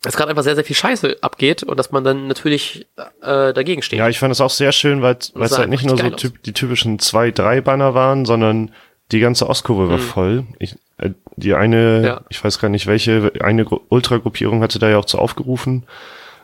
dass 0.02 0.18
gerade 0.18 0.30
einfach 0.30 0.44
sehr, 0.44 0.56
sehr 0.56 0.64
viel 0.64 0.76
Scheiße 0.76 1.18
abgeht 1.22 1.64
und 1.64 1.78
dass 1.78 1.92
man 1.92 2.04
dann 2.04 2.28
natürlich 2.28 2.88
äh, 3.22 3.54
dagegen 3.54 3.82
steht. 3.82 4.00
Ja, 4.00 4.08
ich 4.08 4.20
fand 4.20 4.32
es 4.32 4.42
auch 4.42 4.52
sehr 4.52 4.72
schön, 4.72 5.02
weil 5.02 5.18
es 5.18 5.58
halt 5.58 5.70
nicht 5.70 5.84
nur 5.84 5.98
so 5.98 6.10
typ, 6.12 6.44
die 6.44 6.54
typischen 6.54 7.00
zwei, 7.00 7.32
drei 7.32 7.62
Banner 7.62 7.96
waren, 7.96 8.26
sondern 8.26 8.72
die 9.12 9.20
ganze 9.20 9.48
Ostkurve 9.50 9.90
war 9.90 9.98
mhm. 9.98 10.02
voll. 10.02 10.44
Ich, 10.60 10.76
äh, 10.98 11.12
die 11.36 11.54
eine, 11.54 12.06
ja. 12.06 12.22
ich 12.30 12.44
weiß 12.44 12.60
gar 12.60 12.70
nicht 12.70 12.88
welche, 12.88 13.32
eine 13.42 13.66
Ultragruppierung 13.66 14.62
hatte 14.62 14.80
da 14.80 14.90
ja 14.90 14.98
auch 14.98 15.06
zu 15.06 15.20
aufgerufen. 15.20 15.84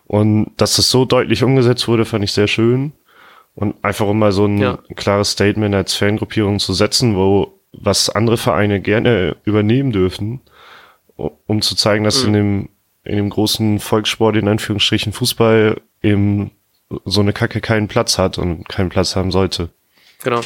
Und 0.06 0.52
dass 0.58 0.76
das 0.76 0.90
so 0.90 1.06
deutlich 1.06 1.44
umgesetzt 1.44 1.88
wurde, 1.88 2.06
fand 2.06 2.24
ich 2.24 2.34
sehr 2.34 2.48
schön. 2.48 2.92
Und 3.56 3.76
einfach 3.84 4.08
um 4.08 4.20
mal 4.20 4.32
so 4.32 4.46
ein 4.46 4.58
ja. 4.58 4.80
klares 4.96 5.32
Statement 5.32 5.76
als 5.76 5.96
Fangruppierung 5.96 6.60
zu 6.60 6.74
setzen, 6.74 7.16
wo 7.16 7.60
was 7.74 8.10
andere 8.10 8.38
Vereine 8.38 8.82
gerne 8.82 9.38
übernehmen 9.44 9.92
dürfen, 9.92 10.42
um 11.16 11.62
zu 11.62 11.76
zeigen, 11.76 12.04
dass 12.04 12.22
mhm. 12.24 12.28
in 12.28 12.34
dem 12.34 12.70
in 13.04 13.16
dem 13.18 13.30
großen 13.30 13.80
Volkssport 13.80 14.36
in 14.36 14.48
Anführungsstrichen 14.48 15.12
Fußball 15.12 15.82
eben 16.04 16.52
so 17.06 17.22
eine 17.22 17.34
Kacke 17.34 17.62
keinen 17.62 17.88
Platz 17.88 18.18
hat 18.18 18.38
und 18.38 18.68
keinen 18.68 18.90
Platz 18.90 19.16
haben 19.16 19.32
sollte. 19.32 19.70
Genau. 20.24 20.42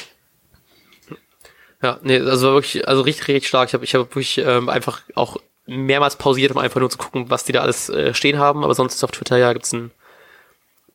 Ja, 1.82 2.00
nee, 2.04 2.20
also 2.20 2.54
wirklich, 2.54 2.88
also 2.88 3.02
richtig, 3.02 3.28
richtig 3.28 3.48
stark. 3.48 3.70
Ich 3.70 3.74
habe 3.74 3.84
ich 3.84 3.94
hab 3.96 4.02
wirklich 4.02 4.38
ähm, 4.38 4.70
einfach 4.70 5.02
auch 5.14 5.38
mehrmals 5.68 6.16
pausiert, 6.16 6.52
um 6.52 6.58
einfach 6.58 6.80
nur 6.80 6.90
zu 6.90 6.98
gucken, 6.98 7.30
was 7.30 7.44
die 7.44 7.52
da 7.52 7.62
alles 7.62 7.90
äh, 7.90 8.14
stehen 8.14 8.40
haben. 8.40 8.64
Aber 8.64 8.76
sonst 8.76 9.04
auf 9.04 9.12
Twitter 9.12 9.38
ja 9.38 9.54
gibt's 9.54 9.74
ein 9.74 9.92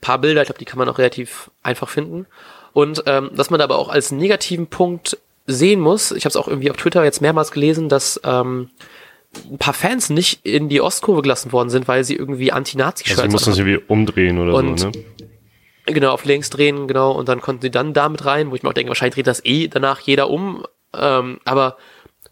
paar 0.00 0.18
Bilder, 0.18 0.42
ich 0.42 0.46
glaube, 0.46 0.58
die 0.58 0.64
kann 0.64 0.78
man 0.78 0.88
auch 0.88 0.98
relativ 0.98 1.50
einfach 1.62 1.88
finden. 1.88 2.26
Und 2.72 3.02
ähm, 3.06 3.30
dass 3.34 3.50
man 3.50 3.58
da 3.58 3.64
aber 3.64 3.78
auch 3.78 3.88
als 3.88 4.12
negativen 4.12 4.66
Punkt 4.66 5.18
sehen 5.46 5.80
muss, 5.80 6.12
ich 6.12 6.24
habe 6.24 6.30
es 6.30 6.36
auch 6.36 6.48
irgendwie 6.48 6.70
auf 6.70 6.76
Twitter 6.76 7.04
jetzt 7.04 7.20
mehrmals 7.20 7.50
gelesen, 7.50 7.88
dass 7.88 8.20
ähm, 8.24 8.70
ein 9.50 9.58
paar 9.58 9.74
Fans 9.74 10.10
nicht 10.10 10.44
in 10.44 10.68
die 10.68 10.80
Ostkurve 10.80 11.22
gelassen 11.22 11.52
worden 11.52 11.70
sind, 11.70 11.88
weil 11.88 12.04
sie 12.04 12.16
irgendwie 12.16 12.52
Anti-Nazi-Shirts 12.52 13.20
also 13.20 13.28
sie 13.28 13.32
mussten 13.32 13.52
sich 13.52 13.60
irgendwie 13.66 13.84
umdrehen 13.88 14.38
oder 14.38 14.54
und, 14.54 14.78
so, 14.78 14.88
ne? 14.88 14.92
Genau, 15.92 16.12
auf 16.12 16.24
links 16.24 16.50
drehen, 16.50 16.88
genau, 16.88 17.12
und 17.12 17.28
dann 17.28 17.40
konnten 17.40 17.62
sie 17.62 17.70
dann 17.70 17.92
damit 17.92 18.24
rein, 18.24 18.50
wo 18.50 18.54
ich 18.54 18.62
mir 18.62 18.70
auch 18.70 18.74
denke, 18.74 18.90
wahrscheinlich 18.90 19.14
dreht 19.14 19.26
das 19.26 19.44
eh 19.44 19.68
danach 19.68 20.00
jeder 20.00 20.30
um, 20.30 20.64
ähm, 20.96 21.40
aber 21.44 21.76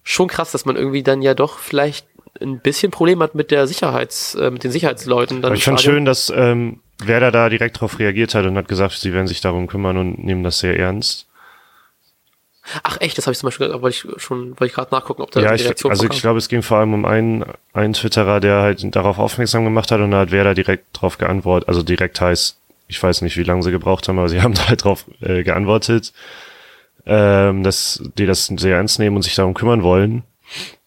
schon 0.03 0.29
krass, 0.29 0.53
dass 0.53 0.65
man 0.65 0.77
irgendwie 0.77 1.03
dann 1.03 1.23
ja 1.23 1.35
doch 1.35 1.59
vielleicht 1.59 2.07
ein 2.41 2.61
bisschen 2.61 2.91
Problem 2.91 3.23
hat 3.23 3.35
mit 3.35 3.51
der 3.51 3.67
Sicherheits, 3.67 4.35
äh, 4.35 4.51
mit 4.51 4.65
den 4.65 4.71
Sicherheitsleuten. 4.71 5.43
Dann 5.43 5.51
aber 5.51 5.57
ich 5.57 5.65
fand 5.65 5.81
schön, 5.81 6.05
dass 6.05 6.33
ähm, 6.35 6.81
Werder 6.99 7.31
da 7.31 7.49
direkt 7.49 7.77
darauf 7.77 7.99
reagiert 7.99 8.35
hat 8.35 8.45
und 8.47 8.57
hat 8.57 8.69
gesagt, 8.69 8.95
sie 8.95 9.13
werden 9.13 9.27
sich 9.27 9.41
darum 9.41 9.67
kümmern 9.67 9.97
und 9.97 10.25
nehmen 10.25 10.45
das 10.45 10.61
sehr 10.61 10.79
ernst. 10.79 11.27
Ach 12.83 12.99
echt, 13.01 13.17
das 13.17 13.27
habe 13.27 13.33
ich 13.33 13.39
zum 13.39 13.47
Beispiel, 13.47 13.71
wollte 13.81 13.89
ich 13.89 14.23
schon, 14.23 14.51
wollte 14.51 14.67
ich 14.67 14.75
gerade 14.75 14.95
nachgucken, 14.95 15.23
ob 15.23 15.31
da 15.31 15.41
ja, 15.41 15.55
die 15.55 15.63
Reaktion 15.63 15.93
ich, 15.93 16.01
Also 16.01 16.13
ich 16.13 16.21
glaube, 16.21 16.39
es 16.39 16.49
ging 16.49 16.63
vor 16.63 16.79
allem 16.79 16.93
um 16.93 17.05
einen, 17.07 17.45
einen 17.73 17.95
Twitterer, 17.95 18.41
der 18.41 18.61
halt 18.61 18.95
darauf 18.95 19.19
aufmerksam 19.19 19.65
gemacht 19.65 19.91
hat 19.91 20.01
und 20.01 20.11
da 20.11 20.21
hat 20.21 20.33
Werder 20.33 20.55
direkt 20.55 20.87
drauf 20.93 21.17
geantwortet. 21.17 21.69
Also 21.69 21.83
direkt 21.83 22.21
heißt, 22.21 22.59
ich 22.89 23.03
weiß 23.03 23.23
nicht, 23.23 23.37
wie 23.37 23.45
lange 23.45 23.63
sie 23.63 23.71
gebraucht 23.71 24.09
haben, 24.09 24.19
aber 24.19 24.29
sie 24.29 24.41
haben 24.43 24.55
da 24.55 24.69
halt 24.69 24.85
drauf 24.85 25.05
äh, 25.21 25.45
geantwortet, 25.45 26.13
ähm, 27.07 27.63
dass 27.63 28.03
die 28.19 28.27
das 28.27 28.47
sehr 28.47 28.77
ernst 28.77 28.99
nehmen 28.99 29.17
und 29.17 29.23
sich 29.23 29.35
darum 29.35 29.55
kümmern 29.55 29.83
wollen. 29.83 30.25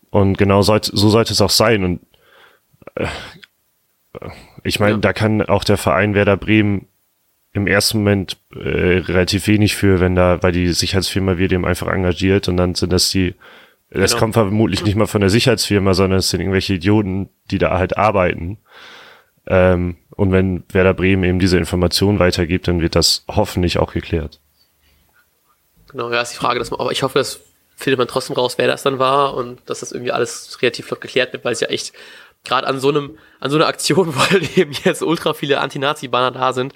Und 0.10 0.38
genau 0.38 0.62
sollte, 0.62 0.92
so 0.94 1.10
sollte 1.10 1.32
es 1.32 1.42
auch 1.42 1.50
sein. 1.50 1.84
Und 1.86 2.02
äh, 2.96 3.08
ich 4.64 4.80
meine, 4.80 4.94
ja. 4.94 4.98
da 4.98 5.14
kann 5.14 5.42
auch 5.42 5.64
der 5.64 5.78
Verein 5.78 6.14
Werder 6.14 6.38
Bremen 6.38 6.88
im 7.54 7.68
ersten 7.68 8.00
Moment 8.00 8.38
äh, 8.56 9.00
relativ 9.00 9.48
wenig 9.48 9.76
für, 9.76 10.00
wenn 10.00 10.16
da, 10.16 10.42
weil 10.42 10.52
die 10.52 10.72
Sicherheitsfirma 10.72 11.38
wird 11.38 11.52
eben 11.52 11.66
einfach 11.66 11.88
engagiert 11.88 12.48
und 12.48 12.58
dann 12.58 12.76
sind 12.76 12.94
das 12.94 13.10
die, 13.10 13.36
das 13.90 14.12
genau. 14.12 14.20
kommt 14.22 14.34
vermutlich 14.36 14.86
nicht 14.86 14.96
mal 14.96 15.08
von 15.08 15.20
der 15.20 15.30
Sicherheitsfirma, 15.30 15.94
sondern 15.94 16.20
es 16.20 16.30
sind 16.30 16.40
irgendwelche 16.40 16.76
Idioten, 16.76 17.30
die 17.50 17.58
da 17.58 17.78
halt 17.78 17.98
arbeiten. 17.98 18.58
Ähm, 19.48 19.98
und 20.16 20.32
wenn 20.32 20.64
Werder 20.72 20.94
Bremen 20.94 21.24
eben 21.24 21.40
diese 21.40 21.58
Information 21.58 22.20
weitergibt, 22.20 22.68
dann 22.68 22.82
wird 22.82 22.96
das 22.96 23.24
hoffentlich 23.28 23.80
auch 23.80 23.94
geklärt. 23.94 24.40
Genau, 25.90 26.12
ja, 26.12 26.22
ist 26.22 26.34
die 26.34 26.38
Frage, 26.38 26.60
dass 26.60 26.72
man, 26.72 26.80
aber 26.80 26.92
ich 26.92 27.04
hoffe, 27.04 27.20
das 27.20 27.42
findet 27.76 27.98
man 27.98 28.08
trotzdem 28.08 28.36
raus, 28.36 28.58
wer 28.58 28.68
das 28.68 28.84
dann 28.84 29.00
war 29.00 29.34
und 29.34 29.60
dass 29.66 29.80
das 29.80 29.92
irgendwie 29.92 30.12
alles 30.12 30.62
relativ 30.62 30.86
flott 30.86 31.02
geklärt 31.02 31.34
wird, 31.34 31.44
weil 31.44 31.54
es 31.54 31.60
ja 31.60 31.68
echt 31.68 31.94
gerade 32.44 32.68
an 32.68 32.80
so 32.80 32.90
einem, 32.90 33.18
an 33.40 33.52
so 33.52 33.58
einer 33.58 33.68
Aktion, 33.68 34.08
wo 34.16 34.20
halt 34.20 34.58
eben 34.58 34.74
jetzt 34.84 35.02
ultra 35.02 35.34
viele 35.34 35.60
Anti-Nazi-Banner 35.60 36.32
da 36.32 36.54
sind, 36.54 36.74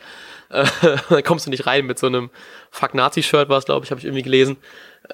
äh, 0.49 0.65
da 1.10 1.21
kommst 1.21 1.45
du 1.45 1.49
nicht 1.49 1.65
rein 1.65 1.86
mit 1.86 1.99
so 1.99 2.08
einem 2.08 2.30
Fuck-Nazi-Shirt, 2.71 3.49
war 3.49 3.60
es, 3.60 3.65
glaube 3.65 3.86
ich, 3.86 3.91
habe 3.91 3.99
ich 3.99 4.06
irgendwie 4.06 4.23
gelesen. 4.23 4.58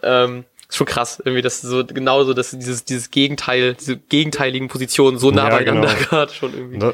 Ähm, 0.01 0.45
ist 0.67 0.77
schon 0.77 0.87
krass, 0.87 1.21
irgendwie, 1.23 1.41
dass 1.41 1.61
so 1.61 1.85
genauso, 1.85 2.33
dass 2.33 2.51
dieses, 2.51 2.85
dieses 2.85 3.11
Gegenteil, 3.11 3.73
diese 3.73 3.97
gegenteiligen 3.97 4.69
Positionen 4.69 5.17
so 5.17 5.29
nah 5.29 5.49
Ja, 5.49 5.57
beieinander 5.57 5.93
genau. 5.93 5.99
gerade 6.09 6.33
schon 6.33 6.53
irgendwie. 6.53 6.77
Ne? 6.77 6.93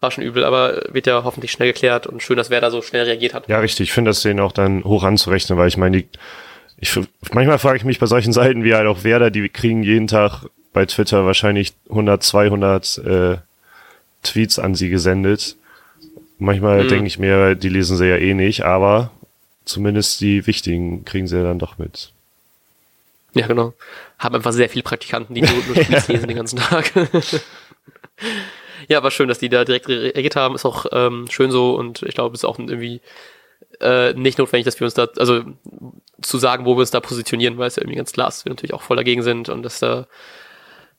War 0.00 0.10
schon 0.10 0.24
übel, 0.24 0.44
aber 0.44 0.82
wird 0.88 1.06
ja 1.06 1.24
hoffentlich 1.24 1.52
schnell 1.52 1.72
geklärt 1.72 2.06
und 2.06 2.22
schön, 2.22 2.36
dass 2.38 2.48
wer 2.48 2.60
da 2.60 2.70
so 2.70 2.80
schnell 2.80 3.04
reagiert 3.04 3.34
hat. 3.34 3.48
Ja, 3.48 3.58
richtig. 3.58 3.88
Ich 3.88 3.92
finde 3.92 4.10
das 4.10 4.22
denen 4.22 4.40
auch 4.40 4.52
dann 4.52 4.82
hoch 4.84 5.04
anzurechnen, 5.04 5.58
weil 5.58 5.68
ich 5.68 5.76
meine, 5.76 5.98
die, 5.98 6.08
ich, 6.78 6.98
manchmal 7.32 7.58
frage 7.58 7.76
ich 7.76 7.84
mich 7.84 7.98
bei 7.98 8.06
solchen 8.06 8.32
Seiten 8.32 8.64
wie 8.64 8.74
halt 8.74 8.86
auch 8.86 9.04
Werder, 9.04 9.30
die 9.30 9.46
kriegen 9.50 9.82
jeden 9.82 10.06
Tag 10.06 10.44
bei 10.72 10.86
Twitter 10.86 11.26
wahrscheinlich 11.26 11.74
100, 11.90 12.22
200 12.22 12.98
äh, 12.98 13.36
Tweets 14.22 14.58
an 14.58 14.74
sie 14.74 14.88
gesendet. 14.88 15.56
Manchmal 16.38 16.84
Mhm. 16.84 16.88
denke 16.88 17.06
ich 17.06 17.18
mir, 17.18 17.54
die 17.54 17.68
lesen 17.68 17.98
sie 17.98 18.06
ja 18.08 18.16
eh 18.16 18.32
nicht, 18.32 18.64
aber 18.64 19.10
zumindest 19.66 20.20
die 20.22 20.46
wichtigen 20.46 21.04
kriegen 21.04 21.26
sie 21.26 21.36
ja 21.36 21.42
dann 21.42 21.58
doch 21.58 21.76
mit. 21.76 22.12
Ja, 23.34 23.46
genau. 23.46 23.74
Haben 24.18 24.36
einfach 24.36 24.52
sehr 24.52 24.70
viele 24.70 24.82
Praktikanten, 24.82 25.34
die 25.34 25.42
nur, 25.42 25.52
nur 25.66 25.74
Tweets 25.74 26.08
lesen 26.08 26.26
den 26.28 26.36
ganzen 26.36 26.58
Tag. 26.58 26.90
ja, 28.90 28.98
aber 28.98 29.12
schön, 29.12 29.28
dass 29.28 29.38
die 29.38 29.48
da 29.48 29.64
direkt 29.64 29.88
reagiert 29.88 30.34
haben. 30.34 30.56
Ist 30.56 30.64
auch 30.64 30.84
ähm, 30.90 31.26
schön 31.30 31.52
so 31.52 31.76
und 31.76 32.02
ich 32.02 32.14
glaube, 32.14 32.34
es 32.34 32.40
ist 32.40 32.44
auch 32.44 32.58
irgendwie 32.58 33.00
äh, 33.80 34.12
nicht 34.14 34.36
notwendig, 34.38 34.64
dass 34.64 34.80
wir 34.80 34.84
uns 34.84 34.94
da, 34.94 35.06
also 35.16 35.44
zu 36.20 36.38
sagen, 36.38 36.64
wo 36.64 36.74
wir 36.74 36.80
uns 36.80 36.90
da 36.90 36.98
positionieren, 36.98 37.56
weil 37.56 37.68
es 37.68 37.76
ja 37.76 37.82
irgendwie 37.82 37.98
ganz 37.98 38.12
klar 38.12 38.26
ist, 38.26 38.38
dass 38.38 38.44
wir 38.46 38.50
natürlich 38.50 38.74
auch 38.74 38.82
voll 38.82 38.96
dagegen 38.96 39.22
sind 39.22 39.48
und 39.48 39.62
dass 39.62 39.78
da 39.78 40.08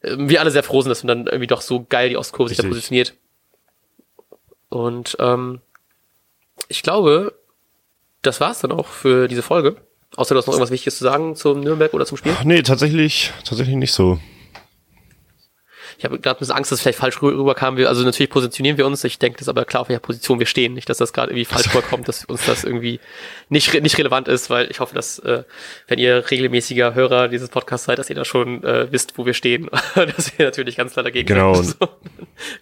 äh, 0.04 0.16
wir 0.18 0.40
alle 0.40 0.52
sehr 0.52 0.64
froh 0.64 0.82
sind, 0.82 0.90
dass 0.90 1.04
wir 1.04 1.10
dann 1.10 1.28
irgendwie 1.28 1.48
doch 1.48 1.60
so 1.60 1.86
geil 1.88 2.08
die 2.08 2.16
Ostkurve 2.16 2.48
sich 2.48 2.58
da 2.58 2.66
positioniert. 2.66 3.14
Und 4.70 5.18
ähm, 5.20 5.60
ich 6.70 6.82
glaube, 6.84 7.34
das 8.22 8.40
war's 8.40 8.62
dann 8.62 8.72
auch 8.72 8.88
für 8.88 9.28
diese 9.28 9.42
Folge. 9.42 9.76
Außer 10.16 10.34
du 10.34 10.40
hast 10.40 10.48
noch 10.48 10.54
irgendwas 10.54 10.72
Wichtiges 10.72 10.98
zu 10.98 11.04
sagen 11.04 11.36
zum 11.36 11.60
Nürnberg 11.60 11.94
oder 11.94 12.06
zum 12.06 12.18
Spiel? 12.18 12.34
Ach, 12.38 12.46
nee, 12.46 12.62
tatsächlich, 12.62 13.34
tatsächlich 13.44 13.76
nicht 13.76 13.92
so. 13.92 14.18
Ich 16.02 16.06
habe 16.06 16.18
gerade 16.18 16.36
ein 16.36 16.40
bisschen 16.40 16.56
Angst, 16.56 16.72
dass 16.72 16.80
es 16.80 16.82
vielleicht 16.82 16.98
falsch 16.98 17.18
rü- 17.18 17.38
rüberkam. 17.38 17.78
Wir, 17.78 17.88
also 17.90 18.04
natürlich 18.04 18.32
positionieren 18.32 18.76
wir 18.80 18.88
uns. 18.88 19.04
Ich 19.04 19.20
denke, 19.20 19.38
das 19.38 19.44
ist 19.44 19.50
aber 19.50 19.66
klar, 19.66 19.82
auf 19.82 19.90
welcher 19.90 20.00
Position 20.00 20.40
wir 20.40 20.48
stehen. 20.48 20.74
Nicht, 20.74 20.90
dass 20.90 20.98
das 20.98 21.14
gerade 21.14 21.30
irgendwie 21.32 21.46
falsch 21.46 21.70
rüberkommt, 21.70 22.08
dass 22.08 22.26
uns 22.26 22.44
das 22.48 22.64
irgendwie 22.64 23.00
nicht, 23.50 23.72
nicht 23.84 23.96
relevant 24.00 24.28
ist, 24.28 24.50
weil 24.50 24.72
ich 24.72 24.80
hoffe, 24.80 24.96
dass, 24.96 25.20
äh, 25.20 25.44
wenn 25.88 26.00
ihr 26.00 26.32
regelmäßiger 26.32 26.96
Hörer 26.96 27.28
dieses 27.28 27.50
Podcasts 27.50 27.86
seid, 27.86 28.00
dass 28.00 28.10
ihr 28.10 28.16
da 28.16 28.26
schon 28.26 28.64
äh, 28.64 28.92
wisst, 28.92 29.20
wo 29.20 29.28
wir 29.28 29.36
stehen. 29.36 29.70
dass 29.96 30.36
wir 30.38 30.46
natürlich 30.48 30.76
ganz 30.76 30.94
klar 30.94 31.04
dagegen 31.04 31.28
Genau. 31.28 31.54
sind. 31.54 31.78
So. 31.80 31.88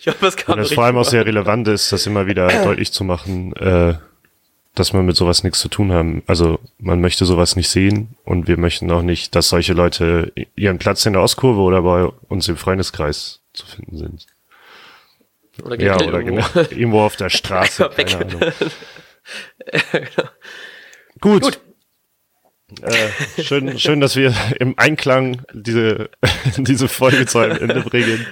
Ich 0.01 0.07
hoffe, 0.07 0.27
es 0.27 0.35
kam 0.35 0.53
Und 0.55 0.57
das 0.57 0.65
richtig 0.65 0.75
vor 0.75 0.83
allem 0.83 0.97
auch 0.97 1.05
sehr 1.05 1.25
relevant 1.25 1.65
ist, 1.69 1.93
das 1.93 2.05
immer 2.05 2.27
wieder 2.27 2.47
deutlich 2.65 2.91
zu 2.91 3.05
machen, 3.05 3.53
äh, 3.55 3.93
dass 4.75 4.93
man 4.93 5.05
mit 5.05 5.15
sowas 5.15 5.43
nichts 5.43 5.59
zu 5.59 5.67
tun 5.67 5.91
haben. 5.91 6.23
Also 6.27 6.59
man 6.77 7.01
möchte 7.01 7.25
sowas 7.25 7.55
nicht 7.55 7.69
sehen 7.69 8.15
und 8.23 8.47
wir 8.47 8.57
möchten 8.57 8.89
auch 8.91 9.01
nicht, 9.01 9.35
dass 9.35 9.49
solche 9.49 9.73
Leute 9.73 10.31
ihren 10.55 10.77
Platz 10.77 11.05
in 11.05 11.13
der 11.13 11.21
Ostkurve 11.21 11.59
oder 11.61 11.81
bei 11.81 12.05
uns 12.27 12.47
im 12.47 12.55
Freundeskreis 12.57 13.41
zu 13.53 13.65
finden 13.65 13.97
sind. 13.97 14.25
Oder 15.63 15.81
Ja, 15.81 15.95
oder 15.95 16.19
irgendwo. 16.19 16.47
genau, 16.53 16.67
irgendwo 16.69 17.01
auf 17.01 17.15
der 17.17 17.29
Straße. 17.29 17.89
Weg. 17.97 18.07
Keine 18.07 18.25
Ahnung. 18.25 18.41
Gut. 21.21 21.41
Gut. 21.43 21.59
Äh, 22.81 23.41
schön, 23.41 23.79
schön, 23.79 23.99
dass 23.99 24.15
wir 24.15 24.33
im 24.59 24.75
Einklang 24.77 25.41
diese, 25.53 26.09
diese 26.57 26.87
Folge 26.87 27.25
zu 27.25 27.39
einem 27.39 27.57
Ende 27.57 27.81
bringen. 27.81 28.25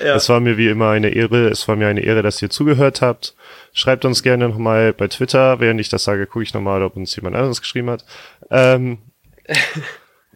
Ja. 0.00 0.14
Es 0.14 0.28
war 0.28 0.40
mir 0.40 0.56
wie 0.56 0.68
immer 0.68 0.90
eine 0.90 1.10
Ehre. 1.10 1.48
Es 1.48 1.66
war 1.68 1.76
mir 1.76 1.88
eine 1.88 2.00
Ehre, 2.00 2.22
dass 2.22 2.40
ihr 2.40 2.50
zugehört 2.50 3.02
habt. 3.02 3.34
Schreibt 3.72 4.04
uns 4.04 4.22
gerne 4.22 4.48
nochmal 4.48 4.92
bei 4.92 5.08
Twitter. 5.08 5.60
Während 5.60 5.80
ich 5.80 5.88
das 5.88 6.04
sage, 6.04 6.26
gucke 6.26 6.44
ich 6.44 6.54
nochmal, 6.54 6.82
ob 6.82 6.96
uns 6.96 7.14
jemand 7.16 7.36
anderes 7.36 7.60
geschrieben 7.60 7.90
hat. 7.90 8.04
Ähm, 8.50 8.98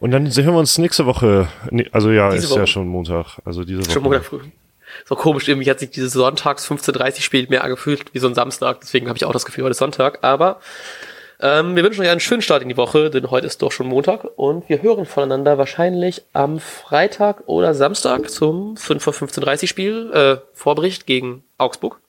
und 0.01 0.11
dann 0.11 0.31
sehen 0.31 0.47
wir 0.47 0.55
uns 0.55 0.77
nächste 0.79 1.07
Woche. 1.07 1.49
Also 1.93 2.11
ja, 2.11 2.31
Diese 2.31 2.45
ist 2.45 2.51
ja 2.51 2.57
Woche. 2.57 2.67
schon 2.67 2.89
Montag. 2.89 3.39
Also 3.45 3.65
diese 3.65 3.83
Woche. 3.83 3.93
Schon 3.93 4.03
Montag 4.03 4.25
früh. 4.25 4.41
So 5.05 5.15
komisch, 5.15 5.47
irgendwie 5.47 5.71
hat 5.71 5.81
sich 5.81 5.91
dieses 5.91 6.13
Sonntags 6.13 6.69
15.30 6.69 7.21
Spiel 7.21 7.47
mehr 7.49 7.65
angefühlt 7.65 8.15
wie 8.15 8.19
so 8.19 8.29
ein 8.29 8.35
Samstag, 8.35 8.81
deswegen 8.81 9.09
habe 9.09 9.17
ich 9.17 9.25
auch 9.25 9.33
das 9.33 9.45
Gefühl, 9.45 9.65
heute 9.65 9.73
ist 9.73 9.79
Sonntag, 9.79 10.21
aber 10.23 10.61
ähm, 11.41 11.77
wir 11.77 11.85
wünschen 11.85 12.03
euch 12.03 12.11
einen 12.11 12.21
schönen 12.21 12.43
Start 12.43 12.63
in 12.63 12.69
die 12.69 12.77
Woche, 12.77 13.11
denn 13.11 13.31
heute 13.31 13.47
ist 13.47 13.61
doch 13.63 13.73
schon 13.73 13.89
Montag 13.89 14.25
und 14.37 14.69
wir 14.69 14.83
hören 14.83 15.05
voneinander 15.05 15.59
wahrscheinlich 15.59 16.23
am 16.33 16.59
Freitag 16.59 17.43
oder 17.47 17.75
Samstag 17.75 18.31
zum 18.31 18.77
5 18.77 19.03
vor 19.03 19.13
15.30 19.13 19.67
Spiel, 19.67 20.11
äh, 20.13 20.37
Vorbericht 20.55 21.07
gegen 21.07 21.45
Augsburg 21.59 22.01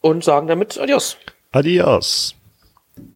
und 0.00 0.22
sagen 0.22 0.48
damit 0.48 0.78
Adios. 0.78 1.16
Adios. 1.52 2.34